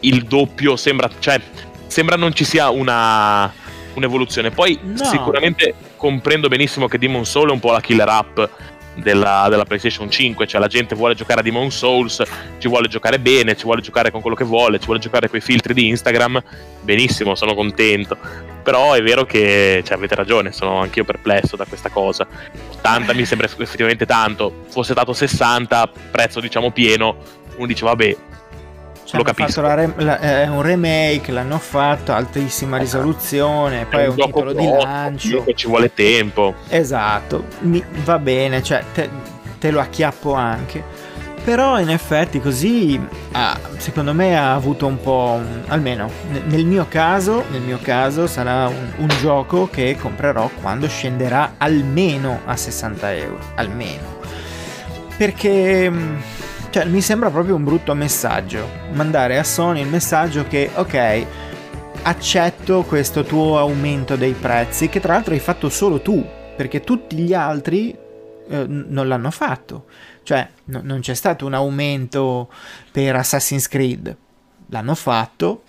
il 0.00 0.22
doppio 0.22 0.76
sembra 0.76 1.08
cioè 1.18 1.40
sembra 1.86 2.16
non 2.16 2.34
ci 2.34 2.44
sia 2.44 2.70
una 2.70 3.52
un'evoluzione. 3.94 4.50
Poi 4.50 4.78
no. 4.82 5.04
sicuramente 5.04 5.74
comprendo 5.96 6.48
benissimo 6.48 6.88
che 6.88 6.98
Demon 6.98 7.24
Soul 7.24 7.50
è 7.50 7.52
un 7.52 7.60
po' 7.60 7.72
la 7.72 7.80
killer 7.80 8.08
app 8.08 8.40
della, 8.94 9.46
della, 9.48 9.64
PlayStation 9.64 10.10
5, 10.10 10.46
cioè 10.46 10.60
la 10.60 10.66
gente 10.66 10.94
vuole 10.94 11.14
giocare 11.14 11.40
a 11.40 11.42
Demon 11.42 11.70
Souls, 11.70 12.22
ci 12.58 12.68
vuole 12.68 12.88
giocare 12.88 13.18
bene, 13.18 13.56
ci 13.56 13.64
vuole 13.64 13.80
giocare 13.80 14.10
con 14.10 14.20
quello 14.20 14.36
che 14.36 14.44
vuole, 14.44 14.78
ci 14.78 14.86
vuole 14.86 15.00
giocare 15.00 15.28
con 15.28 15.38
i 15.38 15.42
filtri 15.42 15.74
di 15.74 15.88
Instagram, 15.88 16.42
benissimo, 16.82 17.34
sono 17.34 17.54
contento. 17.54 18.16
Però 18.62 18.92
è 18.92 19.02
vero 19.02 19.24
che 19.24 19.82
cioè, 19.84 19.96
avete 19.96 20.14
ragione, 20.14 20.52
sono 20.52 20.80
anch'io 20.80 21.04
perplesso 21.04 21.56
da 21.56 21.64
questa 21.64 21.88
cosa. 21.88 22.26
80 22.78 23.14
mi 23.14 23.24
sembra 23.24 23.46
effettivamente 23.46 24.06
tanto, 24.06 24.64
fosse 24.68 24.92
stato 24.92 25.12
60, 25.12 25.90
prezzo 26.10 26.40
diciamo 26.40 26.70
pieno, 26.70 27.16
uno 27.56 27.66
dice 27.66 27.84
vabbè, 27.84 28.16
cioè, 29.10 29.18
lo 29.18 29.24
capisco. 29.24 29.60
Re- 29.74 29.92
la, 29.96 30.20
è 30.20 30.46
un 30.46 30.62
remake, 30.62 31.32
l'hanno 31.32 31.58
fatto, 31.58 32.12
altissima 32.12 32.80
esatto. 32.80 33.02
risoluzione, 33.02 33.86
poi 33.86 34.02
è 34.02 34.06
un, 34.06 34.14
un 34.16 34.24
titolo 34.24 34.52
di 34.52 34.66
lancio. 34.66 35.44
Ci 35.52 35.66
vuole 35.66 35.92
tempo. 35.92 36.54
Esatto, 36.68 37.44
Mi, 37.60 37.82
va 38.04 38.18
bene, 38.18 38.62
cioè 38.62 38.84
te, 38.94 39.08
te, 39.58 39.70
lo 39.72 39.80
acchiappo 39.80 40.32
anche. 40.34 41.08
Però 41.42 41.80
in 41.80 41.88
effetti 41.88 42.38
così 42.38 43.00
ah, 43.32 43.58
secondo 43.78 44.12
me 44.12 44.38
ha 44.38 44.52
avuto 44.54 44.86
un 44.86 45.00
po', 45.00 45.40
almeno 45.68 46.10
nel 46.44 46.66
mio 46.66 46.86
caso, 46.86 47.44
nel 47.50 47.62
mio 47.62 47.78
caso 47.80 48.26
sarà 48.26 48.68
un, 48.68 48.92
un 48.98 49.08
gioco 49.20 49.68
che 49.68 49.96
comprerò 49.98 50.50
quando 50.60 50.86
scenderà 50.86 51.54
almeno 51.56 52.42
a 52.44 52.56
60 52.56 53.14
euro, 53.14 53.38
almeno. 53.54 54.18
Perché 55.16 55.90
cioè, 56.70 56.84
mi 56.84 57.00
sembra 57.00 57.30
proprio 57.30 57.56
un 57.56 57.64
brutto 57.64 57.94
messaggio. 57.94 58.64
Mandare 58.92 59.38
a 59.38 59.44
Sony 59.44 59.80
il 59.80 59.88
messaggio 59.88 60.46
che, 60.46 60.70
ok, 60.72 61.26
accetto 62.02 62.82
questo 62.82 63.24
tuo 63.24 63.58
aumento 63.58 64.14
dei 64.14 64.34
prezzi, 64.34 64.88
che 64.88 65.00
tra 65.00 65.14
l'altro 65.14 65.34
hai 65.34 65.40
fatto 65.40 65.68
solo 65.68 66.00
tu, 66.00 66.24
perché 66.56 66.80
tutti 66.80 67.16
gli 67.16 67.34
altri 67.34 67.90
eh, 68.48 68.64
non 68.68 69.08
l'hanno 69.08 69.32
fatto. 69.32 69.86
Cioè, 70.22 70.48
no, 70.66 70.80
non 70.84 71.00
c'è 71.00 71.14
stato 71.14 71.44
un 71.44 71.54
aumento 71.54 72.48
per 72.92 73.16
Assassin's 73.16 73.66
Creed. 73.66 74.16
L'hanno 74.68 74.94
fatto. 74.94 75.62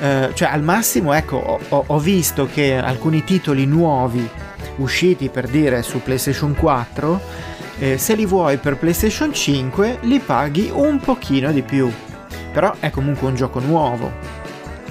Eh, 0.00 0.30
cioè, 0.34 0.48
al 0.48 0.62
massimo, 0.62 1.12
ecco, 1.12 1.60
ho, 1.68 1.84
ho 1.86 1.98
visto 2.00 2.48
che 2.52 2.74
alcuni 2.74 3.22
titoli 3.22 3.66
nuovi 3.66 4.28
usciti 4.78 5.28
per 5.28 5.46
dire 5.46 5.82
su 5.82 6.02
PlayStation 6.02 6.56
4 6.56 7.52
eh, 7.78 7.98
se 7.98 8.14
li 8.14 8.26
vuoi 8.26 8.56
per 8.58 8.76
PlayStation 8.76 9.32
5 9.32 9.98
li 10.02 10.18
paghi 10.20 10.70
un 10.72 10.98
pochino 11.00 11.52
di 11.52 11.62
più. 11.62 11.90
Però 12.52 12.74
è 12.78 12.90
comunque 12.90 13.28
un 13.28 13.34
gioco 13.34 13.58
nuovo. 13.60 14.12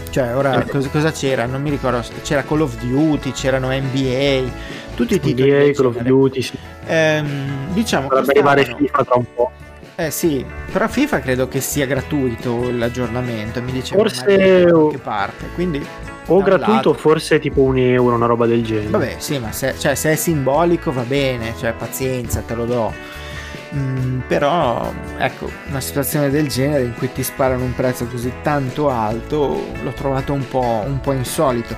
Cioè, 0.09 0.35
ora 0.35 0.63
cosa, 0.69 0.89
cosa 0.89 1.11
c'era? 1.11 1.45
Non 1.45 1.61
mi 1.61 1.69
ricordo. 1.69 2.03
C'era 2.21 2.43
Call 2.43 2.61
of 2.61 2.77
Duty, 2.77 3.31
c'erano 3.31 3.69
NBA. 3.71 4.43
tutti 4.95 5.15
i 5.15 5.19
titoli 5.19 5.49
del 5.49 5.75
Call 5.75 5.85
of. 5.87 5.97
Duty, 6.01 6.41
sì. 6.41 6.57
Ehm, 6.85 7.71
diciamo 7.73 8.09
Dovrebbe 8.09 8.31
arrivare 8.31 8.65
FIFA 8.77 9.03
tra 9.05 9.15
un 9.15 9.25
po'. 9.33 9.51
eh 9.95 10.11
sì, 10.11 10.45
però 10.71 10.87
FIFA 10.87 11.19
credo 11.21 11.47
che 11.47 11.61
sia 11.61 11.85
gratuito 11.85 12.69
l'aggiornamento, 12.71 13.61
mi 13.61 13.71
diceva 13.71 14.01
Forse- 14.01 14.67
qualche 14.69 14.97
parte, 14.97 15.45
quindi 15.55 15.83
O 16.27 16.41
gratuito, 16.41 16.89
lato. 16.89 16.93
forse 16.93 17.39
tipo 17.39 17.61
un 17.61 17.77
euro, 17.77 18.15
una 18.15 18.25
roba 18.25 18.45
del 18.45 18.63
genere. 18.63 18.89
vabbè 18.89 19.15
sì, 19.17 19.39
ma 19.39 19.51
se, 19.51 19.75
cioè, 19.77 19.95
se 19.95 20.11
è 20.11 20.15
simbolico 20.15 20.91
va 20.91 21.03
bene, 21.03 21.53
cioè 21.57 21.73
pazienza, 21.73 22.41
te 22.41 22.55
lo 22.55 22.65
do. 22.65 22.93
Mm, 23.75 24.19
però 24.27 24.91
ecco, 25.17 25.49
una 25.67 25.81
situazione 25.81 26.29
del 26.29 26.47
genere 26.47 26.83
in 26.83 26.93
cui 26.93 27.11
ti 27.11 27.23
sparano 27.23 27.63
un 27.63 27.73
prezzo 27.73 28.05
così 28.05 28.31
tanto 28.43 28.89
alto 28.89 29.65
l'ho 29.81 29.93
trovato 29.93 30.31
un 30.31 30.47
po', 30.47 30.83
un 30.85 30.99
po' 30.99 31.11
insolito. 31.11 31.75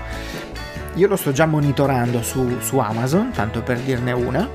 Io 0.96 1.08
lo 1.08 1.16
sto 1.16 1.32
già 1.32 1.46
monitorando 1.46 2.22
su, 2.22 2.60
su 2.60 2.78
Amazon, 2.78 3.32
tanto 3.32 3.62
per 3.62 3.80
dirne 3.80 4.12
una, 4.12 4.48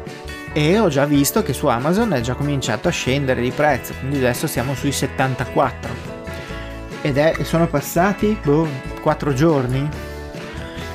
e 0.53 0.79
ho 0.79 0.89
già 0.89 1.05
visto 1.05 1.43
che 1.43 1.53
su 1.53 1.67
Amazon 1.67 2.13
è 2.13 2.21
già 2.21 2.35
cominciato 2.35 2.89
a 2.89 2.91
scendere 2.91 3.41
di 3.41 3.51
prezzo, 3.51 3.95
quindi 3.99 4.19
adesso 4.19 4.47
siamo 4.47 4.75
sui 4.75 4.93
74. 4.93 6.20
Ed 7.03 7.17
è, 7.17 7.35
sono 7.43 7.67
passati 7.67 8.39
boh, 8.43 8.67
4 9.01 9.33
giorni. 9.33 9.89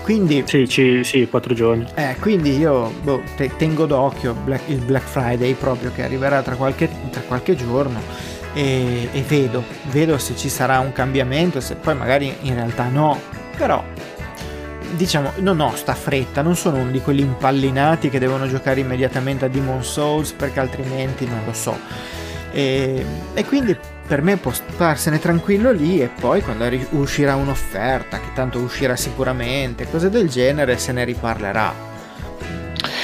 Quindi 0.03 0.43
Sì, 0.45 0.67
ci- 0.67 1.03
sì, 1.03 1.27
quattro 1.27 1.55
giorni. 1.55 1.83
eh, 1.95 2.15
quindi 2.19 2.55
io 2.59 2.91
boh, 3.01 3.23
te- 3.35 3.55
tengo 3.57 3.87
d'occhio 3.87 4.35
Black- 4.35 4.69
il 4.69 4.77
Black 4.77 5.03
Friday 5.07 5.53
proprio 5.55 5.91
che 5.91 6.03
arriverà 6.03 6.43
tra 6.43 6.55
qualche, 6.55 6.87
tra 7.09 7.21
qualche 7.21 7.55
giorno 7.55 7.99
e, 8.53 9.09
e 9.11 9.21
vedo, 9.23 9.63
vedo 9.89 10.19
se 10.19 10.35
ci 10.35 10.47
sarà 10.47 10.77
un 10.77 10.91
cambiamento, 10.93 11.59
se 11.59 11.73
poi 11.73 11.95
magari 11.95 12.31
in 12.41 12.53
realtà 12.53 12.87
no, 12.87 13.19
però 13.57 13.83
diciamo 14.95 15.31
non 15.37 15.59
ho 15.59 15.71
sta 15.75 15.95
fretta, 15.95 16.43
non 16.43 16.55
sono 16.55 16.77
uno 16.77 16.91
di 16.91 17.01
quelli 17.01 17.21
impallinati 17.21 18.09
che 18.11 18.19
devono 18.19 18.47
giocare 18.47 18.81
immediatamente 18.81 19.45
a 19.45 19.47
Demon 19.47 19.83
Souls 19.83 20.33
perché 20.33 20.59
altrimenti 20.59 21.25
non 21.25 21.39
lo 21.47 21.53
so. 21.53 21.75
E, 22.51 23.03
e 23.33 23.43
quindi 23.45 23.75
per 24.07 24.21
me 24.21 24.37
può 24.37 24.51
starsene 24.51 25.19
tranquillo 25.19 25.71
lì 25.71 26.01
e 26.01 26.07
poi 26.07 26.41
quando 26.41 26.69
uscirà 26.91 27.35
un'offerta, 27.35 28.19
che 28.19 28.27
tanto 28.33 28.59
uscirà 28.59 28.95
sicuramente, 28.95 29.89
cose 29.89 30.09
del 30.09 30.29
genere, 30.29 30.77
se 30.77 30.91
ne 30.91 31.03
riparlerà. 31.03 31.73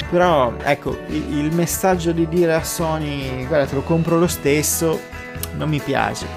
Però 0.10 0.54
ecco, 0.64 1.00
il 1.08 1.50
messaggio 1.54 2.12
di 2.12 2.28
dire 2.28 2.54
a 2.54 2.64
Sony 2.64 3.46
guarda 3.48 3.66
te 3.66 3.76
lo 3.76 3.82
compro 3.82 4.20
lo 4.20 4.28
stesso 4.28 5.00
non 5.56 5.70
mi 5.70 5.80
piace. 5.80 6.28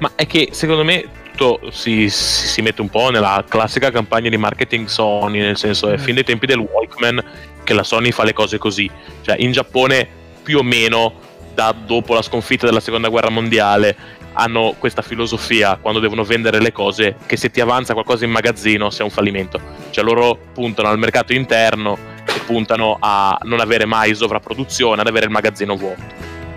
Ma 0.00 0.10
è 0.16 0.26
che 0.26 0.48
secondo 0.52 0.84
me 0.84 1.04
tutto 1.36 1.70
si, 1.70 2.08
si- 2.10 2.46
si 2.48 2.62
mette 2.62 2.80
un 2.80 2.88
po' 2.88 3.10
nella 3.10 3.44
classica 3.48 3.90
campagna 3.90 4.28
di 4.28 4.36
marketing 4.36 4.86
Sony, 4.86 5.38
nel 5.40 5.56
senso 5.56 5.88
è 5.90 5.96
Mm. 5.96 6.02
fin 6.02 6.14
dai 6.14 6.24
tempi 6.24 6.46
del 6.46 6.58
Walkman 6.58 7.22
che 7.62 7.72
la 7.74 7.84
Sony 7.84 8.10
fa 8.10 8.24
le 8.24 8.32
cose 8.32 8.58
così. 8.58 8.90
Cioè 9.22 9.36
in 9.38 9.52
Giappone 9.52 10.08
più 10.42 10.58
o 10.58 10.62
meno 10.62 11.20
da 11.56 11.72
dopo 11.72 12.12
la 12.12 12.20
sconfitta 12.20 12.66
della 12.66 12.80
seconda 12.80 13.08
guerra 13.08 13.30
mondiale 13.30 13.96
hanno 14.34 14.74
questa 14.78 15.00
filosofia 15.00 15.78
quando 15.80 15.98
devono 15.98 16.22
vendere 16.22 16.60
le 16.60 16.70
cose 16.70 17.16
che 17.24 17.38
se 17.38 17.50
ti 17.50 17.62
avanza 17.62 17.94
qualcosa 17.94 18.26
in 18.26 18.30
magazzino 18.30 18.90
sia 18.90 19.04
un 19.04 19.10
fallimento. 19.10 19.58
Cioè 19.88 20.04
loro 20.04 20.38
puntano 20.52 20.88
al 20.88 20.98
mercato 20.98 21.32
interno 21.32 21.96
e 22.26 22.38
puntano 22.44 22.98
a 23.00 23.38
non 23.44 23.60
avere 23.60 23.86
mai 23.86 24.14
sovrapproduzione, 24.14 25.00
ad 25.00 25.06
avere 25.06 25.24
il 25.24 25.30
magazzino 25.30 25.74
vuoto. 25.74 26.02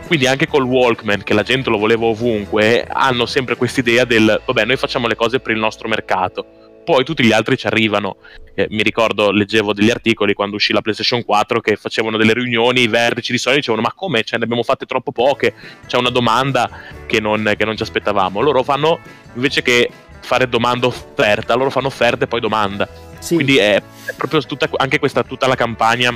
Quindi 0.05 0.27
anche 0.27 0.47
col 0.47 0.63
Walkman, 0.63 1.23
che 1.23 1.33
la 1.33 1.43
gente 1.43 1.69
lo 1.69 1.77
voleva 1.77 2.05
ovunque, 2.05 2.85
hanno 2.85 3.25
sempre 3.25 3.55
quest'idea 3.55 4.03
del 4.03 4.41
vabbè, 4.45 4.65
noi 4.65 4.75
facciamo 4.75 5.07
le 5.07 5.15
cose 5.15 5.39
per 5.39 5.53
il 5.53 5.59
nostro 5.59 5.87
mercato. 5.87 6.45
Poi 6.83 7.05
tutti 7.05 7.23
gli 7.23 7.31
altri 7.31 7.55
ci 7.55 7.67
arrivano. 7.67 8.17
Eh, 8.59 8.67
mi 8.71 8.83
ricordo, 8.83 9.31
leggevo 9.31 9.71
degli 9.71 9.89
articoli 9.89 10.33
quando 10.33 10.57
uscì 10.57 10.73
la 10.73 10.81
PlayStation 10.81 11.23
4 11.23 11.61
che 11.61 11.77
facevano 11.77 12.17
delle 12.17 12.33
riunioni, 12.33 12.81
i 12.81 12.87
vertici 12.87 13.31
di 13.31 13.37
Sony 13.37 13.55
dicevano 13.55 13.81
ma 13.81 13.93
come? 13.93 14.21
Cioè, 14.23 14.37
ne 14.37 14.43
abbiamo 14.43 14.63
fatte 14.63 14.85
troppo 14.85 15.13
poche, 15.13 15.53
c'è 15.87 15.95
una 15.95 16.09
domanda 16.09 16.69
che 17.05 17.21
non, 17.21 17.53
che 17.55 17.63
non 17.63 17.77
ci 17.77 17.83
aspettavamo. 17.83 18.41
Loro 18.41 18.61
fanno, 18.63 18.99
invece 19.35 19.61
che 19.61 19.89
fare 20.19 20.49
domanda 20.49 20.87
offerta, 20.87 21.55
loro 21.55 21.69
fanno 21.69 21.87
offerta 21.87 22.25
e 22.25 22.27
poi 22.27 22.41
domanda. 22.41 22.85
Sì, 23.19 23.35
Quindi 23.35 23.55
è, 23.59 23.75
è 23.75 24.13
proprio 24.17 24.41
tutta, 24.41 24.69
anche 24.75 24.99
questa 24.99 25.23
tutta 25.23 25.47
la 25.47 25.55
campagna 25.55 26.13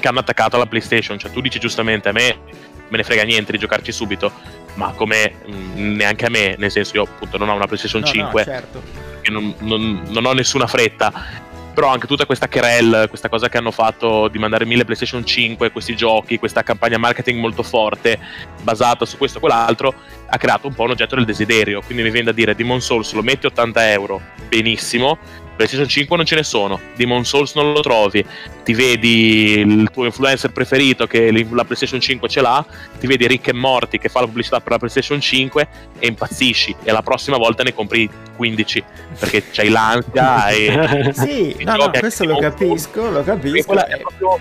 che 0.00 0.08
hanno 0.08 0.18
attaccato 0.18 0.56
alla 0.56 0.66
PlayStation. 0.66 1.16
Cioè, 1.16 1.30
tu 1.30 1.40
dici 1.40 1.60
giustamente 1.60 2.08
a 2.08 2.12
me 2.12 2.38
me 2.88 2.96
ne 2.96 3.02
frega 3.04 3.22
niente 3.22 3.52
di 3.52 3.58
giocarci 3.58 3.92
subito, 3.92 4.32
ma 4.74 4.92
come 4.92 5.34
mh, 5.46 5.80
neanche 5.96 6.26
a 6.26 6.30
me, 6.30 6.56
nel 6.58 6.70
senso 6.70 6.96
io 6.96 7.02
appunto 7.02 7.36
non 7.38 7.48
ho 7.48 7.54
una 7.54 7.66
PlayStation 7.66 8.00
no, 8.00 8.06
no, 8.06 8.12
5 8.12 8.44
certo. 8.44 8.82
che 9.20 9.30
non, 9.30 9.54
non- 9.58 10.02
non 10.08 10.24
ho 10.24 10.32
nessuna 10.32 10.66
fretta. 10.66 11.46
Però 11.78 11.90
anche 11.92 12.08
tutta 12.08 12.26
questa 12.26 12.48
querel, 12.48 13.06
questa 13.08 13.28
cosa 13.28 13.48
che 13.48 13.56
hanno 13.56 13.70
fatto 13.70 14.26
di 14.26 14.40
mandare 14.40 14.64
mille 14.64 14.82
PlayStation 14.82 15.24
5, 15.24 15.70
questi 15.70 15.94
giochi, 15.94 16.36
questa 16.36 16.64
campagna 16.64 16.98
marketing 16.98 17.38
molto 17.38 17.62
forte, 17.62 18.18
basata 18.64 19.04
su 19.04 19.16
questo 19.16 19.38
e 19.38 19.40
quell'altro, 19.40 19.94
ha 20.26 20.36
creato 20.38 20.66
un 20.66 20.74
po' 20.74 20.82
un 20.82 20.90
oggetto 20.90 21.14
del 21.14 21.24
desiderio. 21.24 21.80
Quindi 21.82 22.02
mi 22.02 22.10
viene 22.10 22.26
da 22.26 22.32
dire: 22.32 22.56
Demon 22.56 22.80
Souls 22.80 23.12
lo 23.12 23.22
metti 23.22 23.46
80 23.46 23.92
euro, 23.92 24.20
benissimo. 24.48 25.18
PlayStation 25.58 25.88
5 25.88 26.16
non 26.16 26.24
ce 26.24 26.36
ne 26.36 26.44
sono, 26.44 26.78
Demon 26.94 27.24
Souls 27.24 27.56
non 27.56 27.72
lo 27.72 27.80
trovi, 27.80 28.24
ti 28.62 28.74
vedi 28.74 29.58
il 29.58 29.90
tuo 29.92 30.04
influencer 30.04 30.52
preferito 30.52 31.08
che 31.08 31.32
la 31.32 31.64
PlayStation 31.64 32.00
5 32.00 32.28
ce 32.28 32.40
l'ha, 32.40 32.64
ti 33.00 33.08
vedi 33.08 33.26
Rick 33.26 33.48
e 33.48 33.52
Morty 33.52 33.98
che 33.98 34.08
fa 34.08 34.20
la 34.20 34.26
pubblicità 34.26 34.60
per 34.60 34.70
la 34.70 34.78
PlayStation 34.78 35.20
5 35.20 35.68
e 35.98 36.06
impazzisci 36.06 36.76
e 36.84 36.92
la 36.92 37.02
prossima 37.02 37.38
volta 37.38 37.64
ne 37.64 37.74
compri 37.74 38.08
15 38.36 38.84
perché 39.18 39.50
c'hai 39.50 39.68
l'ansia 39.68 40.46
e 40.54 41.10
Sì, 41.12 41.56
i 41.58 41.64
no, 41.64 41.74
no, 41.74 41.90
questo 41.90 42.24
lo 42.24 42.38
capisco, 42.38 43.10
lo 43.10 43.20
e 43.20 43.24
capisco. 43.24 43.74
proprio 43.74 44.38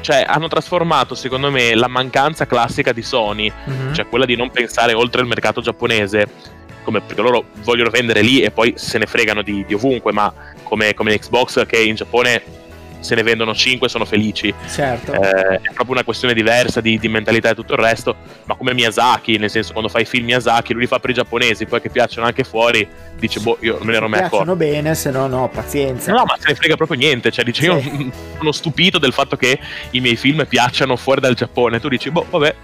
cioè 0.00 0.24
hanno 0.24 0.46
trasformato 0.46 1.16
secondo 1.16 1.50
me 1.50 1.74
la 1.74 1.88
mancanza 1.88 2.46
classica 2.46 2.92
di 2.92 3.02
Sony 3.02 3.50
mhm. 3.64 3.94
cioè 3.94 4.06
quella 4.06 4.24
di 4.24 4.36
non 4.36 4.50
pensare 4.50 4.94
oltre 4.94 5.22
il 5.22 5.26
mercato 5.26 5.60
giapponese 5.60 6.54
come 6.86 7.00
perché 7.00 7.20
loro 7.20 7.46
vogliono 7.64 7.90
vendere 7.90 8.22
lì 8.22 8.40
e 8.40 8.52
poi 8.52 8.74
se 8.76 8.96
ne 8.98 9.06
fregano 9.06 9.42
di, 9.42 9.64
di 9.66 9.74
ovunque 9.74 10.12
ma 10.12 10.32
come, 10.62 10.94
come 10.94 11.18
Xbox 11.18 11.66
che 11.66 11.82
in 11.82 11.96
Giappone 11.96 12.64
se 13.00 13.14
ne 13.14 13.22
vendono 13.22 13.54
5 13.54 13.88
sono 13.88 14.04
felici 14.04 14.52
certo. 14.72 15.12
eh, 15.12 15.56
è 15.56 15.72
proprio 15.72 15.90
una 15.92 16.04
questione 16.04 16.32
diversa 16.32 16.80
di, 16.80 16.98
di 16.98 17.08
mentalità 17.08 17.50
e 17.50 17.54
tutto 17.54 17.74
il 17.74 17.78
resto, 17.78 18.16
ma 18.44 18.54
come 18.54 18.72
Miyazaki, 18.72 19.36
nel 19.38 19.50
senso 19.50 19.72
quando 19.72 19.90
fai 19.90 20.04
film 20.04 20.24
Miyazaki, 20.24 20.72
lui 20.72 20.82
li 20.82 20.88
fa 20.88 20.98
per 20.98 21.10
i 21.10 21.12
giapponesi, 21.12 21.66
poi 21.66 21.80
che 21.80 21.90
piacciono 21.90 22.26
anche 22.26 22.42
fuori, 22.42 22.88
dice 23.18 23.38
boh, 23.40 23.58
io 23.60 23.78
me 23.82 23.90
ne 23.90 23.96
ero 23.96 24.08
mai 24.08 24.20
accorto. 24.20 24.36
piacciono 24.44 24.56
bene, 24.56 24.94
se 24.94 25.10
no 25.10 25.26
no, 25.26 25.48
pazienza. 25.48 26.10
No, 26.10 26.24
ma 26.24 26.36
se 26.38 26.48
ne 26.48 26.54
frega 26.54 26.74
proprio 26.76 26.96
niente, 26.98 27.30
cioè 27.30 27.44
dice 27.44 27.64
io 27.66 27.80
Sì. 27.80 28.10
sono 28.38 28.50
stupito 28.52 28.98
del 28.98 29.12
fatto 29.12 29.36
che 29.36 29.58
i 29.90 30.00
miei 30.00 30.16
film 30.16 30.44
piacciono 30.46 30.96
fuori 30.96 31.20
dal 31.20 31.34
Giappone, 31.34 31.78
tu 31.78 31.88
dici 31.88 32.10
boh, 32.10 32.26
vabbè. 32.28 32.54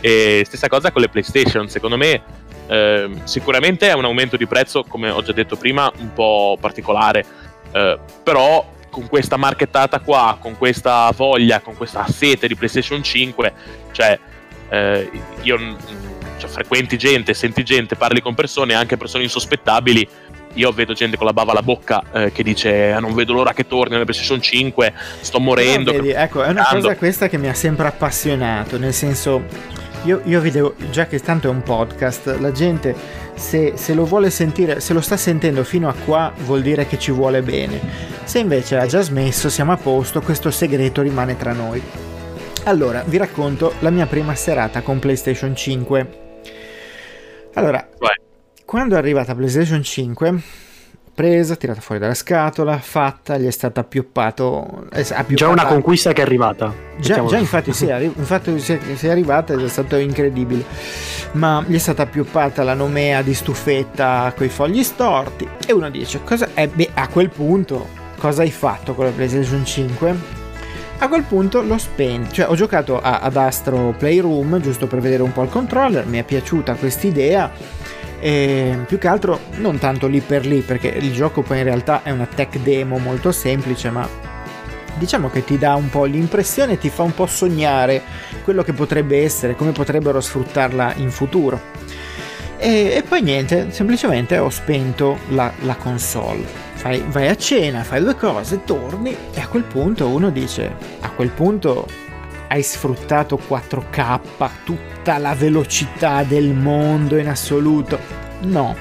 E 0.00 0.42
stessa 0.46 0.68
cosa 0.68 0.92
con 0.92 1.00
le 1.00 1.08
PlayStation, 1.08 1.68
secondo 1.68 1.96
me 1.96 2.22
ehm, 2.66 3.24
sicuramente 3.24 3.88
è 3.88 3.94
un 3.94 4.04
aumento 4.04 4.36
di 4.36 4.46
prezzo, 4.46 4.84
come 4.84 5.10
ho 5.10 5.22
già 5.22 5.32
detto 5.32 5.56
prima, 5.56 5.90
un 5.98 6.12
po' 6.12 6.56
particolare, 6.60 7.24
eh, 7.72 7.98
però 8.22 8.72
con 8.90 9.08
questa 9.08 9.36
marchettata 9.36 9.98
qua, 10.00 10.36
con 10.40 10.56
questa 10.56 11.10
voglia, 11.16 11.60
con 11.60 11.76
questa 11.76 12.06
sete 12.06 12.46
di 12.46 12.54
PlayStation 12.54 13.02
5, 13.02 13.52
cioè 13.90 14.18
eh, 14.68 15.10
io 15.42 15.58
mm, 15.58 15.74
cioè, 16.38 16.48
frequenti 16.48 16.96
gente, 16.96 17.34
senti 17.34 17.62
gente, 17.64 17.96
parli 17.96 18.20
con 18.20 18.34
persone, 18.34 18.74
anche 18.74 18.96
persone 18.96 19.24
insospettabili. 19.24 20.08
Io 20.56 20.70
vedo 20.70 20.92
gente 20.92 21.16
con 21.16 21.26
la 21.26 21.32
bava 21.32 21.50
alla 21.50 21.62
bocca 21.62 22.04
eh, 22.12 22.30
che 22.30 22.44
dice 22.44 22.92
"Ah, 22.92 23.00
non 23.00 23.12
vedo 23.12 23.32
l'ora 23.32 23.52
che 23.52 23.66
torni 23.66 23.94
nella 23.94 24.04
PlayStation 24.04 24.40
5, 24.40 24.94
sto 25.20 25.40
morendo. 25.40 25.90
Però, 25.90 26.04
vedi, 26.04 26.14
ecco, 26.14 26.44
è 26.44 26.48
una 26.48 26.60
aspettando". 26.60 26.86
cosa 26.86 26.96
questa 26.96 27.28
che 27.28 27.38
mi 27.38 27.48
ha 27.48 27.54
sempre 27.54 27.88
appassionato, 27.88 28.78
nel 28.78 28.94
senso, 28.94 29.42
io, 30.04 30.20
io 30.24 30.40
vedevo, 30.40 30.74
già 30.90 31.06
che 31.06 31.20
tanto 31.20 31.48
è 31.48 31.50
un 31.50 31.62
podcast, 31.62 32.36
la 32.38 32.52
gente 32.52 32.94
se, 33.34 33.72
se 33.76 33.94
lo 33.94 34.04
vuole 34.04 34.30
sentire, 34.30 34.80
se 34.80 34.92
lo 34.92 35.00
sta 35.00 35.16
sentendo 35.16 35.64
fino 35.64 35.88
a 35.88 35.94
qua 36.04 36.32
vuol 36.44 36.62
dire 36.62 36.86
che 36.86 36.98
ci 36.98 37.10
vuole 37.10 37.42
bene, 37.42 37.80
se 38.24 38.38
invece 38.38 38.76
ha 38.76 38.86
già 38.86 39.00
smesso 39.00 39.48
siamo 39.48 39.72
a 39.72 39.76
posto, 39.76 40.20
questo 40.20 40.50
segreto 40.50 41.02
rimane 41.02 41.36
tra 41.36 41.52
noi. 41.52 41.82
Allora, 42.64 43.02
vi 43.06 43.18
racconto 43.18 43.74
la 43.80 43.90
mia 43.90 44.06
prima 44.06 44.34
serata 44.34 44.80
con 44.80 44.98
PlayStation 44.98 45.54
5. 45.54 46.22
Allora, 47.54 47.86
Vai. 47.98 48.14
quando 48.64 48.94
è 48.94 48.98
arrivata 48.98 49.34
PlayStation 49.34 49.82
5, 49.82 50.42
presa, 51.14 51.54
tirata 51.56 51.80
fuori 51.80 52.00
dalla 52.00 52.14
scatola, 52.14 52.78
fatta, 52.78 53.38
gli 53.38 53.46
è 53.46 53.50
stata 53.50 53.80
appioppato. 53.80 54.86
eh, 54.92 55.02
Già 55.02 55.16
appioppata- 55.18 55.50
una 55.52 55.64
conquista 55.66 56.12
che 56.12 56.22
è 56.22 56.24
arrivata. 56.24 56.72
Già, 56.98 57.24
già 57.24 57.38
infatti 57.38 57.72
sì, 57.72 57.90
arri- 57.90 58.12
infatti 58.16 58.58
si 58.58 58.72
è, 58.72 58.78
è 58.78 59.08
arrivata 59.08 59.52
ed 59.52 59.60
è 59.62 59.68
stato 59.68 59.96
incredibile. 59.96 60.64
Ma 61.32 61.64
gli 61.66 61.74
è 61.74 61.78
stata 61.78 62.02
appioppata 62.02 62.62
la 62.62 62.74
nomea 62.74 63.22
di 63.22 63.34
stufetta 63.34 64.32
con 64.36 64.46
i 64.46 64.48
fogli 64.50 64.82
storti. 64.82 65.48
E 65.66 65.72
uno 65.72 65.88
dice: 65.90 66.20
cosa, 66.24 66.48
eh, 66.54 66.68
beh, 66.68 66.90
a 66.94 67.08
quel 67.08 67.30
punto, 67.30 67.88
cosa 68.18 68.42
hai 68.42 68.50
fatto 68.50 68.94
con 68.94 69.04
la 69.06 69.10
PlayStation 69.10 69.64
5? 69.64 70.42
A 70.98 71.08
quel 71.08 71.24
punto 71.24 71.60
l'ho 71.60 71.76
spento, 71.76 72.32
cioè 72.32 72.48
ho 72.48 72.54
giocato 72.54 73.00
a- 73.00 73.18
ad 73.18 73.36
Astro 73.36 73.92
Playroom 73.98 74.60
giusto 74.60 74.86
per 74.86 75.00
vedere 75.00 75.22
un 75.22 75.32
po' 75.32 75.42
il 75.42 75.48
controller, 75.50 76.06
mi 76.06 76.18
è 76.18 76.22
piaciuta 76.22 76.74
quest'idea 76.74 77.50
e 78.24 78.78
più 78.86 78.96
che 78.96 79.06
altro 79.06 79.38
non 79.56 79.76
tanto 79.78 80.06
lì 80.06 80.22
per 80.22 80.46
lì 80.46 80.62
perché 80.62 80.88
il 80.88 81.12
gioco 81.12 81.42
poi 81.42 81.58
in 81.58 81.64
realtà 81.64 82.02
è 82.02 82.10
una 82.10 82.24
tech 82.24 82.58
demo 82.60 82.96
molto 82.96 83.32
semplice 83.32 83.90
ma 83.90 84.08
diciamo 84.94 85.28
che 85.28 85.44
ti 85.44 85.58
dà 85.58 85.74
un 85.74 85.90
po' 85.90 86.04
l'impressione, 86.04 86.78
ti 86.78 86.88
fa 86.88 87.02
un 87.02 87.12
po' 87.12 87.26
sognare 87.26 88.00
quello 88.42 88.62
che 88.62 88.72
potrebbe 88.72 89.22
essere, 89.22 89.54
come 89.54 89.72
potrebbero 89.72 90.22
sfruttarla 90.22 90.94
in 90.96 91.10
futuro. 91.10 91.60
E, 92.56 92.94
e 92.94 93.02
poi 93.06 93.20
niente, 93.20 93.70
semplicemente 93.72 94.38
ho 94.38 94.48
spento 94.48 95.18
la, 95.28 95.52
la 95.60 95.74
console. 95.74 96.44
Fai, 96.76 97.04
vai 97.08 97.28
a 97.28 97.36
cena, 97.36 97.82
fai 97.82 98.02
due 98.02 98.14
cose, 98.14 98.64
torni 98.64 99.14
e 99.34 99.40
a 99.40 99.48
quel 99.48 99.64
punto 99.64 100.08
uno 100.08 100.30
dice, 100.30 100.74
a 101.00 101.10
quel 101.10 101.28
punto 101.28 101.86
hai 102.54 102.62
sfruttato 102.62 103.38
4K, 103.48 104.20
tutta 104.64 105.18
la 105.18 105.34
velocità 105.34 106.22
del 106.22 106.54
mondo 106.54 107.16
in 107.16 107.26
assoluto. 107.26 107.98
No. 108.42 108.76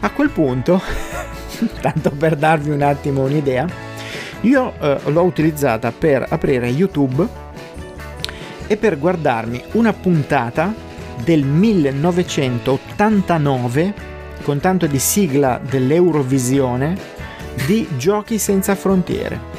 A 0.00 0.10
quel 0.10 0.30
punto, 0.30 0.82
tanto 1.80 2.10
per 2.10 2.34
darvi 2.34 2.70
un 2.70 2.82
attimo 2.82 3.22
un'idea, 3.22 3.68
io 4.40 4.74
eh, 4.80 4.98
l'ho 5.06 5.22
utilizzata 5.22 5.92
per 5.92 6.26
aprire 6.28 6.66
YouTube 6.66 7.24
e 8.66 8.76
per 8.76 8.98
guardarmi 8.98 9.62
una 9.72 9.92
puntata 9.92 10.74
del 11.22 11.44
1989 11.44 13.94
con 14.42 14.58
tanto 14.58 14.88
di 14.88 14.98
sigla 14.98 15.60
dell'Eurovisione 15.62 16.96
di 17.64 17.86
Giochi 17.96 18.38
senza 18.38 18.74
frontiere. 18.74 19.54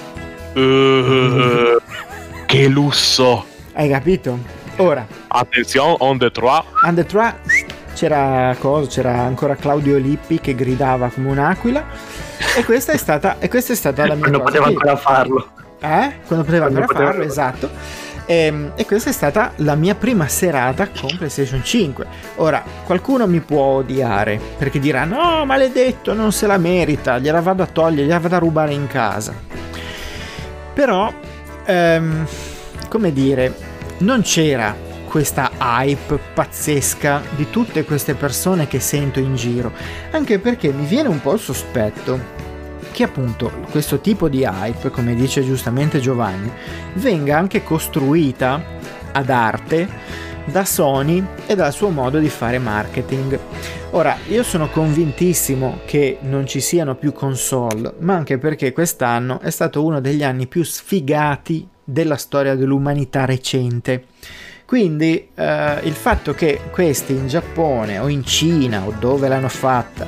che 2.50 2.68
lusso! 2.68 3.46
Hai 3.74 3.88
capito? 3.88 4.40
Ora. 4.78 5.06
Attenzione, 5.28 5.96
on 6.00 6.18
the 6.18 6.32
trois. 6.32 6.64
On 6.84 6.96
the 6.96 7.06
trois 7.06 7.32
c'era, 7.94 8.56
cosa, 8.58 8.90
c'era 8.90 9.20
ancora 9.20 9.54
Claudio 9.56 10.00
Lippi 10.00 10.40
che 10.40 10.56
gridava 10.56 11.10
come 11.10 11.30
un'aquila 11.30 11.86
e 12.58 12.66
questa 12.66 12.92
è 12.94 12.98
stata, 12.98 13.36
e 13.38 13.50
questa 13.50 13.74
è 13.74 13.76
stata 13.76 14.08
la 14.08 14.16
mia 14.16 14.22
Quando 14.30 14.40
cosa. 14.40 14.50
poteva 14.52 14.66
ancora 14.66 14.96
farlo. 14.96 15.50
Eh? 15.80 16.14
Quando 16.26 16.44
poteva 16.44 16.66
Quando 16.66 16.80
ancora 16.80 16.86
poteva- 16.88 17.12
farlo, 17.12 17.24
esatto. 17.24 17.70
E, 18.26 18.72
e 18.74 18.86
questa 18.88 19.12
è 19.12 19.14
stata 19.14 19.52
la 19.58 19.76
mia 19.76 19.94
prima 19.94 20.28
serata 20.28 20.88
con 20.90 21.16
PlayStation 21.18 21.64
5. 21.64 22.06
Ora, 22.38 22.64
qualcuno 22.84 23.28
mi 23.28 23.42
può 23.42 23.62
odiare 23.76 24.40
perché 24.58 24.80
dirà: 24.80 25.04
No, 25.04 25.46
maledetto, 25.46 26.16
non 26.16 26.32
se 26.32 26.48
la 26.48 26.58
merita, 26.58 27.20
gliela 27.20 27.42
vado 27.42 27.62
a 27.62 27.68
togliere, 27.68 28.08
gliela 28.08 28.18
vado 28.20 28.36
a 28.36 28.40
rubare 28.40 28.74
in 28.74 28.88
casa. 28.88 29.36
Però, 30.74 31.12
ehm, 31.70 32.28
come 32.90 33.14
dire, 33.14 33.56
non 34.00 34.22
c'era 34.22 34.76
questa 35.06 35.52
hype 35.60 36.20
pazzesca 36.34 37.22
di 37.36 37.50
tutte 37.50 37.84
queste 37.84 38.16
persone 38.16 38.68
che 38.68 38.80
sento 38.80 39.20
in 39.20 39.36
giro. 39.36 39.72
Anche 40.12 40.40
perché 40.40 40.72
mi 40.72 40.86
viene 40.86 41.10
un 41.10 41.22
po' 41.22 41.34
il 41.34 41.40
sospetto 41.40 42.38
che 42.92 43.04
appunto 43.04 43.52
questo 43.70 44.00
tipo 44.00 44.30
di 44.30 44.44
hype, 44.44 44.90
come 44.90 45.16
dice 45.16 45.44
giustamente 45.44 46.00
Giovanni, 46.00 46.52
venga 46.94 47.38
anche 47.38 47.64
costruita 47.64 48.62
ad 49.12 49.30
arte 49.30 49.88
da 50.52 50.66
Sony 50.66 51.26
e 51.46 51.56
dal 51.56 51.72
suo 51.72 51.90
modo 51.90 52.20
di 52.20 52.30
fare 52.30 52.60
marketing. 52.60 53.40
Ora, 53.92 54.18
io 54.28 54.44
sono 54.44 54.70
convintissimo 54.70 55.80
che 55.86 56.20
non 56.22 56.46
ci 56.46 56.60
siano 56.60 56.96
più 56.96 57.12
console, 57.12 57.94
ma 58.00 58.16
anche 58.16 58.38
perché 58.38 58.72
quest'anno 58.72 59.40
è 59.40 59.50
stato 59.50 59.84
uno 59.84 60.00
degli 60.00 60.24
anni 60.24 60.48
più 60.48 60.64
sfigati 60.64 61.68
della 61.84 62.18
storia 62.18 62.56
dell'umanità 62.56 63.26
recente. 63.26 64.06
Quindi 64.66 65.30
eh, 65.34 65.80
il 65.84 65.94
fatto 65.94 66.36
che 66.36 66.62
questi 66.70 67.14
in 67.14 67.28
Giappone 67.28 67.98
o 67.98 68.08
in 68.08 68.24
Cina 68.24 68.86
o 68.86 68.94
dove 69.00 69.28
l'hanno 69.28 69.50
fatta 69.50 70.06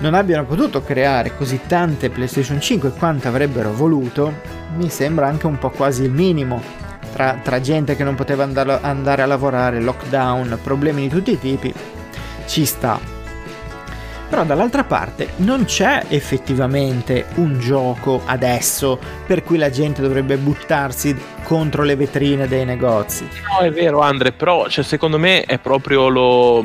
non 0.00 0.12
abbiano 0.12 0.44
potuto 0.44 0.82
creare 0.82 1.34
così 1.34 1.60
tante 1.66 2.10
PlayStation 2.10 2.60
5 2.60 2.90
quanto 2.90 3.28
avrebbero 3.28 3.72
voluto, 3.72 4.34
mi 4.76 4.90
sembra 4.90 5.28
anche 5.28 5.46
un 5.46 5.56
po' 5.58 5.70
quasi 5.70 6.02
il 6.02 6.10
minimo. 6.10 6.83
Tra, 7.14 7.38
tra 7.40 7.60
gente 7.60 7.94
che 7.94 8.02
non 8.02 8.16
poteva 8.16 8.42
andare, 8.42 8.76
andare 8.82 9.22
a 9.22 9.26
lavorare, 9.26 9.80
lockdown, 9.80 10.58
problemi 10.64 11.02
di 11.02 11.08
tutti 11.08 11.30
i 11.30 11.38
tipi, 11.38 11.72
ci 12.46 12.64
sta. 12.66 12.98
Però 14.28 14.42
dall'altra 14.42 14.82
parte 14.82 15.28
non 15.36 15.64
c'è 15.64 16.06
effettivamente 16.08 17.26
un 17.36 17.60
gioco 17.60 18.22
adesso 18.24 18.98
per 19.26 19.44
cui 19.44 19.58
la 19.58 19.70
gente 19.70 20.02
dovrebbe 20.02 20.36
buttarsi 20.38 21.16
contro 21.44 21.84
le 21.84 21.94
vetrine 21.94 22.48
dei 22.48 22.64
negozi. 22.64 23.28
No, 23.48 23.64
è 23.64 23.70
vero, 23.70 24.00
Andre, 24.00 24.32
però 24.32 24.66
cioè, 24.68 24.82
secondo 24.82 25.16
me 25.16 25.44
è 25.44 25.58
proprio 25.58 26.08
lo. 26.08 26.64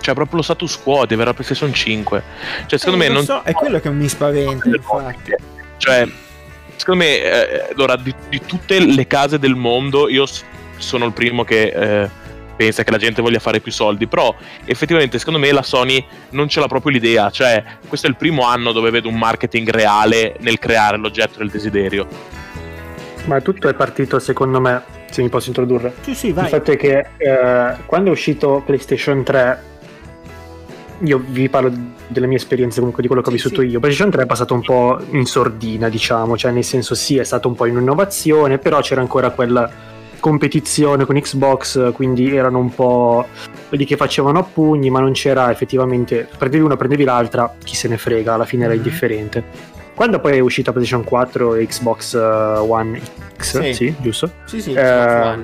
Cioè, 0.00 0.14
proprio 0.14 0.36
lo 0.38 0.42
status 0.42 0.78
quo 0.82 1.06
di 1.06 1.14
avere 1.14 1.28
la 1.30 1.34
PlayStation 1.34 1.72
5. 1.72 2.22
Cioè, 2.66 2.78
secondo 2.78 3.02
Eh, 3.02 3.08
me 3.08 3.14
non. 3.14 3.24
so, 3.24 3.40
è 3.44 3.52
quello 3.52 3.80
che 3.80 3.88
mi 3.88 4.08
spaventa, 4.08 4.68
infatti. 4.68 5.32
Cioè, 5.78 6.06
secondo 6.80 7.04
me, 7.04 7.20
eh, 7.20 7.68
allora, 7.74 7.94
di, 7.96 8.12
di 8.30 8.40
tutte 8.46 8.78
le 8.80 9.06
case 9.06 9.38
del 9.38 9.54
mondo, 9.54 10.08
io 10.08 10.24
sono 10.78 11.04
il 11.04 11.12
primo 11.12 11.44
che 11.44 11.64
eh, 11.64 12.08
pensa 12.56 12.82
che 12.84 12.90
la 12.90 12.96
gente 12.96 13.20
voglia 13.20 13.38
fare 13.38 13.60
più 13.60 13.70
soldi. 13.70 14.06
Però, 14.06 14.34
effettivamente, 14.64 15.18
secondo 15.18 15.38
me, 15.38 15.52
la 15.52 15.62
Sony 15.62 16.02
non 16.30 16.48
ce 16.48 16.58
l'ha 16.58 16.68
proprio 16.68 16.92
l'idea. 16.92 17.28
Cioè, 17.28 17.62
questo 17.86 18.06
è 18.06 18.10
il 18.10 18.16
primo 18.16 18.46
anno 18.46 18.72
dove 18.72 18.90
vedo 18.90 19.08
un 19.08 19.18
marketing 19.18 19.68
reale 19.68 20.36
nel 20.40 20.58
creare 20.58 20.96
l'oggetto 20.96 21.38
del 21.38 21.50
desiderio. 21.50 22.06
Ma 23.26 23.42
tutto 23.42 23.68
è 23.68 23.74
partito, 23.74 24.18
secondo 24.18 24.58
me, 24.58 24.82
se 25.10 25.20
mi 25.20 25.28
posso 25.28 25.48
introdurre. 25.48 25.92
Sì, 26.00 26.14
sì, 26.14 26.26
Il 26.28 26.34
vai. 26.34 26.48
fatto 26.48 26.72
è 26.72 26.76
che 26.78 27.08
eh, 27.18 27.76
quando 27.84 28.08
è 28.08 28.12
uscito 28.12 28.62
PlayStation 28.64 29.22
3, 29.22 29.62
io 31.02 31.22
vi 31.26 31.48
parlo 31.48 31.72
delle 32.08 32.26
mie 32.26 32.36
esperienze, 32.36 32.78
comunque 32.78 33.02
di 33.02 33.08
quello 33.08 33.22
che 33.22 33.28
ho 33.28 33.32
vissuto 33.32 33.60
sì. 33.62 33.68
io. 33.68 33.78
PlayStation 33.80 34.10
3 34.12 34.22
è 34.22 34.26
passato 34.26 34.54
un 34.54 34.62
po' 34.62 34.98
in 35.10 35.24
sordina, 35.26 35.88
diciamo, 35.88 36.36
cioè 36.36 36.50
nel 36.52 36.64
senso 36.64 36.94
sì, 36.94 37.16
è 37.18 37.24
stato 37.24 37.48
un 37.48 37.54
po' 37.54 37.66
in 37.66 37.76
innovazione, 37.76 38.58
però 38.58 38.80
c'era 38.80 39.00
ancora 39.00 39.30
quella 39.30 39.70
competizione 40.20 41.06
con 41.06 41.18
Xbox, 41.18 41.92
quindi 41.92 42.34
erano 42.36 42.58
un 42.58 42.74
po' 42.74 43.26
quelli 43.68 43.86
che 43.86 43.96
facevano 43.96 44.38
a 44.38 44.42
pugni, 44.42 44.90
ma 44.90 45.00
non 45.00 45.12
c'era 45.12 45.50
effettivamente, 45.50 46.28
prendevi 46.36 46.62
una, 46.62 46.76
prendevi 46.76 47.04
l'altra, 47.04 47.54
chi 47.64 47.74
se 47.74 47.88
ne 47.88 47.96
frega, 47.96 48.34
alla 48.34 48.44
fine 48.44 48.64
era 48.64 48.72
Mhm. 48.74 48.78
indifferente. 48.78 49.44
Quando 49.94 50.18
poi 50.20 50.36
è 50.36 50.40
uscita 50.40 50.72
PlayStation 50.72 51.04
4 51.06 51.54
e 51.56 51.66
Xbox 51.66 52.14
eh, 52.14 52.18
One 52.18 53.00
X, 53.38 53.60
Sì. 53.60 53.72
sì, 53.74 53.94
giusto? 53.98 54.30
Sì, 54.44 54.60
sì, 54.60 54.72
Eh. 54.72 55.38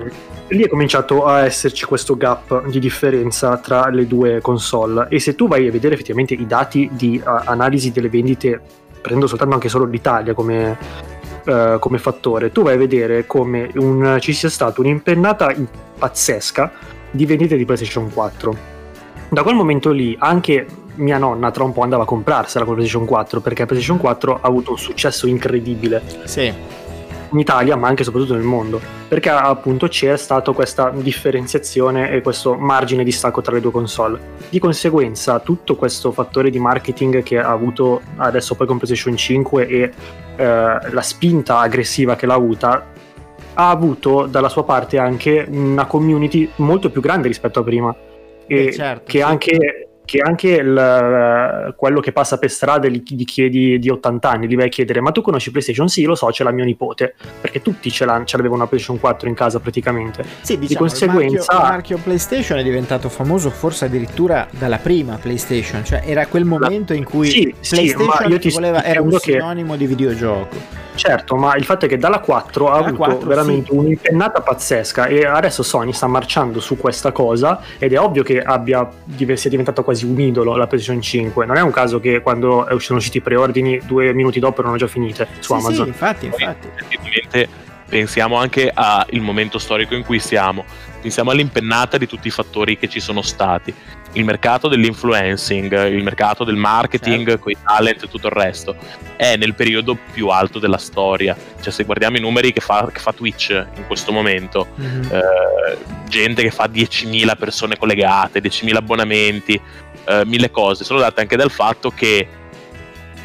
Lì 0.48 0.62
è 0.62 0.68
cominciato 0.68 1.24
a 1.24 1.44
esserci 1.44 1.84
questo 1.84 2.16
gap 2.16 2.66
di 2.66 2.78
differenza 2.78 3.56
tra 3.58 3.88
le 3.88 4.06
due 4.06 4.40
console. 4.40 5.08
E 5.10 5.18
se 5.18 5.34
tu 5.34 5.48
vai 5.48 5.66
a 5.66 5.70
vedere 5.70 5.94
effettivamente 5.94 6.34
i 6.34 6.46
dati 6.46 6.88
di 6.92 7.20
uh, 7.24 7.28
analisi 7.44 7.92
delle 7.92 8.08
vendite 8.08 8.60
prendo 9.00 9.26
soltanto 9.26 9.54
anche 9.54 9.68
solo 9.68 9.84
l'Italia 9.84 10.34
come, 10.34 10.76
uh, 11.44 11.78
come 11.78 11.98
fattore 11.98 12.50
tu 12.50 12.62
vai 12.62 12.74
a 12.74 12.76
vedere 12.76 13.24
come 13.24 13.70
un- 13.74 14.16
ci 14.20 14.32
sia 14.32 14.50
stata 14.50 14.80
un'impennata 14.80 15.54
pazzesca 15.96 16.72
di 17.12 17.24
vendite 17.24 17.56
di 17.56 17.64
PlayStation 17.64 18.12
4 18.12 18.56
da 19.28 19.44
quel 19.44 19.54
momento 19.54 19.92
lì 19.92 20.16
anche 20.18 20.66
mia 20.96 21.18
nonna 21.18 21.52
tra 21.52 21.62
un 21.62 21.72
po' 21.72 21.82
andava 21.82 22.02
a 22.02 22.06
comprarsela 22.06 22.64
con 22.64 22.74
la 22.74 22.80
PlayStation 22.80 23.08
4 23.08 23.40
perché 23.40 23.60
la 23.60 23.66
PlayStation 23.66 23.98
4 23.98 24.34
ha 24.34 24.40
avuto 24.42 24.72
un 24.72 24.78
successo 24.78 25.26
incredibile. 25.26 26.02
Sì. 26.24 26.52
In 27.36 27.42
Italia 27.42 27.76
ma 27.76 27.86
anche 27.86 28.00
e 28.00 28.04
soprattutto 28.04 28.34
nel 28.34 28.42
mondo 28.42 28.80
perché 29.06 29.28
appunto 29.28 29.86
c'è 29.86 30.16
stata 30.16 30.52
questa 30.52 30.90
differenziazione 30.90 32.10
e 32.10 32.22
questo 32.22 32.54
margine 32.54 33.04
di 33.04 33.12
stacco 33.12 33.42
tra 33.42 33.52
le 33.52 33.60
due 33.60 33.70
console 33.70 34.18
di 34.48 34.58
conseguenza 34.58 35.38
tutto 35.40 35.76
questo 35.76 36.10
fattore 36.10 36.50
di 36.50 36.58
marketing 36.58 37.22
che 37.22 37.38
ha 37.38 37.50
avuto 37.50 38.00
adesso 38.16 38.54
poi 38.54 38.66
con 38.66 38.78
PlayStation 38.78 39.16
5 39.16 39.68
e 39.68 39.90
eh, 40.36 40.44
la 40.44 41.02
spinta 41.02 41.58
aggressiva 41.58 42.16
che 42.16 42.24
l'ha 42.26 42.34
avuta 42.34 42.86
ha 43.58 43.70
avuto 43.70 44.26
dalla 44.26 44.48
sua 44.48 44.64
parte 44.64 44.98
anche 44.98 45.46
una 45.48 45.86
community 45.86 46.50
molto 46.56 46.90
più 46.90 47.00
grande 47.00 47.28
rispetto 47.28 47.60
a 47.60 47.62
prima 47.62 47.94
e 48.46 48.64
Beh, 48.64 48.72
certo, 48.72 49.02
che 49.06 49.18
sì. 49.18 49.24
anche 49.24 49.85
che 50.06 50.20
anche 50.20 50.48
il- 50.48 51.74
quello 51.76 52.00
che 52.00 52.12
passa 52.12 52.38
per 52.38 52.50
strada 52.50 52.88
gli, 52.88 53.02
gli 53.04 53.24
chiedi 53.24 53.78
di 53.78 53.90
80 53.90 54.30
anni, 54.30 54.46
gli 54.46 54.56
vai 54.56 54.66
a 54.66 54.68
chiedere 54.68 55.00
ma 55.02 55.10
tu 55.10 55.20
conosci 55.20 55.50
PlayStation? 55.50 55.88
Sì, 55.88 56.04
lo 56.04 56.14
so, 56.14 56.32
ce 56.32 56.42
l'ha 56.44 56.50
mio 56.52 56.64
nipote, 56.64 57.14
perché 57.40 57.60
tutti 57.60 57.90
ce, 57.90 58.06
l'hanno, 58.06 58.24
ce 58.24 58.36
l'avevano 58.36 58.60
una 58.62 58.68
PlayStation 58.70 58.98
4 59.00 59.28
in 59.28 59.34
casa 59.34 59.58
praticamente. 59.60 60.24
Sì, 60.40 60.58
diciamo, 60.58 60.78
conseguenza- 60.86 61.26
il, 61.26 61.36
marchio, 61.36 61.56
il 61.66 61.70
marchio 61.72 61.98
PlayStation 61.98 62.58
è 62.58 62.62
diventato 62.62 63.08
famoso 63.10 63.50
forse 63.50 63.84
addirittura 63.86 64.46
dalla 64.50 64.78
prima 64.78 65.18
PlayStation, 65.20 65.84
cioè 65.84 66.02
era 66.06 66.26
quel 66.26 66.44
momento 66.44 66.94
in 66.94 67.04
cui 67.04 67.28
Sì, 67.28 67.54
sì, 67.60 67.74
PlayStation 67.74 68.30
io 68.30 68.38
ti 68.38 68.50
voleva, 68.50 68.82
era 68.84 69.00
un 69.02 69.08
dicendo 69.08 69.18
che- 69.18 69.32
sinonimo 69.32 69.76
di 69.76 69.86
videogioco. 69.86 70.84
Certo, 70.96 71.36
ma 71.36 71.54
il 71.56 71.64
fatto 71.64 71.84
è 71.84 71.88
che 71.88 71.98
dalla 71.98 72.18
4 72.18 72.66
ha 72.68 72.74
Dalla 72.74 72.86
avuto 72.88 72.96
4, 73.04 73.26
veramente 73.28 73.70
sì. 73.70 73.76
un'impennata 73.76 74.40
pazzesca 74.40 75.06
e 75.06 75.24
adesso 75.24 75.62
Sony 75.62 75.92
sta 75.92 76.06
marciando 76.06 76.58
su 76.60 76.76
questa 76.76 77.12
cosa 77.12 77.60
ed 77.78 77.92
è 77.92 78.00
ovvio 78.00 78.22
che 78.22 78.40
abbia, 78.40 78.88
sia 79.34 79.50
diventato 79.50 79.82
quasi 79.84 80.04
un 80.06 80.18
idolo 80.18 80.56
la 80.56 80.66
PlayStation 80.66 81.00
5. 81.02 81.46
Non 81.46 81.56
è 81.56 81.60
un 81.60 81.70
caso 81.70 82.00
che 82.00 82.20
quando 82.20 82.66
è- 82.66 82.78
sono 82.80 82.98
usciti 82.98 83.18
i 83.18 83.20
preordini 83.20 83.80
due 83.84 84.12
minuti 84.12 84.40
dopo 84.40 84.60
erano 84.60 84.76
già 84.76 84.86
finite 84.86 85.26
su 85.40 85.54
Sì, 85.54 85.60
sì, 85.60 85.66
Amazon. 85.66 85.86
infatti, 85.88 86.26
infatti. 86.26 86.68
Effettivamente 86.74 87.48
pensiamo 87.88 88.36
anche 88.36 88.70
al 88.74 89.06
momento 89.20 89.58
storico 89.58 89.94
in 89.94 90.04
cui 90.04 90.18
siamo, 90.18 90.64
pensiamo 91.00 91.30
all'impennata 91.30 91.98
di 91.98 92.06
tutti 92.06 92.26
i 92.28 92.30
fattori 92.32 92.76
che 92.78 92.88
ci 92.88 93.00
sono 93.00 93.22
stati. 93.22 93.72
Il 94.16 94.24
mercato 94.24 94.68
dell'influencing, 94.68 95.88
il 95.88 96.02
mercato 96.02 96.44
del 96.44 96.56
marketing, 96.56 97.26
certo. 97.26 97.42
con 97.42 97.52
i 97.52 97.56
talent 97.62 98.02
e 98.02 98.08
tutto 98.08 98.26
il 98.26 98.32
resto, 98.32 98.76
è 99.16 99.36
nel 99.36 99.54
periodo 99.54 99.96
più 100.12 100.28
alto 100.28 100.58
della 100.58 100.78
storia. 100.78 101.36
Cioè, 101.60 101.72
se 101.72 101.84
guardiamo 101.84 102.16
i 102.16 102.20
numeri 102.20 102.52
che 102.52 102.60
fa, 102.60 102.88
che 102.92 102.98
fa 102.98 103.12
Twitch 103.12 103.50
in 103.76 103.86
questo 103.86 104.12
momento, 104.12 104.68
mm-hmm. 104.80 105.02
eh, 105.12 105.78
gente 106.08 106.42
che 106.42 106.50
fa 106.50 106.64
10.000 106.64 107.36
persone 107.36 107.76
collegate, 107.76 108.40
10.000 108.40 108.74
abbonamenti, 108.76 109.60
eh, 110.04 110.24
mille 110.24 110.50
cose, 110.50 110.84
sono 110.84 110.98
date 110.98 111.20
anche 111.20 111.36
dal 111.36 111.50
fatto 111.50 111.90
che 111.90 112.26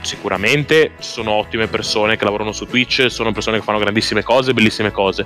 sicuramente 0.02 0.94
sono 1.00 1.32
ottime 1.32 1.68
persone 1.68 2.18
che 2.18 2.26
lavorano 2.26 2.52
su 2.52 2.66
Twitch, 2.66 3.10
sono 3.10 3.32
persone 3.32 3.60
che 3.60 3.64
fanno 3.64 3.80
grandissime 3.80 4.24
cose, 4.24 4.54
bellissime 4.54 4.92
cose. 4.92 5.26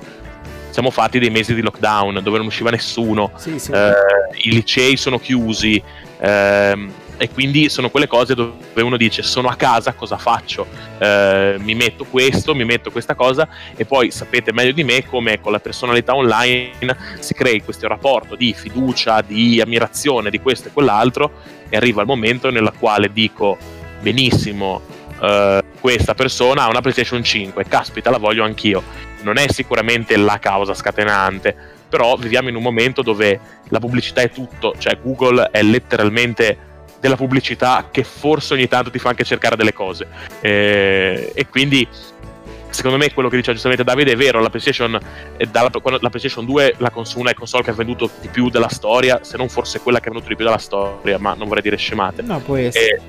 Siamo 0.76 0.90
fatti 0.90 1.18
dei 1.18 1.30
mesi 1.30 1.54
di 1.54 1.62
lockdown 1.62 2.20
dove 2.22 2.36
non 2.36 2.48
usciva 2.48 2.68
nessuno, 2.68 3.32
sì, 3.36 3.58
sì. 3.58 3.72
Eh, 3.72 3.92
i 4.42 4.50
licei 4.50 4.98
sono 4.98 5.18
chiusi 5.18 5.82
eh, 6.20 6.88
e 7.16 7.30
quindi 7.30 7.70
sono 7.70 7.88
quelle 7.88 8.06
cose 8.06 8.34
dove 8.34 8.82
uno 8.82 8.98
dice 8.98 9.22
sono 9.22 9.48
a 9.48 9.54
casa, 9.54 9.94
cosa 9.94 10.18
faccio? 10.18 10.66
Eh, 10.98 11.56
mi 11.60 11.74
metto 11.74 12.04
questo, 12.04 12.54
mi 12.54 12.66
metto 12.66 12.90
questa 12.90 13.14
cosa 13.14 13.48
e 13.74 13.86
poi 13.86 14.10
sapete 14.10 14.52
meglio 14.52 14.72
di 14.72 14.84
me 14.84 15.06
come 15.06 15.40
con 15.40 15.50
la 15.50 15.60
personalità 15.60 16.14
online 16.14 16.74
si 17.20 17.32
crei 17.32 17.62
questo 17.62 17.88
rapporto 17.88 18.36
di 18.36 18.52
fiducia, 18.52 19.22
di 19.22 19.62
ammirazione 19.62 20.28
di 20.28 20.40
questo 20.40 20.68
e 20.68 20.72
quell'altro 20.72 21.32
e 21.70 21.76
arriva 21.78 22.02
il 22.02 22.06
momento 22.06 22.50
nella 22.50 22.74
quale 22.78 23.10
dico 23.10 23.56
benissimo 24.02 24.82
uh, 25.20 25.64
questa 25.80 26.14
persona 26.14 26.64
ha 26.64 26.68
una 26.68 26.82
PlayStation 26.82 27.24
5, 27.24 27.64
caspita 27.64 28.10
la 28.10 28.18
voglio 28.18 28.44
anch'io. 28.44 29.05
Non 29.26 29.38
è 29.38 29.48
sicuramente 29.48 30.16
la 30.16 30.38
causa 30.38 30.72
scatenante, 30.72 31.52
però 31.88 32.14
viviamo 32.14 32.48
in 32.48 32.54
un 32.54 32.62
momento 32.62 33.02
dove 33.02 33.40
la 33.70 33.80
pubblicità 33.80 34.20
è 34.20 34.30
tutto, 34.30 34.74
cioè 34.78 34.96
Google 35.02 35.48
è 35.50 35.62
letteralmente 35.62 36.56
della 37.00 37.16
pubblicità 37.16 37.88
che 37.90 38.04
forse 38.04 38.54
ogni 38.54 38.68
tanto 38.68 38.88
ti 38.88 39.00
fa 39.00 39.08
anche 39.08 39.24
cercare 39.24 39.56
delle 39.56 39.72
cose. 39.72 40.06
Eh, 40.40 41.32
e 41.34 41.46
quindi 41.48 41.88
secondo 42.70 42.98
me 42.98 43.12
quello 43.12 43.28
che 43.28 43.36
dice 43.36 43.50
giustamente 43.50 43.82
Davide 43.82 44.12
è 44.12 44.16
vero, 44.16 44.40
la 44.40 44.48
PlayStation, 44.48 44.96
dalla, 45.50 45.70
la 45.72 46.08
PlayStation 46.08 46.44
2 46.44 46.74
la 46.78 46.90
console, 46.90 47.22
una 47.22 47.34
console 47.34 47.64
che 47.64 47.70
ha 47.70 47.74
venduto 47.74 48.08
di 48.20 48.28
più 48.28 48.48
della 48.48 48.68
storia, 48.68 49.18
se 49.24 49.36
non 49.36 49.48
forse 49.48 49.80
quella 49.80 49.98
che 49.98 50.08
ha 50.08 50.12
venduto 50.12 50.28
di 50.28 50.36
più 50.36 50.44
della 50.44 50.58
storia, 50.58 51.18
ma 51.18 51.34
non 51.34 51.48
vorrei 51.48 51.62
dire 51.62 51.76
scemate. 51.76 52.22
No, 52.22 52.38
può 52.38 52.54
essere. 52.54 52.84
E, 52.86 53.00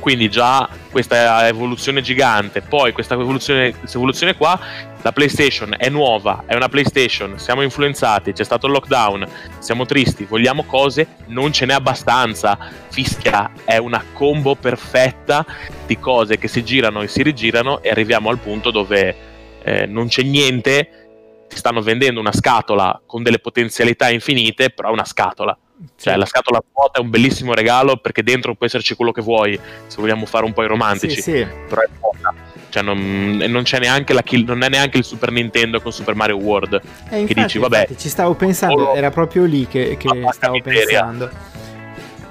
quindi 0.00 0.28
già 0.28 0.68
questa 0.90 1.46
evoluzione 1.46 2.00
gigante, 2.00 2.62
poi 2.62 2.92
questa 2.92 3.14
evoluzione, 3.14 3.76
questa 3.76 3.96
evoluzione 3.96 4.36
qua, 4.36 4.58
la 5.02 5.12
PlayStation 5.12 5.74
è 5.78 5.88
nuova, 5.88 6.42
è 6.46 6.54
una 6.54 6.68
PlayStation, 6.68 7.38
siamo 7.38 7.62
influenzati, 7.62 8.32
c'è 8.32 8.44
stato 8.44 8.66
il 8.66 8.72
lockdown, 8.72 9.26
siamo 9.58 9.86
tristi, 9.86 10.24
vogliamo 10.24 10.64
cose, 10.64 11.06
non 11.26 11.52
ce 11.52 11.66
n'è 11.66 11.72
abbastanza. 11.72 12.58
Fischia 12.88 13.52
è 13.64 13.76
una 13.76 14.02
combo 14.12 14.56
perfetta 14.56 15.46
di 15.86 15.98
cose 15.98 16.38
che 16.38 16.48
si 16.48 16.64
girano 16.64 17.02
e 17.02 17.08
si 17.08 17.22
rigirano 17.22 17.80
e 17.82 17.90
arriviamo 17.90 18.28
al 18.28 18.38
punto 18.38 18.70
dove 18.70 19.16
eh, 19.62 19.86
non 19.86 20.08
c'è 20.08 20.22
niente, 20.22 21.46
ti 21.48 21.56
stanno 21.56 21.80
vendendo 21.80 22.20
una 22.20 22.32
scatola 22.32 23.00
con 23.06 23.22
delle 23.22 23.38
potenzialità 23.38 24.10
infinite, 24.10 24.70
però 24.70 24.92
una 24.92 25.04
scatola 25.04 25.56
cioè, 25.96 26.14
sì. 26.14 26.18
la 26.18 26.26
scatola 26.26 26.62
vuota 26.72 26.98
è 26.98 27.02
un 27.02 27.10
bellissimo 27.10 27.54
regalo 27.54 27.96
perché 27.96 28.22
dentro 28.22 28.54
può 28.54 28.66
esserci 28.66 28.94
quello 28.94 29.12
che 29.12 29.22
vuoi, 29.22 29.58
se 29.86 30.00
vogliamo 30.00 30.26
fare 30.26 30.44
un 30.44 30.52
po' 30.52 30.62
i 30.62 30.66
romantici. 30.66 31.16
Sì, 31.16 31.22
sì. 31.22 31.46
Però 31.68 31.80
è 31.80 31.88
vuota. 31.98 32.34
Cioè, 32.70 32.82
non, 32.82 33.36
non, 33.48 33.62
c'è 33.62 33.78
neanche 33.78 34.12
la 34.12 34.22
kill, 34.22 34.44
non 34.44 34.62
è 34.62 34.68
neanche 34.68 34.98
il 34.98 35.04
Super 35.04 35.30
Nintendo 35.30 35.80
con 35.80 35.92
Super 35.92 36.14
Mario 36.14 36.36
World. 36.36 36.74
Eh, 37.08 37.20
infatti, 37.20 37.34
che 37.34 37.34
dici, 37.34 37.58
vabbè. 37.58 37.88
Ci 37.96 38.08
stavo 38.08 38.34
pensando, 38.34 38.94
era 38.94 39.10
proprio 39.10 39.44
lì 39.44 39.66
che, 39.66 39.96
che 39.96 40.08
stavo 40.32 40.54
miseria. 40.54 41.04
pensando. 41.04 41.30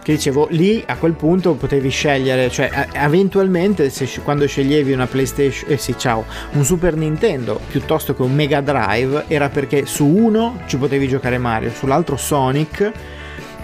Che 0.03 0.13
dicevo, 0.13 0.47
lì 0.51 0.81
a 0.87 0.95
quel 0.95 1.13
punto 1.13 1.55
potevi 1.55 1.89
scegliere, 1.89 2.49
cioè 2.49 2.87
eventualmente 2.93 3.89
se, 3.89 4.07
quando 4.21 4.47
sceglievi 4.47 4.93
una 4.93 5.05
PlayStation, 5.05 5.69
eh 5.69 5.77
sì, 5.77 5.95
ciao, 5.97 6.25
un 6.51 6.63
Super 6.63 6.95
Nintendo 6.95 7.59
piuttosto 7.67 8.15
che 8.15 8.21
un 8.21 8.33
Mega 8.33 8.61
Drive, 8.61 9.25
era 9.27 9.49
perché 9.49 9.85
su 9.85 10.05
uno 10.05 10.61
ci 10.67 10.77
potevi 10.77 11.09
giocare 11.09 11.37
Mario, 11.37 11.71
sull'altro 11.71 12.15
Sonic 12.15 12.91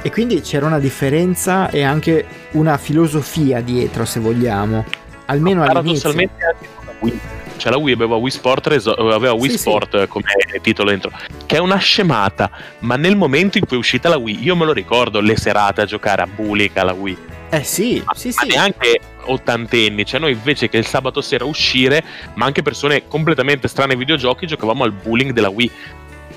e 0.03 0.11
quindi 0.11 0.41
c'era 0.41 0.65
una 0.65 0.79
differenza 0.79 1.69
e 1.69 1.81
anche 1.81 2.25
una 2.51 2.77
filosofia 2.77 3.61
dietro, 3.61 4.03
se 4.03 4.19
vogliamo. 4.19 4.85
Almeno 5.27 5.63
no, 5.63 5.71
all'inizio. 5.71 6.11
Paradossalmente 6.11 6.45
anche 6.45 6.67
con 6.75 6.85
la 6.85 6.93
Wii. 6.99 7.19
Cioè 7.55 7.71
la 7.71 7.77
Wii 7.77 7.93
aveva 7.93 8.15
Wii 8.15 8.31
Sport, 8.31 8.67
reso- 8.67 8.93
aveva 8.93 9.31
Wii 9.31 9.51
sì, 9.51 9.57
Sport 9.57 10.01
sì. 10.01 10.07
come 10.07 10.25
titolo 10.61 10.89
dentro, 10.89 11.11
che 11.45 11.55
è 11.55 11.59
una 11.59 11.77
scemata, 11.77 12.51
ma 12.79 12.97
nel 12.97 13.15
momento 13.15 13.57
in 13.57 13.65
cui 13.65 13.77
è 13.77 13.79
uscita 13.79 14.09
la 14.09 14.17
Wii, 14.17 14.43
io 14.43 14.55
me 14.57 14.65
lo 14.65 14.73
ricordo 14.73 15.21
le 15.21 15.37
serate 15.37 15.79
a 15.79 15.85
giocare 15.85 16.21
a 16.23 16.27
Bullica 16.27 16.81
alla 16.81 16.91
Wii. 16.91 17.17
Eh 17.51 17.63
sì, 17.63 18.01
ma, 18.05 18.13
sì, 18.15 18.33
ma 18.35 18.41
sì. 18.41 18.47
neanche 18.47 18.99
ottantenni, 19.25 20.03
cioè 20.05 20.19
noi 20.19 20.33
invece 20.33 20.67
che 20.67 20.77
il 20.77 20.85
sabato 20.85 21.21
sera 21.21 21.45
uscire, 21.45 22.03
ma 22.33 22.45
anche 22.45 22.61
persone 22.63 23.07
completamente 23.07 23.69
strane 23.69 23.93
ai 23.93 23.99
videogiochi, 23.99 24.47
giocavamo 24.47 24.83
al 24.83 24.91
bullying 24.91 25.31
della 25.31 25.49
Wii. 25.49 25.71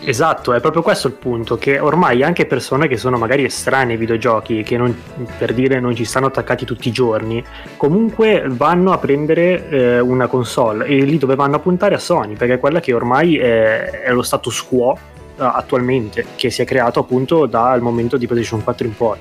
Esatto, 0.05 0.53
è 0.53 0.61
proprio 0.61 0.83
questo 0.83 1.09
il 1.09 1.15
punto, 1.15 1.57
che 1.57 1.79
ormai 1.79 2.23
anche 2.23 2.47
persone 2.47 2.87
che 2.87 2.97
sono 2.97 3.19
magari 3.19 3.45
estranee 3.45 3.95
ai 3.95 3.99
videogiochi, 3.99 4.63
che 4.63 4.77
non, 4.77 4.95
per 5.39 5.53
dire 5.53 5.81
non 5.81 5.97
ci 5.97 6.05
stanno 6.05 6.27
attaccati 6.27 6.65
tutti 6.65 6.89
i 6.89 6.93
giorni, 6.93 7.43
comunque 7.77 8.45
vanno 8.47 8.93
a 8.93 8.99
prendere 8.99 9.69
eh, 9.69 9.99
una 9.99 10.27
console. 10.29 10.87
E 10.87 11.03
lì 11.05 11.19
dove 11.19 11.35
vanno 11.35 11.57
a 11.57 11.59
puntare 11.61 11.95
a 11.95 11.99
Sony, 11.99 12.35
perché 12.35 12.55
è 12.55 12.59
quella 12.59 12.79
che 12.81 12.93
ormai 12.93 13.37
è, 13.39 14.03
è 14.03 14.13
lo 14.13 14.23
status 14.23 14.63
quo 14.63 14.91
uh, 14.91 14.97
attualmente, 15.43 16.25
che 16.37 16.51
si 16.51 16.63
è 16.63 16.65
creato 16.65 17.01
appunto 17.01 17.47
dal 17.47 17.81
momento 17.81 18.17
di 18.17 18.27
PlayStation 18.27 18.63
4 18.63 18.87
in 18.87 18.97
poi, 18.97 19.19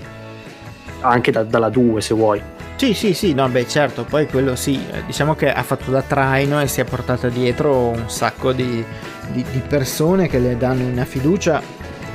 anche 1.08 1.32
da, 1.32 1.44
dalla 1.44 1.70
2 1.70 2.02
se 2.02 2.14
vuoi. 2.14 2.42
Sì, 2.76 2.94
sì, 2.94 3.14
sì, 3.14 3.34
no, 3.34 3.48
beh, 3.48 3.68
certo, 3.68 4.04
poi 4.04 4.28
quello 4.28 4.56
sì, 4.56 4.80
eh, 4.92 5.04
diciamo 5.06 5.34
che 5.36 5.52
ha 5.52 5.64
fatto 5.64 5.92
da 5.92 6.02
traino 6.02 6.60
e 6.60 6.68
si 6.68 6.82
è 6.82 6.84
portata 6.84 7.30
dietro 7.30 7.88
un 7.88 8.10
sacco 8.10 8.52
di, 8.52 8.84
di, 9.32 9.46
di 9.50 9.62
persone 9.66 10.28
che 10.28 10.40
le 10.40 10.58
danno 10.58 10.86
una 10.86 11.06
fiducia, 11.06 11.62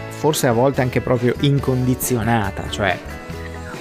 forse 0.09 0.47
a 0.49 0.53
volte 0.53 0.83
anche 0.83 1.01
proprio 1.01 1.35
incondizionata, 1.41 2.69
cioè 2.69 2.99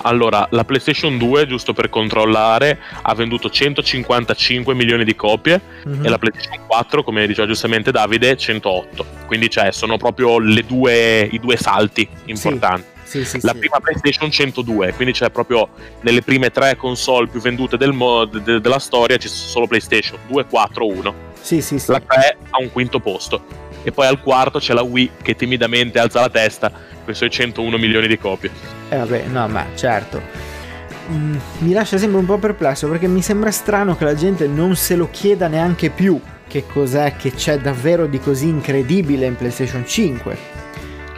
allora, 0.01 0.47
la 0.51 0.63
PlayStation 0.63 1.17
2, 1.17 1.47
giusto 1.47 1.73
per 1.73 1.89
controllare, 1.89 2.79
ha 3.01 3.13
venduto 3.15 3.49
155 3.49 4.73
milioni 4.73 5.03
di 5.03 5.15
copie 5.15 5.59
mm-hmm. 5.87 6.05
e 6.05 6.09
la 6.09 6.17
PlayStation 6.17 6.65
4, 6.65 7.03
come 7.03 7.27
diceva 7.27 7.47
giustamente 7.47 7.91
Davide, 7.91 8.37
108. 8.37 9.05
Quindi 9.25 9.49
cioè, 9.49 9.71
sono 9.71 9.97
proprio 9.97 10.37
due, 10.65 11.21
i 11.23 11.39
due 11.39 11.57
salti 11.57 12.07
importanti. 12.25 12.83
Sì. 12.83 12.98
Sì, 13.09 13.25
sì, 13.25 13.39
la 13.41 13.53
sì. 13.53 13.57
prima 13.57 13.79
PlayStation 13.79 14.29
102, 14.29 14.93
quindi 14.93 15.15
c'è 15.15 15.31
proprio 15.31 15.69
nelle 16.01 16.21
prime 16.21 16.51
tre 16.51 16.75
console 16.75 17.25
più 17.25 17.41
vendute 17.41 17.75
del 17.75 17.91
mo- 17.91 18.25
de- 18.25 18.61
della 18.61 18.77
storia 18.77 19.17
c'è 19.17 19.27
solo 19.27 19.65
PlayStation 19.65 20.19
2, 20.27 20.45
4, 20.45 20.85
1. 20.85 21.13
Sì, 21.41 21.59
sì, 21.59 21.79
sì. 21.79 21.91
La 21.91 21.99
3 22.01 22.37
ha 22.51 22.61
un 22.61 22.71
quinto 22.71 22.99
posto. 22.99 23.41
E 23.81 23.91
poi 23.91 24.05
al 24.05 24.21
quarto 24.21 24.59
c'è 24.59 24.75
la 24.75 24.83
Wii 24.83 25.09
che 25.23 25.35
timidamente 25.35 25.97
alza 25.97 26.19
la 26.19 26.29
testa 26.29 26.69
con 26.69 27.11
i 27.11 27.15
suoi 27.15 27.31
101 27.31 27.79
milioni 27.79 28.05
di 28.05 28.19
copie. 28.19 28.51
Eh 28.89 28.97
vabbè, 28.97 29.23
no, 29.25 29.47
ma 29.47 29.65
certo. 29.73 30.21
Mm, 31.09 31.35
mi 31.59 31.73
lascia 31.73 31.97
sempre 31.97 32.19
un 32.19 32.27
po' 32.27 32.37
perplesso 32.37 32.87
perché 32.87 33.07
mi 33.07 33.23
sembra 33.23 33.49
strano 33.49 33.97
che 33.97 34.03
la 34.03 34.13
gente 34.13 34.45
non 34.45 34.75
se 34.75 34.95
lo 34.95 35.09
chieda 35.09 35.47
neanche 35.47 35.89
più 35.89 36.21
che 36.47 36.67
cos'è 36.67 37.15
che 37.17 37.31
c'è 37.31 37.57
davvero 37.57 38.05
di 38.05 38.19
così 38.19 38.47
incredibile 38.47 39.25
in 39.25 39.35
PlayStation 39.35 39.83
5 39.83 40.59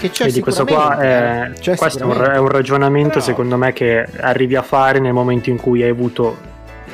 che 0.01 0.09
c'è 0.09 0.25
Vedi, 0.25 0.41
questo 0.41 0.65
qua 0.65 0.97
è, 0.97 1.51
c'è 1.59 1.75
questo 1.75 1.99
è 1.99 2.05
un, 2.05 2.21
è 2.33 2.37
un 2.37 2.47
ragionamento 2.47 3.19
Però... 3.19 3.25
secondo 3.25 3.57
me 3.57 3.71
che 3.71 4.05
arrivi 4.19 4.55
a 4.55 4.63
fare 4.63 4.99
nel 4.99 5.13
momento 5.13 5.49
in 5.49 5.57
cui 5.57 5.83
hai 5.83 5.89
avuto 5.89 6.49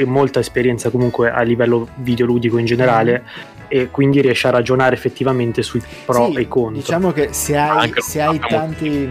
molta 0.06 0.40
esperienza 0.40 0.90
comunque 0.90 1.32
a 1.32 1.42
livello 1.42 1.88
videoludico 1.96 2.58
in 2.58 2.66
generale 2.66 3.24
mm. 3.24 3.64
e 3.68 3.90
quindi 3.90 4.22
riesci 4.22 4.46
a 4.46 4.52
ragionare 4.52 4.94
effettivamente 4.94 5.64
sui 5.64 5.82
pro 6.06 6.30
sì, 6.32 6.40
e 6.40 6.48
contro. 6.48 6.82
Diciamo 6.82 7.12
che 7.12 7.30
se 7.32 7.58
hai, 7.58 7.92
se 7.96 8.22
hai 8.22 8.40
tanti... 8.40 9.10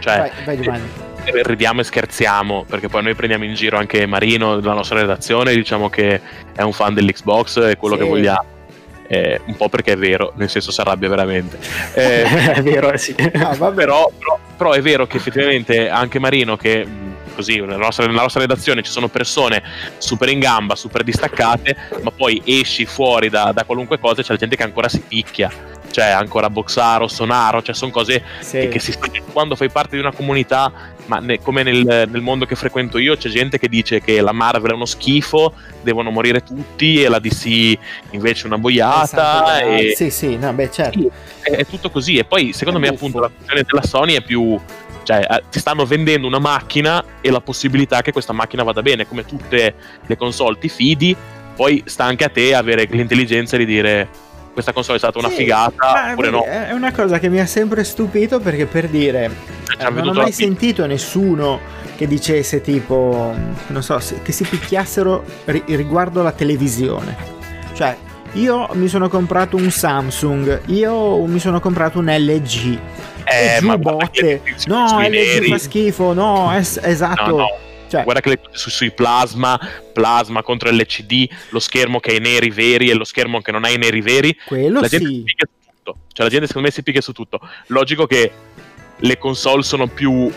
Cioè, 0.00 0.30
vai, 0.44 0.56
vai 0.56 0.80
ridiamo 1.30 1.80
e 1.80 1.84
scherziamo 1.84 2.64
perché 2.66 2.88
poi 2.88 3.02
noi 3.02 3.14
prendiamo 3.14 3.44
in 3.44 3.52
giro 3.52 3.76
anche 3.76 4.06
Marino 4.06 4.60
della 4.60 4.72
nostra 4.72 4.98
redazione 4.98 5.54
diciamo 5.54 5.90
che 5.90 6.20
è 6.54 6.62
un 6.62 6.72
fan 6.72 6.94
dell'Xbox 6.94 7.56
e 7.58 7.76
quello 7.76 7.96
sì. 7.96 8.02
che 8.02 8.08
vogliamo 8.08 8.56
eh, 9.08 9.40
un 9.46 9.56
po' 9.56 9.68
perché 9.68 9.92
è 9.92 9.96
vero, 9.96 10.32
nel 10.36 10.48
senso 10.48 10.70
si 10.70 10.80
arrabbia 10.80 11.08
veramente. 11.08 11.58
Eh, 11.98 12.52
è 12.52 12.62
vero, 12.62 12.96
sì. 12.96 13.14
Ah, 13.18 13.56
però, 13.56 14.10
però, 14.16 14.38
però, 14.56 14.72
è 14.72 14.80
vero 14.80 15.06
che 15.06 15.16
effettivamente 15.16 15.88
anche 15.88 16.18
Marino, 16.20 16.56
che 16.56 16.86
così 17.34 17.60
nella 17.60 17.76
nostra, 17.76 18.06
nella 18.06 18.22
nostra, 18.22 18.40
redazione 18.40 18.82
ci 18.82 18.90
sono 18.90 19.08
persone 19.08 19.62
super 19.98 20.28
in 20.28 20.38
gamba, 20.38 20.76
super 20.76 21.02
distaccate, 21.02 21.76
ma 22.02 22.10
poi 22.10 22.40
esci 22.44 22.84
fuori 22.84 23.28
da, 23.30 23.52
da 23.52 23.64
qualunque 23.64 23.98
cosa 23.98 24.20
e 24.20 24.24
c'è 24.24 24.32
la 24.32 24.38
gente 24.38 24.56
che 24.56 24.62
ancora 24.62 24.88
si 24.88 25.02
picchia 25.06 25.50
cioè 25.90 26.06
ancora 26.06 26.50
Boxaro, 26.50 27.08
Sonaro, 27.08 27.62
cioè 27.62 27.74
sono 27.74 27.90
cose 27.90 28.22
sì. 28.40 28.58
che, 28.58 28.68
che, 28.68 28.78
si 28.78 28.94
quando 29.32 29.56
fai 29.56 29.70
parte 29.70 29.96
di 29.96 30.02
una 30.02 30.12
comunità, 30.12 30.72
ma 31.08 31.18
ne, 31.18 31.40
come 31.40 31.62
nel, 31.62 32.06
nel, 32.10 32.20
mondo 32.20 32.44
che 32.44 32.54
frequento 32.54 32.98
io, 32.98 33.16
c'è 33.16 33.28
gente 33.28 33.58
che 33.58 33.68
dice 33.68 34.00
che 34.00 34.20
la 34.20 34.32
Marvel 34.32 34.72
è 34.72 34.74
uno 34.74 34.84
schifo, 34.84 35.54
devono 35.82 36.10
morire 36.10 36.42
tutti 36.42 37.02
e 37.02 37.08
la 37.08 37.18
DC 37.18 37.78
invece 38.10 38.46
una 38.46 38.58
boiata. 38.58 39.04
Esatto, 39.04 39.64
e... 39.64 39.94
Sì, 39.96 40.10
sì, 40.10 40.36
no, 40.36 40.52
beh, 40.52 40.70
certo. 40.70 41.10
È, 41.40 41.50
è, 41.50 41.66
tutto 41.66 41.90
così 41.90 42.16
e 42.18 42.24
poi 42.24 42.52
secondo 42.52 42.78
è 42.78 42.82
me 42.82 42.90
buffo. 42.90 43.06
appunto 43.06 43.20
la 43.20 43.30
funzione 43.34 43.64
della 43.66 43.82
Sony 43.82 44.14
è 44.14 44.22
più 44.22 44.58
Cioè, 45.02 45.26
eh, 45.28 45.42
ti 45.50 45.58
stanno 45.58 45.86
vendendo 45.86 46.26
una 46.26 46.38
macchina 46.38 47.02
e 47.22 47.30
la 47.30 47.40
possibilità 47.40 48.02
che 48.02 48.12
questa 48.12 48.34
macchina 48.34 48.62
vada 48.62 48.82
bene, 48.82 49.08
come 49.08 49.24
tutte 49.24 49.74
le 50.04 50.16
console 50.16 50.58
ti 50.58 50.68
fidi, 50.68 51.16
poi 51.56 51.82
sta 51.86 52.04
anche 52.04 52.24
a 52.24 52.28
te 52.28 52.54
avere 52.54 52.86
l'intelligenza 52.90 53.56
di 53.56 53.64
dire 53.64 54.26
questa 54.58 54.72
console 54.72 54.96
è 54.96 54.98
stata 54.98 55.18
una 55.18 55.28
Sì, 55.28 55.36
figata 55.36 56.10
oppure 56.10 56.30
no. 56.30 56.42
È 56.42 56.72
una 56.72 56.90
cosa 56.90 57.20
che 57.20 57.28
mi 57.28 57.38
ha 57.38 57.46
sempre 57.46 57.84
stupito 57.84 58.40
perché 58.40 58.66
per 58.66 58.88
dire, 58.88 59.30
eh, 59.78 59.88
non 59.90 60.08
ho 60.08 60.12
mai 60.14 60.32
sentito 60.32 60.84
nessuno 60.84 61.60
che 61.96 62.08
dicesse 62.08 62.60
tipo, 62.60 63.32
non 63.68 63.82
so, 63.84 64.00
che 64.22 64.32
si 64.32 64.42
picchiassero 64.44 65.22
ri- 65.44 65.62
riguardo 65.66 66.22
la 66.24 66.32
televisione. 66.32 67.16
Cioè, 67.72 67.96
io 68.32 68.68
mi 68.72 68.88
sono 68.88 69.08
comprato 69.08 69.56
un 69.56 69.70
Samsung, 69.70 70.62
io 70.66 71.24
mi 71.26 71.38
sono 71.38 71.60
comprato 71.60 72.00
un 72.00 72.06
LG. 72.06 72.78
Eh, 73.24 73.56
e 73.56 73.58
giù 73.60 73.76
botte. 73.78 74.42
No, 74.66 74.98
LG 75.00 75.08
neri- 75.08 75.48
fa 75.50 75.58
schifo, 75.58 76.12
no, 76.12 76.52
es- 76.52 76.80
esatto. 76.82 77.30
No, 77.30 77.36
no. 77.36 77.46
Cioè, 77.88 78.02
Guarda 78.04 78.20
che 78.20 78.28
le 78.30 78.40
cose 78.40 78.56
su- 78.58 78.70
sui 78.70 78.90
plasma, 78.92 79.58
plasma 79.92 80.42
contro 80.42 80.70
LCD, 80.70 81.28
lo 81.50 81.58
schermo 81.58 82.00
che 82.00 82.10
ha 82.12 82.14
i 82.14 82.20
neri 82.20 82.50
veri 82.50 82.90
e 82.90 82.94
lo 82.94 83.04
schermo 83.04 83.40
che 83.40 83.50
non 83.52 83.64
ha 83.64 83.70
i 83.70 83.78
neri 83.78 84.00
veri. 84.00 84.36
quello 84.46 84.80
la 84.80 84.88
gente 84.88 85.06
sì. 85.06 85.14
si 85.14 85.22
picchia 85.22 85.46
su 85.48 85.68
tutto. 85.72 85.98
Cioè, 86.12 86.24
la 86.26 86.30
gente 86.30 86.46
secondo 86.46 86.68
me 86.68 86.74
si 86.74 86.82
picchia 86.82 87.00
su 87.00 87.12
tutto. 87.12 87.40
Logico 87.68 88.06
che 88.06 88.30
le 88.96 89.18
console 89.18 89.62
sono 89.62 89.86
più 89.86 90.30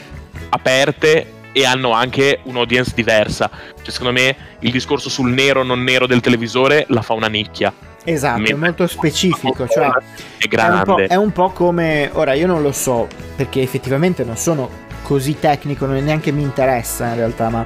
aperte 0.49 1.39
e 1.53 1.65
hanno 1.65 1.91
anche 1.91 2.39
un'audience 2.43 2.93
diversa. 2.95 3.49
Cioè, 3.81 3.91
secondo 3.91 4.13
me 4.19 4.35
il 4.59 4.71
discorso 4.71 5.09
sul 5.09 5.31
nero 5.31 5.63
non 5.63 5.83
nero 5.83 6.07
del 6.07 6.21
televisore 6.21 6.85
la 6.89 7.01
fa 7.01 7.13
una 7.13 7.27
nicchia. 7.27 7.73
Esatto, 8.03 8.37
è 8.37 8.39
Mentre- 8.39 8.55
molto 8.55 8.87
specifico. 8.87 9.67
Cioè, 9.67 9.85
è 9.85 9.89
È 9.89 10.43
un, 10.43 10.49
grande. 10.49 11.05
è 11.05 11.15
un 11.15 11.31
po' 11.31 11.49
come. 11.51 12.09
Ora 12.13 12.33
io 12.33 12.47
non 12.47 12.61
lo 12.61 12.71
so 12.71 13.07
perché 13.35 13.61
effettivamente 13.61 14.23
non 14.23 14.37
sono 14.37 14.69
così 15.01 15.37
tecnico, 15.39 15.85
non 15.85 16.03
neanche 16.03 16.31
mi 16.31 16.41
interessa 16.41 17.07
in 17.07 17.15
realtà, 17.15 17.49
ma 17.49 17.65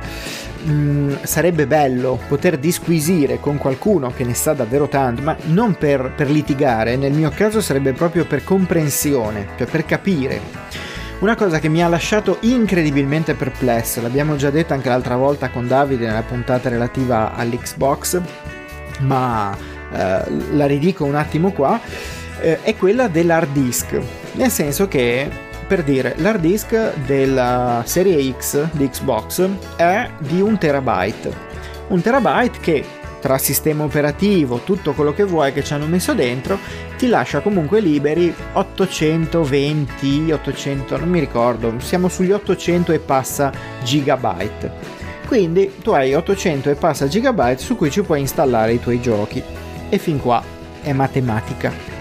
mm, 0.67 1.13
sarebbe 1.23 1.67
bello 1.67 2.19
poter 2.27 2.57
disquisire 2.57 3.39
con 3.39 3.57
qualcuno 3.57 4.11
che 4.15 4.23
ne 4.23 4.33
sa 4.33 4.53
davvero 4.53 4.87
tanto, 4.87 5.21
ma 5.21 5.35
non 5.45 5.75
per, 5.75 6.13
per 6.15 6.29
litigare, 6.29 6.95
nel 6.95 7.13
mio 7.13 7.31
caso 7.33 7.61
sarebbe 7.61 7.93
proprio 7.93 8.25
per 8.25 8.43
comprensione, 8.43 9.47
cioè 9.57 9.67
per 9.67 9.85
capire. 9.85 10.83
Una 11.19 11.35
cosa 11.35 11.59
che 11.59 11.69
mi 11.69 11.81
ha 11.81 11.87
lasciato 11.87 12.37
incredibilmente 12.41 13.35
perplesso, 13.35 14.01
l'abbiamo 14.01 14.35
già 14.35 14.49
detto 14.49 14.73
anche 14.73 14.89
l'altra 14.89 15.15
volta 15.15 15.49
con 15.49 15.65
Davide 15.65 16.05
nella 16.05 16.23
puntata 16.23 16.67
relativa 16.67 17.33
all'Xbox, 17.33 18.21
ma 18.99 19.55
eh, 19.93 20.23
la 20.51 20.65
ridico 20.65 21.05
un 21.05 21.15
attimo 21.15 21.51
qua, 21.51 21.79
eh, 22.41 22.61
è 22.61 22.75
quella 22.75 23.07
dell'hard 23.07 23.51
disk. 23.53 23.99
Nel 24.33 24.51
senso 24.51 24.87
che, 24.87 25.29
per 25.67 25.83
dire, 25.83 26.15
l'hard 26.17 26.41
disk 26.41 26.95
della 27.05 27.81
serie 27.85 28.33
X 28.37 28.67
di 28.71 28.89
Xbox 28.89 29.49
è 29.75 30.09
di 30.19 30.41
un 30.41 30.57
terabyte. 30.57 31.33
Un 31.87 32.01
terabyte 32.01 32.59
che 32.59 32.85
tra 33.19 33.39
sistema 33.39 33.83
operativo, 33.83 34.59
tutto 34.59 34.93
quello 34.93 35.11
che 35.11 35.23
vuoi 35.23 35.51
che 35.51 35.63
ci 35.63 35.73
hanno 35.73 35.87
messo 35.87 36.13
dentro, 36.13 36.59
ti 36.95 37.07
lascia 37.07 37.39
comunque 37.39 37.79
liberi 37.79 38.31
820, 38.53 40.31
800, 40.31 40.97
non 40.99 41.09
mi 41.09 41.19
ricordo, 41.19 41.73
siamo 41.79 42.07
sugli 42.07 42.31
800 42.31 42.91
e 42.91 42.99
passa 42.99 43.51
gigabyte. 43.83 44.71
Quindi 45.25 45.73
tu 45.81 45.89
hai 45.89 46.13
800 46.13 46.69
e 46.69 46.75
passa 46.75 47.07
gigabyte 47.07 47.57
su 47.57 47.75
cui 47.75 47.89
ci 47.89 48.03
puoi 48.03 48.19
installare 48.19 48.73
i 48.73 48.79
tuoi 48.79 49.01
giochi. 49.01 49.41
E 49.89 49.97
fin 49.97 50.19
qua 50.19 50.43
è 50.83 50.93
matematica. 50.93 51.94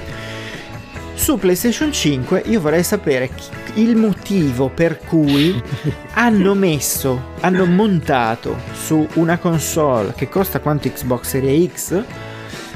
Su 1.15 1.39
PlayStation 1.39 1.93
5 1.93 2.43
io 2.47 2.61
vorrei 2.61 2.83
sapere 2.83 3.31
chi- 3.31 3.81
il 3.81 3.97
motivo 3.97 4.69
per 4.69 4.99
cui 4.99 5.61
hanno 6.15 6.55
messo, 6.55 7.33
hanno 7.41 7.65
montato 7.67 8.59
su 8.73 9.07
una 9.15 9.39
console 9.39 10.13
che 10.15 10.29
costa 10.29 10.61
quanto 10.61 10.89
Xbox 10.89 11.29
Series 11.29 11.73
X 11.73 12.05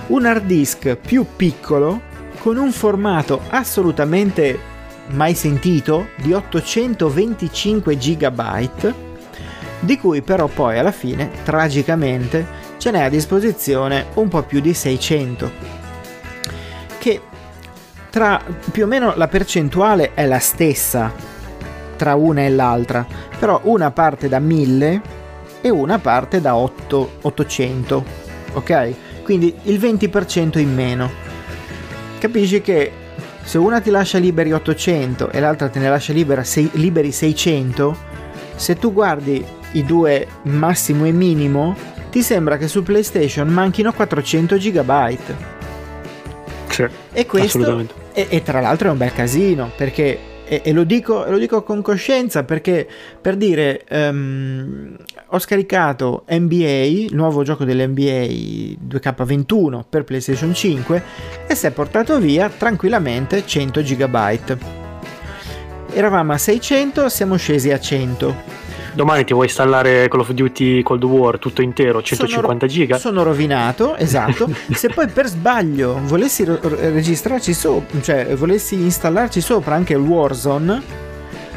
un 0.08 0.24
hard 0.24 0.44
disk 0.44 0.96
più 0.96 1.26
piccolo 1.36 2.00
con 2.38 2.56
un 2.56 2.72
formato 2.72 3.42
assolutamente 3.48 4.58
mai 5.08 5.34
sentito 5.34 6.08
di 6.16 6.32
825 6.32 7.96
GB 7.96 8.94
di 9.80 9.98
cui 9.98 10.22
però 10.22 10.46
poi 10.46 10.78
alla 10.78 10.92
fine 10.92 11.30
tragicamente 11.44 12.46
ce 12.78 12.90
n'è 12.90 13.02
a 13.02 13.08
disposizione 13.08 14.06
un 14.14 14.28
po' 14.28 14.42
più 14.42 14.60
di 14.60 14.74
600 14.74 15.50
che 16.98 17.20
tra 18.18 18.42
più 18.72 18.82
o 18.82 18.86
meno 18.88 19.12
la 19.14 19.28
percentuale 19.28 20.12
è 20.12 20.26
la 20.26 20.40
stessa 20.40 21.12
tra 21.94 22.16
una 22.16 22.40
e 22.40 22.50
l'altra 22.50 23.06
però 23.38 23.60
una 23.62 23.92
parte 23.92 24.28
da 24.28 24.40
1000 24.40 25.00
e 25.60 25.70
una 25.70 26.00
parte 26.00 26.40
da 26.40 26.56
8, 26.56 27.10
800 27.22 28.04
ok? 28.54 28.94
Quindi 29.22 29.54
il 29.64 29.78
20% 29.78 30.58
in 30.58 30.74
meno. 30.74 31.08
Capisci 32.18 32.60
che 32.60 32.90
se 33.44 33.56
una 33.56 33.80
ti 33.80 33.90
lascia 33.90 34.18
liberi 34.18 34.52
800 34.52 35.30
e 35.30 35.38
l'altra 35.38 35.68
te 35.68 35.78
ne 35.78 35.88
lascia 35.88 36.12
libera 36.12 36.42
sei- 36.42 36.70
liberi 36.72 37.12
600 37.12 37.96
se 38.56 38.76
tu 38.78 38.92
guardi 38.92 39.44
i 39.72 39.84
due 39.84 40.26
massimo 40.42 41.06
e 41.06 41.12
minimo 41.12 41.76
ti 42.10 42.22
sembra 42.22 42.56
che 42.56 42.66
su 42.66 42.82
PlayStation 42.82 43.46
manchino 43.46 43.92
400 43.92 44.56
GB 44.56 45.18
Sì, 46.68 46.86
e 47.12 47.26
questo 47.26 47.58
assolutamente. 47.58 47.97
E, 48.18 48.26
e 48.30 48.42
tra 48.42 48.60
l'altro 48.60 48.88
è 48.88 48.90
un 48.90 48.98
bel 48.98 49.12
casino 49.12 49.70
perché 49.76 50.36
e, 50.44 50.62
e 50.64 50.72
lo, 50.72 50.82
dico, 50.82 51.24
lo 51.28 51.38
dico 51.38 51.62
con 51.62 51.82
coscienza 51.82 52.42
perché 52.42 52.88
per 53.20 53.36
dire 53.36 53.84
ehm, 53.86 54.96
ho 55.26 55.38
scaricato 55.38 56.24
NBA 56.28 56.84
il 56.84 57.14
nuovo 57.14 57.44
gioco 57.44 57.64
dell'NBA 57.64 58.26
2K21 58.88 59.84
per 59.88 60.02
PlayStation 60.02 60.52
5 60.52 61.02
e 61.46 61.54
si 61.54 61.66
è 61.66 61.70
portato 61.70 62.18
via 62.18 62.48
tranquillamente 62.48 63.46
100 63.46 63.82
GB 63.82 64.58
eravamo 65.92 66.32
a 66.32 66.38
600 66.38 67.08
siamo 67.08 67.36
scesi 67.36 67.70
a 67.70 67.78
100 67.78 68.67
Domani 68.94 69.24
ti 69.24 69.32
vuoi 69.32 69.46
installare 69.46 70.08
Call 70.08 70.20
of 70.20 70.30
Duty 70.32 70.82
Cold 70.82 71.04
War 71.04 71.38
tutto 71.38 71.62
intero, 71.62 72.02
150 72.02 72.66
Sono- 72.66 72.78
giga? 72.80 72.98
Sono 72.98 73.22
rovinato, 73.22 73.96
esatto. 73.96 74.50
Se 74.72 74.88
poi 74.88 75.06
per 75.08 75.26
sbaglio 75.28 76.00
volessi 76.04 76.44
ro- 76.44 76.58
registrarci 76.62 77.52
sopra, 77.54 78.00
cioè 78.00 78.34
volessi 78.34 78.74
installarci 78.74 79.40
sopra 79.40 79.74
anche 79.76 79.92
il 79.92 80.00
Warzone, 80.00 80.82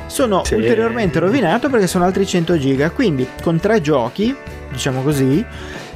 sono 0.06 0.44
Sì. 0.44 0.56
ulteriormente 0.56 1.20
rovinato 1.20 1.70
perché 1.70 1.88
sono 1.88 2.04
altri 2.06 2.26
100 2.28 2.58
giga. 2.60 2.92
Quindi 2.92 3.28
con 3.42 3.60
tre 3.60 3.82
giochi, 3.82 4.36
diciamo 4.70 5.02
così, 5.02 5.44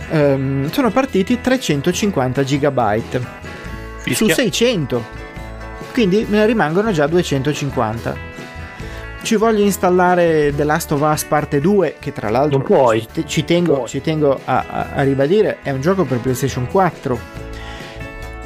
ehm, 0.10 0.72
sono 0.72 0.90
partiti 0.90 1.40
350 1.42 2.44
gigabyte 2.44 3.20
su 3.20 4.26
Fischia. 4.26 4.34
600. 4.36 5.04
Quindi 5.94 6.26
me 6.28 6.38
ne 6.40 6.46
rimangono 6.48 6.92
già 6.92 7.06
250. 7.08 8.34
Ci 9.26 9.38
voglio 9.38 9.63
installare 9.63 10.53
The 10.55 10.63
Last 10.63 10.91
of 10.91 11.01
Us 11.01 11.23
parte 11.23 11.59
2, 11.59 11.95
che 11.97 12.13
tra 12.13 12.30
l'altro 12.30 12.59
Non 12.59 12.67
puoi. 12.67 13.07
ci 13.26 13.43
tengo, 13.43 13.73
Puoi. 13.73 13.88
ci 13.88 13.99
tengo 13.99 14.39
a, 14.45 14.63
a- 14.69 14.88
a 14.93 15.01
ribadire, 15.01 15.57
è 15.63 15.71
un 15.71 15.82
gioco 15.82 16.03
per 16.03 16.19
PlayStation 16.19 16.67
4. 16.67 17.19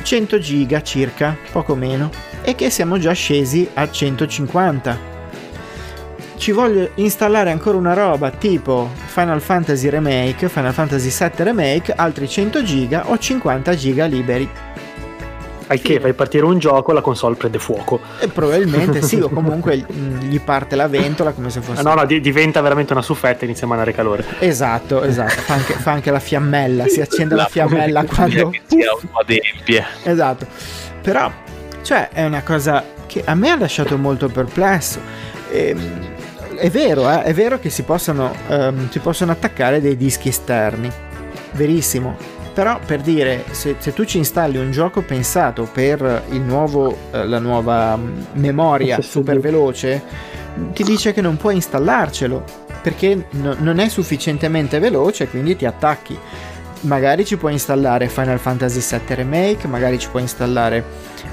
100 0.01 0.39
giga 0.39 0.81
circa, 0.81 1.35
poco 1.51 1.75
meno, 1.75 2.09
e 2.43 2.55
che 2.55 2.69
siamo 2.69 2.97
già 2.97 3.11
scesi 3.11 3.67
a 3.73 3.91
150. 3.91 5.07
Ci 6.37 6.51
voglio 6.53 6.91
installare 6.95 7.51
ancora 7.51 7.75
una 7.75 7.93
roba 7.93 8.29
tipo 8.31 8.89
Final 9.07 9.41
Fantasy 9.41 9.89
Remake, 9.89 10.47
Final 10.47 10.71
Fantasy 10.71 11.09
7 11.09 11.43
Remake, 11.43 11.91
altri 11.93 12.29
100 12.29 12.63
giga 12.63 13.09
o 13.09 13.17
50 13.17 13.75
giga 13.75 14.05
liberi. 14.05 14.49
Al 15.71 15.81
che 15.81 15.99
fai 15.99 16.13
partire 16.13 16.45
un 16.45 16.57
gioco 16.57 16.91
la 16.91 17.01
console 17.01 17.35
prende 17.35 17.59
fuoco. 17.59 17.99
E 18.19 18.27
probabilmente 18.27 19.01
sì, 19.03 19.19
o 19.19 19.29
comunque 19.33 19.77
gli 19.77 20.39
parte 20.39 20.75
la 20.75 20.87
ventola 20.87 21.31
come 21.31 21.49
se 21.51 21.61
fosse... 21.61 21.79
Ah, 21.79 21.83
no, 21.83 21.93
no, 21.93 22.05
di- 22.05 22.19
diventa 22.21 22.59
veramente 22.61 22.93
una 22.93 23.03
suffetta 23.03 23.41
e 23.41 23.45
inizia 23.45 23.63
a 23.63 23.69
emanare 23.69 23.93
calore. 23.93 24.25
Esatto, 24.39 25.03
esatto, 25.03 25.41
fa 25.41 25.53
anche, 25.53 25.73
fa 25.73 25.91
anche 25.91 26.09
la 26.09 26.19
fiammella, 26.19 26.87
si 26.87 27.01
accende 27.01 27.35
la, 27.35 27.45
fiammella 27.45 28.03
quando... 28.05 28.49
che 28.49 28.61
si 28.65 28.81
autoadempie. 28.81 29.85
Esatto, 30.03 30.47
però, 31.01 31.31
cioè, 31.83 32.09
è 32.09 32.25
una 32.25 32.41
cosa 32.41 32.83
che 33.05 33.23
a 33.25 33.35
me 33.35 33.49
ha 33.51 33.57
lasciato 33.57 33.97
molto 33.97 34.27
perplesso. 34.27 34.99
Ehm, 35.51 36.17
è 36.55 36.69
vero, 36.69 37.09
eh, 37.09 37.23
è 37.23 37.33
vero 37.33 37.59
che 37.59 37.69
si 37.69 37.83
possono, 37.83 38.33
ehm, 38.47 38.89
si 38.89 38.99
possono 38.99 39.31
attaccare 39.31 39.81
dei 39.81 39.95
dischi 39.95 40.29
esterni, 40.29 40.91
verissimo. 41.53 42.37
Però 42.59 42.77
per 42.85 42.99
dire, 42.99 43.45
se, 43.51 43.77
se 43.79 43.93
tu 43.93 44.03
ci 44.03 44.17
installi 44.17 44.57
un 44.57 44.69
gioco 44.69 45.01
pensato 45.01 45.63
per 45.63 46.25
il 46.31 46.41
nuovo, 46.41 46.93
eh, 47.09 47.25
la 47.25 47.39
nuova 47.39 47.95
mm, 47.95 48.21
memoria 48.33 48.99
super 48.99 49.39
veloce, 49.39 50.03
ti 50.73 50.83
dice 50.83 51.13
che 51.13 51.21
non 51.21 51.37
puoi 51.37 51.55
installarcelo 51.55 52.43
perché 52.81 53.27
no- 53.29 53.55
non 53.59 53.79
è 53.79 53.87
sufficientemente 53.87 54.77
veloce, 54.79 55.29
quindi 55.29 55.55
ti 55.55 55.65
attacchi. 55.65 56.19
Magari 56.81 57.23
ci 57.23 57.37
puoi 57.37 57.53
installare 57.53 58.09
Final 58.09 58.39
Fantasy 58.39 58.81
VII 58.81 59.15
Remake, 59.15 59.65
magari 59.69 59.97
ci 59.97 60.09
puoi 60.09 60.23
installare 60.23 60.83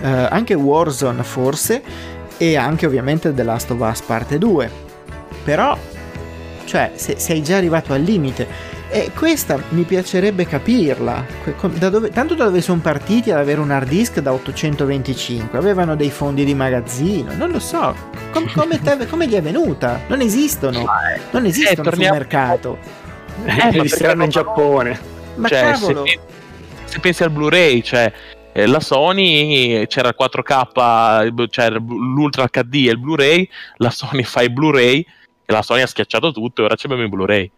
eh, 0.03 0.29
anche 0.31 0.55
Warzone 0.55 1.24
forse 1.24 1.83
e 2.37 2.55
anche 2.55 2.87
ovviamente 2.87 3.35
The 3.35 3.43
Last 3.43 3.72
of 3.72 3.81
Us 3.81 4.01
parte 4.03 4.39
2. 4.39 4.70
però, 5.43 5.77
cioè, 6.66 6.93
se, 6.95 7.18
sei 7.18 7.43
già 7.43 7.57
arrivato 7.57 7.93
al 7.93 8.03
limite. 8.03 8.74
E 8.89 9.11
questa 9.14 9.61
mi 9.70 9.82
piacerebbe 9.82 10.47
capirla. 10.47 11.24
Da 11.74 11.89
dove, 11.91 12.11
tanto 12.11 12.34
da 12.34 12.45
dove 12.45 12.61
sono 12.61 12.80
partiti 12.80 13.30
ad 13.30 13.39
avere 13.39 13.61
un 13.61 13.70
hard 13.70 13.89
disk 13.89 14.20
da 14.20 14.32
825? 14.32 15.59
Avevano 15.59 15.97
dei 15.97 16.11
fondi 16.11 16.45
di 16.45 16.55
magazzino? 16.55 17.34
Non 17.34 17.51
lo 17.51 17.59
so. 17.59 17.95
Com, 18.30 18.51
come, 18.53 18.80
te, 18.80 19.07
come, 19.11 19.26
gli 19.26 19.34
è 19.34 19.43
venuta? 19.43 20.03
Non 20.07 20.20
esistono. 20.20 20.80
Eh, 20.80 21.20
non 21.32 21.47
esistono 21.47 21.89
eh, 21.89 21.93
sul 21.93 21.99
mercato. 21.99 22.78
Eh, 23.45 23.80
li 23.80 23.89
saranno 23.89 24.24
in 24.24 24.30
Giappone. 24.30 24.99
Ma 25.34 25.49
cioè, 25.49 25.72
cavolo. 25.72 26.07
Se, 26.07 26.18
se 26.84 27.01
pensi 27.01 27.22
al 27.24 27.30
Blu-ray, 27.30 27.82
cioè 27.82 28.12
eh, 28.53 28.66
la 28.66 28.80
Sony 28.80 29.87
c'era 29.89 30.09
il 30.09 30.16
4K, 30.18 31.49
c'era 31.49 31.76
l'Ultra 31.76 32.47
HD 32.47 32.87
e 32.87 32.93
il 32.93 32.99
Blu-ray, 32.99 33.47
la 33.76 33.91
Sony 33.91 34.22
fa 34.22 34.43
i 34.43 34.51
Blu-ray 34.51 35.05
e 35.45 35.53
la 35.53 35.61
Sony 35.61 35.82
ha 35.82 35.87
schiacciato 35.87 36.32
tutto 36.32 36.62
e 36.62 36.64
ora 36.64 36.76
abbiamo 36.80 37.03
i 37.03 37.09
Blu-ray. 37.09 37.51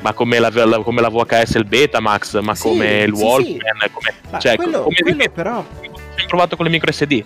Ma 0.00 0.12
come 0.12 0.38
la, 0.38 0.50
la, 0.52 0.78
come 0.80 1.00
la 1.00 1.08
VHS 1.08 1.54
il 1.54 1.64
Betamax, 1.64 2.40
ma 2.40 2.54
sì, 2.54 2.62
come 2.62 3.02
il 3.02 3.16
sì, 3.16 3.22
Walkman, 3.22 3.78
sì. 3.80 3.90
come, 3.90 4.40
cioè, 4.40 4.56
quello, 4.56 4.82
come 4.82 4.96
quello 5.00 5.30
però... 5.32 5.58
ho 5.58 6.26
provato 6.26 6.56
con 6.56 6.64
le 6.64 6.72
micro 6.72 6.90
SD. 6.90 7.22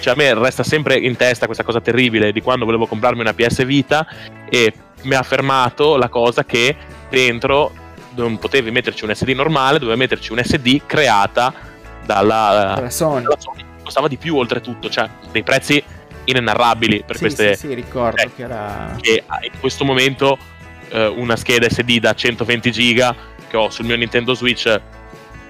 Cioè 0.00 0.14
a 0.14 0.16
me 0.16 0.34
resta 0.34 0.62
sempre 0.62 0.96
in 0.96 1.16
testa 1.16 1.46
questa 1.46 1.64
cosa 1.64 1.80
terribile 1.80 2.32
di 2.32 2.40
quando 2.40 2.64
volevo 2.64 2.86
comprarmi 2.86 3.20
una 3.20 3.34
PS 3.34 3.64
Vita 3.64 4.06
e 4.48 4.72
mi 5.02 5.14
ha 5.14 5.22
fermato 5.22 5.96
la 5.96 6.08
cosa 6.08 6.44
che 6.44 6.76
dentro 7.08 7.72
non 8.14 8.38
potevi 8.38 8.70
metterci 8.70 9.04
un 9.04 9.14
SD 9.14 9.30
normale, 9.30 9.78
dovevi 9.78 9.98
metterci 9.98 10.32
un 10.32 10.42
SD 10.42 10.82
creata 10.86 11.52
dalla, 12.04 12.74
dalla 12.74 12.90
Sony. 12.90 13.22
Dalla 13.22 13.38
Sony. 13.38 13.64
Costava 13.82 14.08
di 14.08 14.16
più 14.16 14.36
oltretutto, 14.36 14.88
cioè 14.90 15.08
dei 15.30 15.42
prezzi 15.42 15.82
inenarrabili 16.24 17.04
per 17.06 17.16
sì, 17.16 17.22
queste... 17.22 17.54
Sì, 17.54 17.68
sì, 17.68 17.74
ricordo 17.74 18.22
eh, 18.22 18.30
che 18.34 18.42
era... 18.42 18.96
Che 19.00 19.24
in 19.42 19.60
questo 19.60 19.84
momento 19.84 20.36
eh, 20.90 21.06
una 21.06 21.36
scheda 21.36 21.68
SD 21.68 21.98
da 21.98 22.14
120 22.14 22.70
giga 22.70 23.14
che 23.48 23.56
ho 23.56 23.70
sul 23.70 23.86
mio 23.86 23.96
Nintendo 23.96 24.34
Switch 24.34 24.80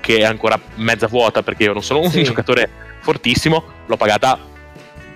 che 0.00 0.18
è 0.18 0.24
ancora 0.24 0.58
mezza 0.76 1.06
vuota 1.06 1.42
perché 1.42 1.64
io 1.64 1.72
non 1.72 1.82
sono 1.82 2.00
un 2.00 2.10
sì. 2.10 2.22
giocatore 2.22 2.68
fortissimo, 3.00 3.64
l'ho 3.86 3.96
pagata 3.96 4.38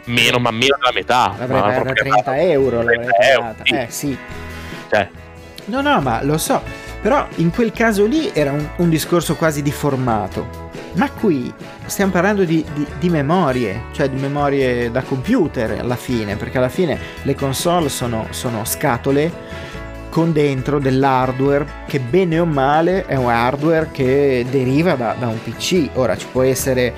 meno, 0.07 0.39
ma 0.39 0.51
meno 0.51 0.77
della 0.79 0.93
metà. 0.93 1.35
L'avrei 1.39 1.61
pagata 1.61 1.93
30 1.93 2.41
euro, 2.43 2.83
l'avrei 2.83 3.07
pagata. 3.07 3.65
Sì. 3.65 3.75
Eh 3.75 3.87
sì. 3.89 4.19
Cioè. 4.91 5.09
No, 5.67 5.81
no, 5.81 6.01
ma 6.01 6.23
lo 6.23 6.39
so. 6.39 6.63
Però 7.01 7.27
in 7.37 7.51
quel 7.51 7.73
caso 7.73 8.07
lì 8.07 8.31
era 8.33 8.53
un, 8.53 8.69
un 8.77 8.89
discorso 8.89 9.35
quasi 9.37 9.63
di 9.63 9.73
formato. 9.73 10.71
Ma 10.95 11.11
qui 11.11 11.53
stiamo 11.87 12.13
parlando 12.13 12.45
di, 12.45 12.65
di, 12.75 12.87
di, 12.99 13.09
memorie, 13.09 13.85
cioè 13.93 14.11
di 14.11 14.21
memorie 14.21 14.91
da 14.91 15.03
computer 15.03 15.79
alla 15.81 15.97
fine, 15.97 16.37
perché 16.37 16.59
alla 16.59 16.69
fine 16.69 16.99
le 17.23 17.35
console 17.35 17.89
sono, 17.89 18.27
sono 18.31 18.65
scatole 18.65 19.71
con 20.13 20.31
dentro 20.31 20.79
dell'hardware 20.79 21.67
che 21.87 21.99
bene 21.99 22.39
o 22.39 22.45
male 22.45 23.07
è 23.07 23.15
un 23.15 23.31
hardware 23.31 23.89
che 23.91 24.45
deriva 24.51 24.93
da, 24.95 25.17
da 25.19 25.29
un 25.29 25.43
PC. 25.43 25.89
Ora 25.95 26.19
ci 26.19 26.27
può 26.31 26.43
essere 26.43 26.93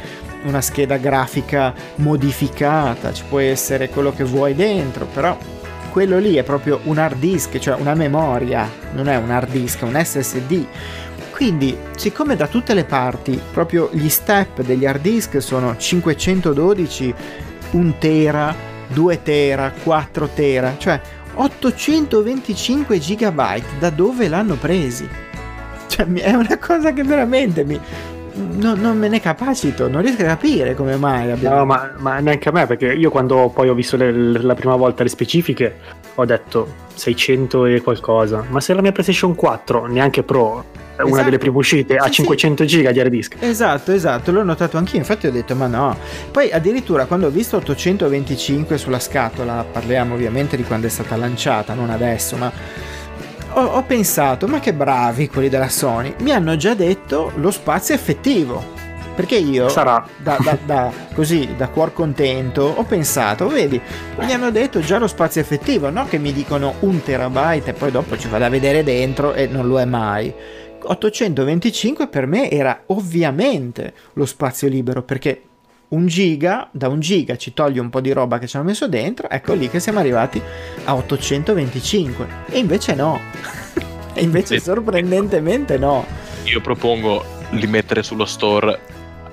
una 0.47 0.61
scheda 0.61 0.97
grafica 0.97 1.73
modificata, 1.97 3.13
ci 3.13 3.23
può 3.29 3.39
essere 3.39 3.89
quello 3.89 4.13
che 4.13 4.25
vuoi 4.25 4.57
dentro, 4.57 5.07
però 5.07 5.39
quello 5.93 6.19
lì 6.19 6.35
è 6.35 6.43
proprio 6.43 6.81
un 6.83 6.99
hard 6.99 7.21
disk, 7.21 7.57
cioè 7.59 7.77
una 7.79 7.95
memoria, 7.95 8.69
non 8.95 9.09
è 9.09 9.17
un 9.17 9.31
hard 9.31 9.51
disk, 9.51 9.83
è 9.83 9.85
un 9.85 10.05
SSD. 10.05 10.67
Quindi, 11.31 11.79
siccome 11.95 12.35
da 12.35 12.49
tutte 12.49 12.75
le 12.75 12.85
parti 12.85 13.41
proprio 13.53 13.91
gli 13.93 14.09
step 14.09 14.61
degli 14.63 14.87
hard 14.87 15.01
disk 15.01 15.41
sono 15.41 15.77
512, 15.77 17.15
1 17.71 17.95
tera, 18.01 18.53
2 18.89 19.23
tera, 19.23 19.73
4 19.85 20.29
tera, 20.35 20.75
cioè 20.79 21.01
825 21.35 22.99
GB, 22.99 23.63
da 23.79 23.91
dove 23.91 24.29
l'hanno 24.29 24.55
presi? 24.55 25.09
Cioè, 25.87 26.07
è 26.07 26.33
una 26.33 26.59
cosa 26.59 26.93
che 26.93 27.03
veramente 27.03 27.65
mi, 27.65 27.79
no, 28.35 28.75
non 28.75 28.99
me 28.99 29.09
ne 29.09 29.21
capacito, 29.21 29.89
non 29.89 30.03
riesco 30.03 30.23
a 30.23 30.27
capire 30.27 30.75
come 30.75 30.97
mai 30.97 31.31
abbiamo... 31.31 31.57
No, 31.57 31.65
ma, 31.65 31.93
ma 31.99 32.19
neanche 32.19 32.49
a 32.49 32.53
me, 32.53 32.67
perché 32.67 32.93
io 32.93 33.11
quando 33.11 33.51
poi 33.55 33.69
ho 33.69 33.75
visto 33.75 33.97
le, 33.97 34.13
la 34.13 34.55
prima 34.55 34.77
volta 34.77 35.03
le 35.03 35.09
specifiche 35.09 36.03
ho 36.15 36.25
detto 36.25 36.83
600 36.95 37.67
e 37.67 37.81
qualcosa, 37.83 38.45
ma 38.49 38.61
se 38.61 38.75
la 38.75 38.81
mia 38.81 38.93
PlayStation 38.93 39.35
4, 39.35 39.87
neanche 39.87 40.23
Pro, 40.23 40.65
esatto. 40.93 41.09
una 41.09 41.23
delle 41.23 41.39
prime 41.39 41.57
uscite, 41.57 41.97
ha 41.97 42.09
500 42.09 42.63
sì. 42.63 42.69
giga 42.69 42.93
di 42.93 43.01
hard 43.01 43.11
disk. 43.11 43.37
Esatto, 43.41 43.93
esatto, 43.93 44.31
l'ho 44.31 44.45
notato 44.45 44.77
anch'io, 44.77 44.99
infatti 44.99 45.27
ho 45.27 45.33
detto 45.33 45.55
ma 45.55 45.67
no. 45.67 45.97
Poi 46.31 46.51
addirittura 46.51 47.07
quando 47.07 47.27
ho 47.27 47.31
visto 47.31 47.57
825 47.57 48.79
sulla 48.79 49.01
scatola, 49.01 49.65
parliamo 49.71 50.15
ovviamente 50.15 50.57
di 50.57 50.63
quando 50.63 50.87
è 50.87 50.91
stata 50.91 51.17
lanciata, 51.17 51.75
non 51.75 51.91
adesso, 51.91 52.37
ma 52.37 52.53
ho, 53.55 53.65
ho 53.65 53.83
pensato, 53.83 54.47
ma 54.47 54.61
che 54.61 54.73
bravi 54.73 55.29
quelli 55.29 55.49
della 55.49 55.69
Sony, 55.69 56.15
mi 56.21 56.33
hanno 56.33 56.57
già 56.57 56.75
detto 56.75 57.33
lo 57.37 57.51
spazio 57.51 57.95
effettivo. 57.95 58.84
Perché 59.15 59.37
io, 59.37 59.69
Sarà. 59.69 60.05
Da, 60.17 60.37
da, 60.43 60.59
da, 60.65 60.93
così, 61.15 61.55
da 61.57 61.69
cuor 61.69 61.93
contento, 61.93 62.63
ho 62.63 62.83
pensato, 62.83 63.47
vedi, 63.47 63.81
mi 64.19 64.33
hanno 64.33 64.51
detto 64.51 64.81
già 64.81 64.99
lo 64.99 65.07
spazio 65.07 65.41
effettivo, 65.41 65.89
no 65.91 66.07
che 66.07 66.19
mi 66.19 66.33
dicono 66.33 66.75
un 66.81 67.03
terabyte 67.03 67.71
e 67.71 67.73
poi 67.75 67.91
dopo 67.91 68.19
ci 68.19 68.29
vado 68.29 68.45
a 68.45 68.49
vedere 68.49 68.83
dentro 68.83 69.33
e 69.33 69.47
non 69.47 69.69
lo 69.69 69.79
è 69.81 69.85
mai. 69.85 70.35
825 70.87 72.09
per 72.09 72.27
me 72.27 72.51
era 72.51 72.83
ovviamente 72.87 73.95
lo 74.15 74.27
spazio 74.27 74.69
libero 74.69 75.03
perché 75.03 75.43
un 75.89 76.07
giga, 76.07 76.69
da 76.73 76.89
un 76.89 77.01
giga 77.01 77.37
ci 77.37 77.55
toglie 77.55 77.81
un 77.81 77.91
po' 77.91 78.01
di 78.01 78.13
roba 78.13 78.39
che 78.39 78.47
ci 78.47 78.57
hanno 78.57 78.67
messo 78.67 78.89
dentro, 78.89 79.31
ecco 79.31 79.53
lì 79.55 79.69
che 79.69 79.81
siamo 79.81 80.01
arrivati 80.01 80.43
a 80.85 80.95
825. 80.95 82.27
E 82.51 82.59
invece 82.59 82.95
no. 82.95 83.21
e 84.13 84.23
invece 84.23 84.59
sorprendentemente 84.59 85.79
no. 85.79 86.05
Io 86.45 86.61
propongo 86.61 87.25
di 87.51 87.67
mettere 87.67 88.03
sullo 88.03 88.25
store, 88.25 88.81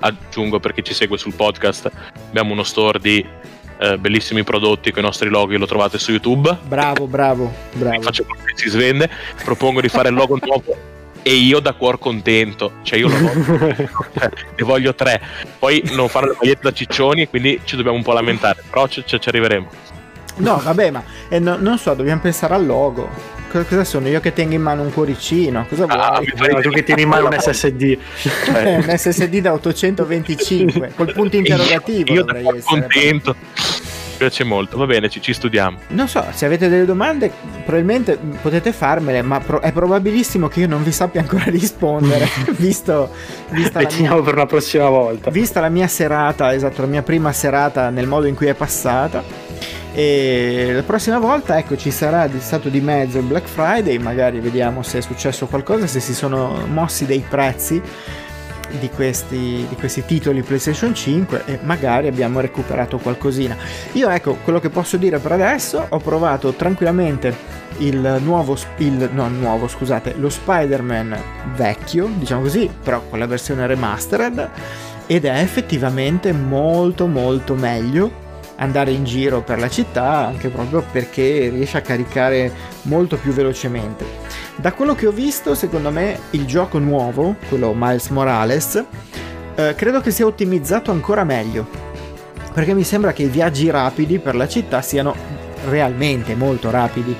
aggiungo 0.02 0.60
per 0.60 0.74
chi 0.74 0.82
ci 0.82 0.94
segue 0.94 1.16
sul 1.16 1.34
podcast, 1.34 1.90
abbiamo 2.28 2.52
uno 2.52 2.62
store 2.62 2.98
di 2.98 3.24
eh, 3.78 3.98
bellissimi 3.98 4.44
prodotti 4.44 4.90
con 4.90 5.02
i 5.02 5.06
nostri 5.06 5.28
loghi, 5.28 5.56
lo 5.56 5.66
trovate 5.66 5.98
su 5.98 6.10
YouTube. 6.10 6.56
Bravo, 6.64 7.06
bravo, 7.06 7.52
bravo. 7.72 8.00
Faccio 8.02 8.24
che 8.24 8.52
si 8.54 8.68
svende. 8.68 9.08
Propongo 9.44 9.80
di 9.80 9.88
fare 9.88 10.08
il 10.08 10.14
logo 10.14 10.38
nuovo 10.40 10.76
e 11.22 11.34
io 11.34 11.60
da 11.60 11.72
cuor 11.72 11.98
contento, 11.98 12.74
cioè 12.82 12.98
io 12.98 13.08
lo 13.08 13.16
voglio, 13.16 13.86
cioè, 14.18 14.30
ne 14.56 14.64
voglio 14.64 14.94
tre. 14.94 15.20
Poi 15.58 15.82
non 15.94 16.08
fare 16.08 16.26
le 16.28 16.36
magliette 16.38 16.62
da 16.62 16.72
ciccioni, 16.72 17.28
quindi 17.28 17.60
ci 17.64 17.76
dobbiamo 17.76 17.96
un 17.96 18.02
po' 18.02 18.12
lamentare, 18.12 18.62
però 18.68 18.86
ci, 18.88 19.04
ci 19.04 19.18
arriveremo. 19.24 19.68
No, 20.36 20.60
vabbè, 20.62 20.90
ma 20.90 21.02
eh, 21.28 21.38
no, 21.38 21.56
non 21.58 21.78
so, 21.78 21.94
dobbiamo 21.94 22.20
pensare 22.20 22.54
al 22.54 22.64
logo. 22.64 23.40
Cosa 23.52 23.84
sono? 23.84 24.08
Io 24.08 24.20
che 24.20 24.32
tengo 24.32 24.54
in 24.54 24.62
mano 24.62 24.82
un 24.82 24.92
cuoricino? 24.92 25.66
Cosa 25.68 25.84
ah, 25.84 26.20
vuoi? 26.36 26.62
tu 26.62 26.70
che 26.70 26.82
tieni 26.82 27.02
in 27.02 27.08
mano 27.08 27.26
un 27.26 27.38
SSD. 27.38 27.82
Eh, 27.82 28.76
un 28.76 28.96
SSD 28.96 29.40
da 29.40 29.52
825, 29.52 30.92
col 30.96 31.12
punto 31.12 31.36
interrogativo. 31.36 32.12
Io, 32.12 32.24
io 32.24 32.56
essere, 32.56 32.62
contento 32.64 33.36
piace 34.22 34.44
molto. 34.44 34.76
Va 34.76 34.86
bene, 34.86 35.08
ci, 35.08 35.20
ci, 35.20 35.32
studiamo. 35.32 35.78
Non 35.88 36.06
so, 36.06 36.24
se 36.30 36.46
avete 36.46 36.68
delle 36.68 36.84
domande, 36.84 37.32
probabilmente 37.64 38.18
potete 38.40 38.72
farmele, 38.72 39.22
ma 39.22 39.40
pro- 39.40 39.60
è 39.60 39.72
probabilissimo 39.72 40.48
che 40.48 40.60
io 40.60 40.68
non 40.68 40.84
vi 40.84 40.92
sappia 40.92 41.20
ancora 41.20 41.44
rispondere, 41.46 42.28
visto... 42.56 43.10
Vista 43.50 43.84
teniamo 43.84 44.16
mia, 44.16 44.24
per 44.24 44.34
una 44.34 44.46
prossima 44.46 44.88
volta. 44.88 45.30
Vista 45.30 45.60
la 45.60 45.68
mia 45.68 45.88
serata, 45.88 46.54
esatto, 46.54 46.82
la 46.82 46.86
mia 46.86 47.02
prima 47.02 47.32
serata 47.32 47.90
nel 47.90 48.06
modo 48.06 48.26
in 48.26 48.34
cui 48.34 48.46
è 48.46 48.54
passata. 48.54 49.41
E 49.94 50.70
la 50.72 50.82
prossima 50.82 51.18
volta, 51.18 51.58
ecco, 51.58 51.76
ci 51.76 51.90
sarà 51.90 52.28
stato 52.38 52.70
di 52.70 52.80
mezzo 52.80 53.18
il 53.18 53.24
Black 53.24 53.46
Friday, 53.46 53.98
magari 53.98 54.40
vediamo 54.40 54.82
se 54.82 54.98
è 54.98 55.00
successo 55.02 55.46
qualcosa, 55.46 55.86
se 55.86 56.00
si 56.00 56.14
sono 56.14 56.66
mossi 56.66 57.04
dei 57.04 57.22
prezzi 57.28 57.80
di 58.78 58.88
questi, 58.88 59.66
di 59.68 59.76
questi 59.78 60.02
titoli 60.06 60.42
PlayStation 60.42 60.94
5 60.94 61.42
e 61.44 61.58
magari 61.62 62.08
abbiamo 62.08 62.40
recuperato 62.40 62.96
qualcosina. 62.98 63.54
Io 63.92 64.08
ecco, 64.08 64.38
quello 64.42 64.60
che 64.60 64.70
posso 64.70 64.96
dire 64.96 65.18
per 65.18 65.32
adesso, 65.32 65.84
ho 65.86 65.98
provato 65.98 66.52
tranquillamente 66.52 67.60
il 67.78 68.18
nuovo, 68.22 68.56
il, 68.78 69.10
no, 69.12 69.28
nuovo 69.28 69.68
scusate, 69.68 70.14
lo 70.16 70.30
Spider-Man 70.30 71.22
vecchio, 71.54 72.08
diciamo 72.14 72.40
così, 72.40 72.70
però 72.82 73.02
con 73.10 73.18
la 73.18 73.26
versione 73.26 73.66
remastered 73.66 74.50
ed 75.06 75.26
è 75.26 75.38
effettivamente 75.40 76.32
molto 76.32 77.06
molto 77.06 77.54
meglio 77.54 78.21
andare 78.62 78.92
in 78.92 79.04
giro 79.04 79.42
per 79.42 79.58
la 79.58 79.68
città 79.68 80.26
anche 80.26 80.48
proprio 80.48 80.84
perché 80.90 81.50
riesce 81.50 81.78
a 81.78 81.82
caricare 81.82 82.52
molto 82.82 83.16
più 83.16 83.32
velocemente. 83.32 84.04
Da 84.56 84.72
quello 84.72 84.94
che 84.94 85.06
ho 85.06 85.12
visto, 85.12 85.54
secondo 85.54 85.90
me 85.90 86.18
il 86.30 86.46
gioco 86.46 86.78
nuovo, 86.78 87.36
quello 87.48 87.74
Miles 87.76 88.08
Morales, 88.08 88.84
eh, 89.54 89.74
credo 89.74 90.00
che 90.00 90.10
sia 90.10 90.26
ottimizzato 90.26 90.90
ancora 90.90 91.24
meglio. 91.24 91.66
Perché 92.52 92.74
mi 92.74 92.84
sembra 92.84 93.12
che 93.12 93.22
i 93.22 93.28
viaggi 93.28 93.70
rapidi 93.70 94.18
per 94.18 94.34
la 94.34 94.46
città 94.46 94.82
siano 94.82 95.14
realmente 95.68 96.34
molto 96.34 96.70
rapidi. 96.70 97.16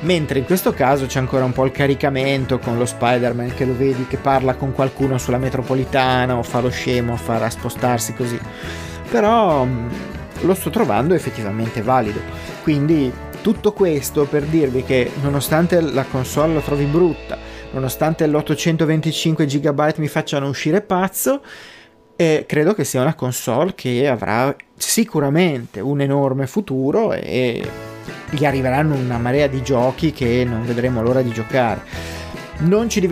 Mentre 0.00 0.38
in 0.38 0.44
questo 0.44 0.72
caso 0.72 1.06
c'è 1.06 1.18
ancora 1.18 1.44
un 1.44 1.52
po' 1.52 1.64
il 1.64 1.72
caricamento 1.72 2.58
con 2.58 2.78
lo 2.78 2.86
Spider-Man 2.86 3.54
che 3.54 3.64
lo 3.64 3.76
vedi 3.76 4.06
che 4.06 4.18
parla 4.18 4.54
con 4.54 4.72
qualcuno 4.72 5.18
sulla 5.18 5.38
metropolitana 5.38 6.36
o 6.36 6.42
fa 6.42 6.60
lo 6.60 6.68
scemo, 6.68 7.16
farà 7.16 7.50
spostarsi 7.50 8.14
così. 8.14 8.38
Però 9.10 9.64
mm, 9.64 9.88
lo 10.42 10.54
sto 10.54 10.70
trovando 10.70 11.14
effettivamente 11.14 11.82
valido. 11.82 12.20
Quindi 12.62 13.12
tutto 13.40 13.72
questo 13.72 14.24
per 14.24 14.42
dirvi 14.42 14.82
che 14.82 15.10
nonostante 15.22 15.80
la 15.80 16.04
console 16.04 16.54
la 16.54 16.60
trovi 16.60 16.84
brutta, 16.84 17.38
nonostante 17.72 18.26
l'825 18.26 19.46
GB 19.46 19.98
mi 19.98 20.08
facciano 20.08 20.48
uscire 20.48 20.80
pazzo, 20.80 21.42
eh, 22.16 22.44
credo 22.46 22.74
che 22.74 22.84
sia 22.84 23.02
una 23.02 23.14
console 23.14 23.74
che 23.74 24.08
avrà 24.08 24.54
sicuramente 24.74 25.80
un 25.80 26.00
enorme 26.00 26.46
futuro 26.46 27.12
e 27.12 27.62
gli 28.30 28.44
arriveranno 28.44 28.94
una 28.94 29.18
marea 29.18 29.46
di 29.46 29.62
giochi 29.62 30.12
che 30.12 30.44
non 30.44 30.64
vedremo 30.64 31.02
l'ora 31.02 31.22
di 31.22 31.30
giocare. 31.30 31.82
Non 32.58 32.88
ci 32.88 33.06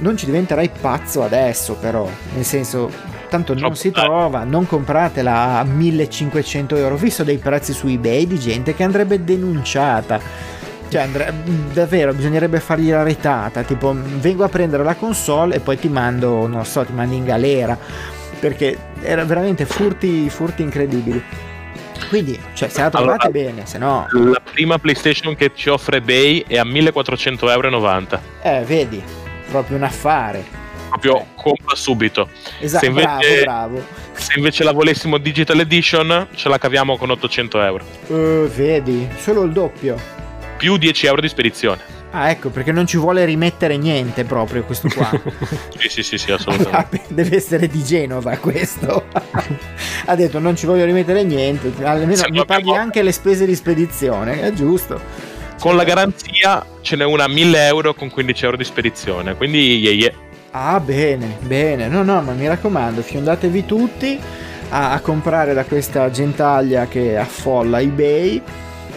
non 0.00 0.16
ci 0.16 0.26
diventerai 0.26 0.70
pazzo 0.80 1.22
adesso, 1.22 1.74
però, 1.74 2.08
nel 2.34 2.44
senso, 2.44 2.90
tanto 3.32 3.54
non 3.54 3.74
si 3.74 3.90
trova, 3.90 4.44
non 4.44 4.66
compratela 4.66 5.58
a 5.58 5.64
1500 5.64 6.76
euro. 6.76 6.94
Ho 6.96 6.98
visto 6.98 7.24
dei 7.24 7.38
prezzi 7.38 7.72
su 7.72 7.86
eBay 7.86 8.26
di 8.26 8.38
gente 8.38 8.74
che 8.74 8.82
andrebbe 8.82 9.24
denunciata. 9.24 10.20
Cioè, 10.88 11.00
andre- 11.00 11.32
davvero, 11.72 12.12
bisognerebbe 12.12 12.60
fargli 12.60 12.90
la 12.90 13.02
retata. 13.02 13.62
Tipo, 13.62 13.96
vengo 13.96 14.44
a 14.44 14.48
prendere 14.48 14.84
la 14.84 14.94
console 14.94 15.54
e 15.54 15.60
poi 15.60 15.78
ti 15.78 15.88
mando, 15.88 16.46
non 16.46 16.66
so, 16.66 16.84
ti 16.84 16.92
mando 16.92 17.14
in 17.14 17.24
galera. 17.24 17.78
Perché 18.38 18.76
era 19.00 19.24
veramente 19.24 19.64
furti, 19.64 20.28
furti 20.28 20.60
incredibili. 20.60 21.22
Quindi, 22.10 22.38
cioè, 22.52 22.68
se 22.68 22.82
la 22.82 22.90
trovate 22.90 23.28
allora, 23.28 23.30
bene, 23.30 23.64
se 23.64 23.78
no. 23.78 24.06
La 24.10 24.42
prima 24.52 24.78
PlayStation 24.78 25.34
che 25.34 25.52
ci 25.54 25.70
offre 25.70 25.98
eBay 25.98 26.44
è 26.46 26.58
a 26.58 26.64
1400,90 26.64 27.50
euro. 27.50 28.20
Eh, 28.42 28.62
vedi, 28.66 29.02
proprio 29.48 29.78
un 29.78 29.84
affare. 29.84 30.60
Proprio 30.92 31.26
compra 31.36 31.74
subito. 31.74 32.28
Esatto, 32.60 32.84
invece, 32.84 33.42
bravo, 33.42 33.74
bravo. 33.74 33.86
Se 34.12 34.32
invece 34.36 34.62
la 34.62 34.72
volessimo 34.72 35.16
Digital 35.16 35.60
Edition, 35.60 36.28
ce 36.34 36.48
la 36.50 36.58
caviamo 36.58 36.98
con 36.98 37.10
800 37.10 37.62
euro. 37.62 37.84
Uh, 38.08 38.46
vedi, 38.48 39.08
solo 39.16 39.42
il 39.44 39.52
doppio. 39.52 39.96
Più 40.58 40.76
10 40.76 41.06
euro 41.06 41.22
di 41.22 41.28
spedizione. 41.28 42.00
Ah, 42.10 42.28
ecco, 42.28 42.50
perché 42.50 42.72
non 42.72 42.86
ci 42.86 42.98
vuole 42.98 43.24
rimettere 43.24 43.78
niente 43.78 44.24
proprio 44.24 44.64
questo 44.64 44.88
qua. 44.94 45.10
sì, 45.78 45.88
sì, 45.88 46.02
sì, 46.02 46.18
sì, 46.18 46.30
assolutamente. 46.30 47.04
Deve 47.14 47.36
essere 47.36 47.68
di 47.68 47.82
Genova 47.82 48.36
questo. 48.36 49.06
ha 50.04 50.14
detto 50.14 50.38
non 50.38 50.54
ci 50.54 50.66
voglio 50.66 50.84
rimettere 50.84 51.24
niente, 51.24 51.72
almeno 51.82 52.14
Se 52.14 52.30
mi 52.30 52.44
paghi 52.44 52.68
abbiamo... 52.68 52.78
anche 52.78 53.02
le 53.02 53.12
spese 53.12 53.46
di 53.46 53.54
spedizione, 53.54 54.42
è 54.42 54.52
giusto. 54.52 55.00
Con 55.58 55.74
la 55.74 55.84
garanzia 55.84 56.66
ce 56.82 56.96
n'è 56.96 57.04
una 57.04 57.24
a 57.24 57.28
1000 57.28 57.66
euro 57.66 57.94
con 57.94 58.10
15 58.10 58.44
euro 58.44 58.56
di 58.58 58.64
spedizione, 58.64 59.34
quindi 59.34 59.78
yeah, 59.78 59.92
yeah. 59.92 60.12
Ah, 60.54 60.80
bene, 60.80 61.38
bene. 61.40 61.88
No, 61.88 62.02
no, 62.02 62.20
ma 62.20 62.32
mi 62.32 62.46
raccomando, 62.46 63.00
fiondatevi 63.00 63.64
tutti 63.64 64.20
a, 64.68 64.92
a 64.92 65.00
comprare 65.00 65.54
da 65.54 65.64
questa 65.64 66.10
gentaglia 66.10 66.86
che 66.86 67.16
affolla 67.16 67.80
eBay 67.80 68.42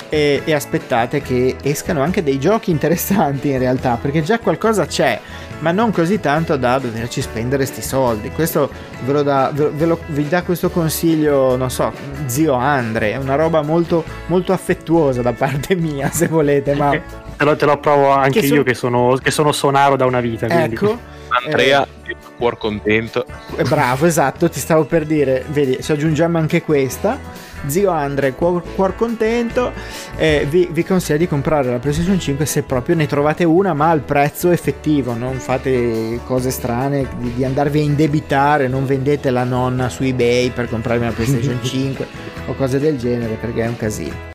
e, 0.10 0.42
e, 0.44 0.54
aspettate 0.54 1.22
che 1.22 1.56
escano 1.64 2.02
anche 2.02 2.24
dei 2.24 2.40
giochi 2.40 2.72
interessanti 2.72 3.52
in 3.52 3.60
realtà, 3.60 3.98
perché 4.02 4.22
già 4.22 4.38
qualcosa 4.40 4.86
c'è, 4.86 5.18
ma 5.60 5.72
non 5.72 5.92
così 5.92 6.20
tanto 6.20 6.58
da 6.58 6.78
doverci 6.78 7.22
spendere 7.22 7.66
sti 7.66 7.82
soldi. 7.82 8.32
Questo 8.32 8.70
ve 9.06 9.14
lo 9.14 9.24
dà, 9.24 9.50
ve, 9.54 9.70
ve 9.70 9.86
lo, 9.86 10.00
vi 10.08 10.28
dà 10.28 10.44
questo 10.44 10.70
consiglio, 10.70 11.56
non 11.56 11.72
so, 11.72 11.90
zio 12.26 12.54
Andre, 12.54 13.14
è 13.14 13.16
una 13.16 13.36
roba 13.36 13.62
molto, 13.62 14.04
molto 14.28 14.52
affettuosa 14.52 15.22
da 15.22 15.32
parte 15.32 15.76
mia, 15.76 16.10
se 16.12 16.28
volete, 16.28 16.76
ma... 16.76 16.92
Te 17.38 17.44
lo, 17.44 17.58
te 17.58 17.66
lo 17.66 17.78
provo 17.80 18.12
anche 18.12 18.40
che 18.40 18.46
io 18.46 18.56
so... 18.56 18.64
che, 18.64 18.74
sono, 18.74 19.20
che 19.22 19.30
sono 19.30 19.52
sonaro 19.52 19.98
da 19.98 20.06
una 20.06 20.22
vita. 20.22 20.48
Quindi. 20.48 20.76
Ecco. 20.76 21.15
Andrea, 21.28 21.88
eh, 22.04 22.16
cuor 22.38 22.58
contento. 22.58 23.26
Bravo, 23.68 24.06
esatto, 24.06 24.50
ti 24.50 24.60
stavo 24.60 24.86
per 24.86 25.06
dire, 25.06 25.46
vedi, 25.50 25.82
se 25.82 25.94
aggiungiamo 25.94 26.38
anche 26.38 26.62
questa 26.62 27.20
zio 27.68 27.92
Andre, 27.92 28.34
cuor, 28.34 28.64
cuor 28.76 28.96
contento, 28.96 29.72
eh, 30.18 30.46
vi, 30.50 30.68
vi, 30.72 30.84
consiglio 30.84 31.18
di 31.18 31.28
comprare 31.28 31.70
la 31.70 31.80
PlayStation 31.80 32.20
5 32.20 32.46
se 32.46 32.64
proprio 32.64 32.96
ne 32.96 33.08
trovate 33.08 33.44
una, 33.44 33.74
ma 33.74 33.90
al 33.90 34.02
prezzo 34.02 34.52
effettivo. 34.52 35.14
Non 35.14 35.36
fate 35.36 36.20
cose 36.26 36.52
strane 36.52 37.08
di, 37.18 37.34
di 37.34 37.46
andarvi 37.46 37.80
a 37.80 37.84
indebitare, 37.84 38.68
non 38.68 38.86
vendete 38.86 39.30
la 39.30 39.44
nonna 39.44 39.90
su 39.90 40.04
eBay 40.04 40.52
per 40.52 40.70
comprarvi 40.70 41.04
una 41.04 41.14
PlayStation 41.14 41.60
5 41.64 42.08
o 42.48 42.56
cose 42.56 42.80
del 42.80 42.98
genere 42.98 43.36
perché 43.36 43.64
è 43.64 43.68
un 43.68 43.78
casino. 43.78 44.34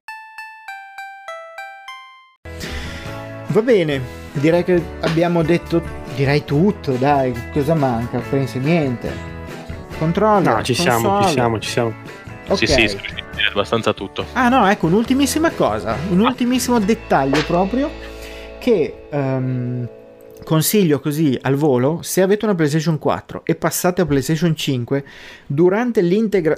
Va 3.48 3.62
bene, 3.62 4.00
direi 4.32 4.62
che 4.62 4.80
abbiamo 5.00 5.42
detto 5.42 5.82
direi 6.20 6.44
tutto, 6.44 6.92
dai, 6.92 7.32
cosa 7.50 7.74
manca? 7.74 8.18
Pensi 8.18 8.58
niente. 8.58 9.10
Controllo. 9.98 10.50
No, 10.50 10.62
ci 10.62 10.74
siamo, 10.74 11.22
ci 11.22 11.30
siamo, 11.30 11.58
ci 11.58 11.70
siamo. 11.70 11.94
Okay. 12.46 12.66
Sì, 12.66 12.88
sì, 12.88 12.98
abbastanza 13.50 13.94
tutto. 13.94 14.26
Ah 14.34 14.50
no, 14.50 14.68
ecco 14.68 14.86
un'ultimissima 14.86 15.50
cosa, 15.50 15.96
un 16.10 16.20
ultimissimo 16.20 16.78
dettaglio 16.78 17.42
proprio 17.44 17.90
che 18.58 19.06
um, 19.10 19.88
consiglio 20.44 21.00
così 21.00 21.38
al 21.40 21.54
volo, 21.54 22.00
se 22.02 22.20
avete 22.20 22.44
una 22.44 22.54
PlayStation 22.54 22.98
4 22.98 23.42
e 23.44 23.54
passate 23.54 24.02
a 24.02 24.06
PlayStation 24.06 24.54
5, 24.54 25.04
durante, 25.46 26.02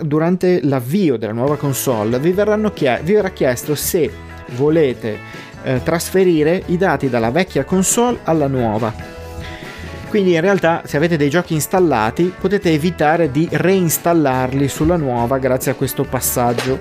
durante 0.00 0.60
l'avvio 0.64 1.16
della 1.16 1.32
nuova 1.32 1.56
console 1.56 2.18
vi, 2.18 2.34
chie- 2.74 3.00
vi 3.04 3.12
verrà 3.12 3.30
chiesto 3.30 3.76
se 3.76 4.10
volete 4.56 5.18
eh, 5.62 5.80
trasferire 5.84 6.62
i 6.66 6.76
dati 6.76 7.08
dalla 7.08 7.30
vecchia 7.30 7.64
console 7.64 8.18
alla 8.24 8.48
nuova 8.48 9.21
quindi 10.12 10.34
in 10.34 10.42
realtà 10.42 10.82
se 10.84 10.98
avete 10.98 11.16
dei 11.16 11.30
giochi 11.30 11.54
installati 11.54 12.34
potete 12.38 12.70
evitare 12.70 13.30
di 13.30 13.48
reinstallarli 13.50 14.68
sulla 14.68 14.96
nuova 14.96 15.38
grazie 15.38 15.70
a 15.72 15.74
questo 15.74 16.04
passaggio. 16.04 16.80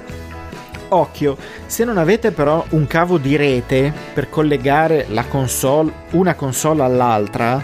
Occhio, 0.90 1.38
se 1.66 1.86
non 1.86 1.98
avete 1.98 2.32
però 2.32 2.66
un 2.72 2.86
cavo 2.88 3.18
di 3.18 3.38
rete 3.38 3.94
per 4.14 4.28
collegare 4.30 5.06
la 5.12 5.24
console, 5.24 5.94
una 6.10 6.36
console 6.36 6.84
all'altra, 6.84 7.64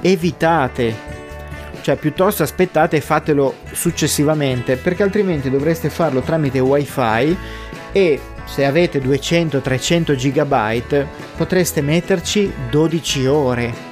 evitate 0.00 0.94
cioè 1.80 1.96
piuttosto 1.96 2.44
aspettate 2.44 2.98
e 2.98 3.00
fatelo 3.00 3.54
successivamente 3.72 4.76
perché 4.76 5.02
altrimenti 5.02 5.50
dovreste 5.50 5.90
farlo 5.90 6.20
tramite 6.20 6.60
wifi 6.60 7.36
e 7.90 8.20
se 8.44 8.64
avete 8.64 9.00
200-300 9.00 10.14
GB 10.14 11.06
potreste 11.36 11.80
metterci 11.80 12.52
12 12.70 13.26
ore 13.26 13.89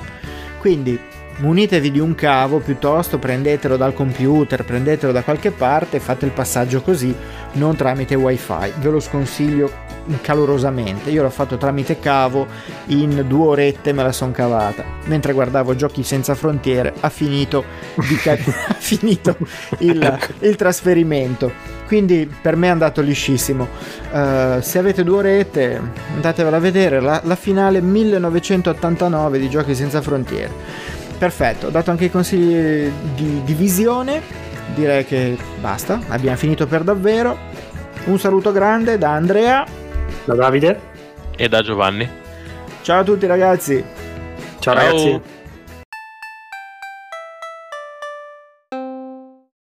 quindi 0.59 0.99
munitevi 1.39 1.91
di 1.91 2.01
un 2.01 2.15
cavo 2.15 2.59
piuttosto 2.59 3.19
prendetelo 3.19 3.77
dal 3.77 3.95
computer, 3.95 4.65
prendetelo 4.65 5.13
da 5.13 5.23
qualche 5.23 5.51
parte 5.51 6.01
fate 6.01 6.25
il 6.25 6.33
passaggio 6.33 6.83
così, 6.83 7.15
non 7.53 7.77
tramite 7.77 8.15
wifi. 8.15 8.73
Ve 8.79 8.91
lo 8.91 9.01
sconsiglio 9.01 9.87
calorosamente. 10.21 11.11
Io 11.11 11.23
l'ho 11.23 11.31
fatto 11.31 11.57
tramite 11.57 11.99
cavo, 11.99 12.47
in 12.87 13.25
due 13.27 13.47
orette 13.47 13.93
me 13.93 14.03
la 14.03 14.13
son 14.13 14.33
cavata. 14.33 14.85
Mentre 15.05 15.33
guardavo 15.33 15.75
Giochi 15.75 16.03
senza 16.03 16.35
frontiere 16.35 16.95
ha 17.01 17.09
finito, 17.09 17.65
ca- 18.23 18.33
ha 18.69 18.75
finito 18.75 19.37
il, 19.79 20.19
il, 20.41 20.57
trasferimento. 20.57 21.77
Quindi 21.87 22.31
per 22.41 22.57
me 22.57 22.67
è 22.67 22.71
andato 22.71 23.01
liscissimo. 23.01 23.69
Uh, 24.11 24.61
se 24.61 24.79
avete 24.79 25.05
due 25.05 25.19
orette 25.19 25.81
andatevela 26.15 26.57
a 26.57 26.61
vedere, 26.61 27.01
la, 27.01 27.21
la 27.25 27.37
finale 27.37 27.81
1989 27.81 29.39
di 29.39 29.49
Giochi 29.49 29.75
senza 29.75 30.03
frontiere 30.03 30.97
perfetto, 31.19 31.67
ho 31.67 31.71
dato 31.71 31.91
anche 31.91 32.07
i 32.07 32.11
consigli 32.11 32.91
di, 33.15 33.43
di 33.45 33.55
visione, 33.55 34.23
direi 34.75 35.05
che 35.05 35.37
basta, 35.61 36.01
abbiamo 36.09 36.37
finito 36.37 36.67
per 36.67 36.83
davvero. 36.83 37.37
Un 38.05 38.19
saluto 38.19 38.53
grande 38.53 38.97
da 38.97 39.13
Andrea, 39.13 39.67
da 40.25 40.35
Davide 40.35 40.81
e 41.37 41.49
da 41.49 41.63
Giovanni. 41.63 42.09
Ciao 42.83 43.01
a 43.01 43.05
tutti 43.05 43.27
ragazzi. 43.27 43.85
Ciao, 44.59 44.75
Ciao. 44.75 44.75
ragazzi. 44.75 45.21